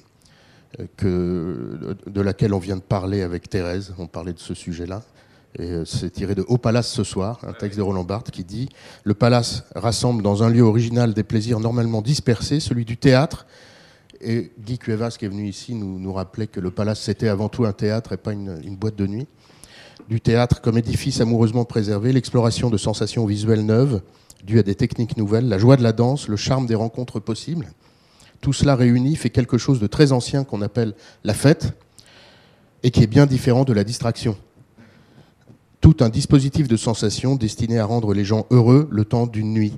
que, 0.98 1.96
de 2.06 2.22
laquelle 2.22 2.54
on 2.54 2.60
vient 2.60 2.76
de 2.76 2.82
parler 2.82 3.22
avec 3.22 3.50
Thérèse. 3.50 3.94
On 3.98 4.08
parlait 4.08 4.34
de 4.34 4.40
ce 4.40 4.54
sujet-là. 4.54 5.02
Et 5.58 5.70
euh, 5.70 5.86
c'est 5.86 6.10
tiré 6.10 6.36
de 6.36 6.44
Au 6.48 6.58
Palace 6.58 6.92
ce 6.92 7.04
soir, 7.04 7.40
un 7.48 7.54
texte 7.54 7.78
de 7.78 7.84
Roland 7.84 8.04
Barthes 8.04 8.32
qui 8.32 8.44
dit 8.44 8.70
Le 9.04 9.14
Palace 9.14 9.64
rassemble 9.76 10.24
dans 10.24 10.44
un 10.44 10.50
lieu 10.50 10.64
original 10.64 11.14
des 11.14 11.24
plaisirs 11.24 11.60
normalement 11.60 12.02
dispersés, 12.02 12.60
celui 12.60 12.86
du 12.86 12.98
théâtre. 12.98 13.46
Et 14.20 14.52
Guy 14.60 14.78
Cuevas, 14.78 15.16
qui 15.20 15.26
est 15.26 15.30
venu 15.30 15.48
ici, 15.48 15.76
nous, 15.76 16.14
rappelait 16.14 16.48
que 16.48 16.60
le 16.60 16.72
Palace, 16.72 17.02
c'était 17.02 17.28
avant 17.28 17.50
tout 17.50 17.66
un 17.66 17.74
théâtre 17.74 18.14
et 18.14 18.18
pas 18.18 18.32
une 18.32 18.76
boîte 18.78 18.96
de 18.96 19.06
nuit. 19.06 19.28
Du 20.14 20.22
théâtre 20.22 20.62
comme 20.62 20.78
édifice 20.78 21.22
amoureusement 21.22 21.66
préservé, 21.66 22.14
l'exploration 22.14 22.70
de 22.70 22.78
sensations 22.78 23.26
visuelles 23.26 23.66
neuves, 23.66 24.04
dues 24.44 24.60
à 24.60 24.62
des 24.62 24.76
techniques 24.76 25.18
nouvelles, 25.18 25.50
la 25.50 25.58
joie 25.58 25.76
de 25.76 25.82
la 25.82 25.92
danse, 25.92 26.28
le 26.28 26.36
charme 26.36 26.68
des 26.68 26.76
rencontres 26.76 27.20
possibles. 27.20 27.72
Tout 28.40 28.54
cela 28.54 28.76
réuni 28.76 29.16
fait 29.16 29.32
quelque 29.32 29.58
chose 29.58 29.80
de 29.80 29.88
très 29.88 30.12
ancien 30.12 30.44
qu'on 30.44 30.62
appelle 30.62 30.94
la 31.24 31.34
fête 31.34 31.74
et 32.84 32.92
qui 32.92 33.02
est 33.02 33.08
bien 33.08 33.26
différent 33.26 33.64
de 33.64 33.74
la 33.74 33.84
distraction 33.84 34.38
tout 35.82 35.98
un 36.00 36.10
dispositif 36.10 36.68
de 36.68 36.78
sensations 36.78 37.36
destiné 37.36 37.80
à 37.80 37.86
rendre 37.86 38.14
les 38.14 38.24
gens 38.24 38.46
heureux 38.52 38.88
le 38.92 39.06
temps 39.06 39.26
d'une 39.26 39.52
nuit. 39.52 39.74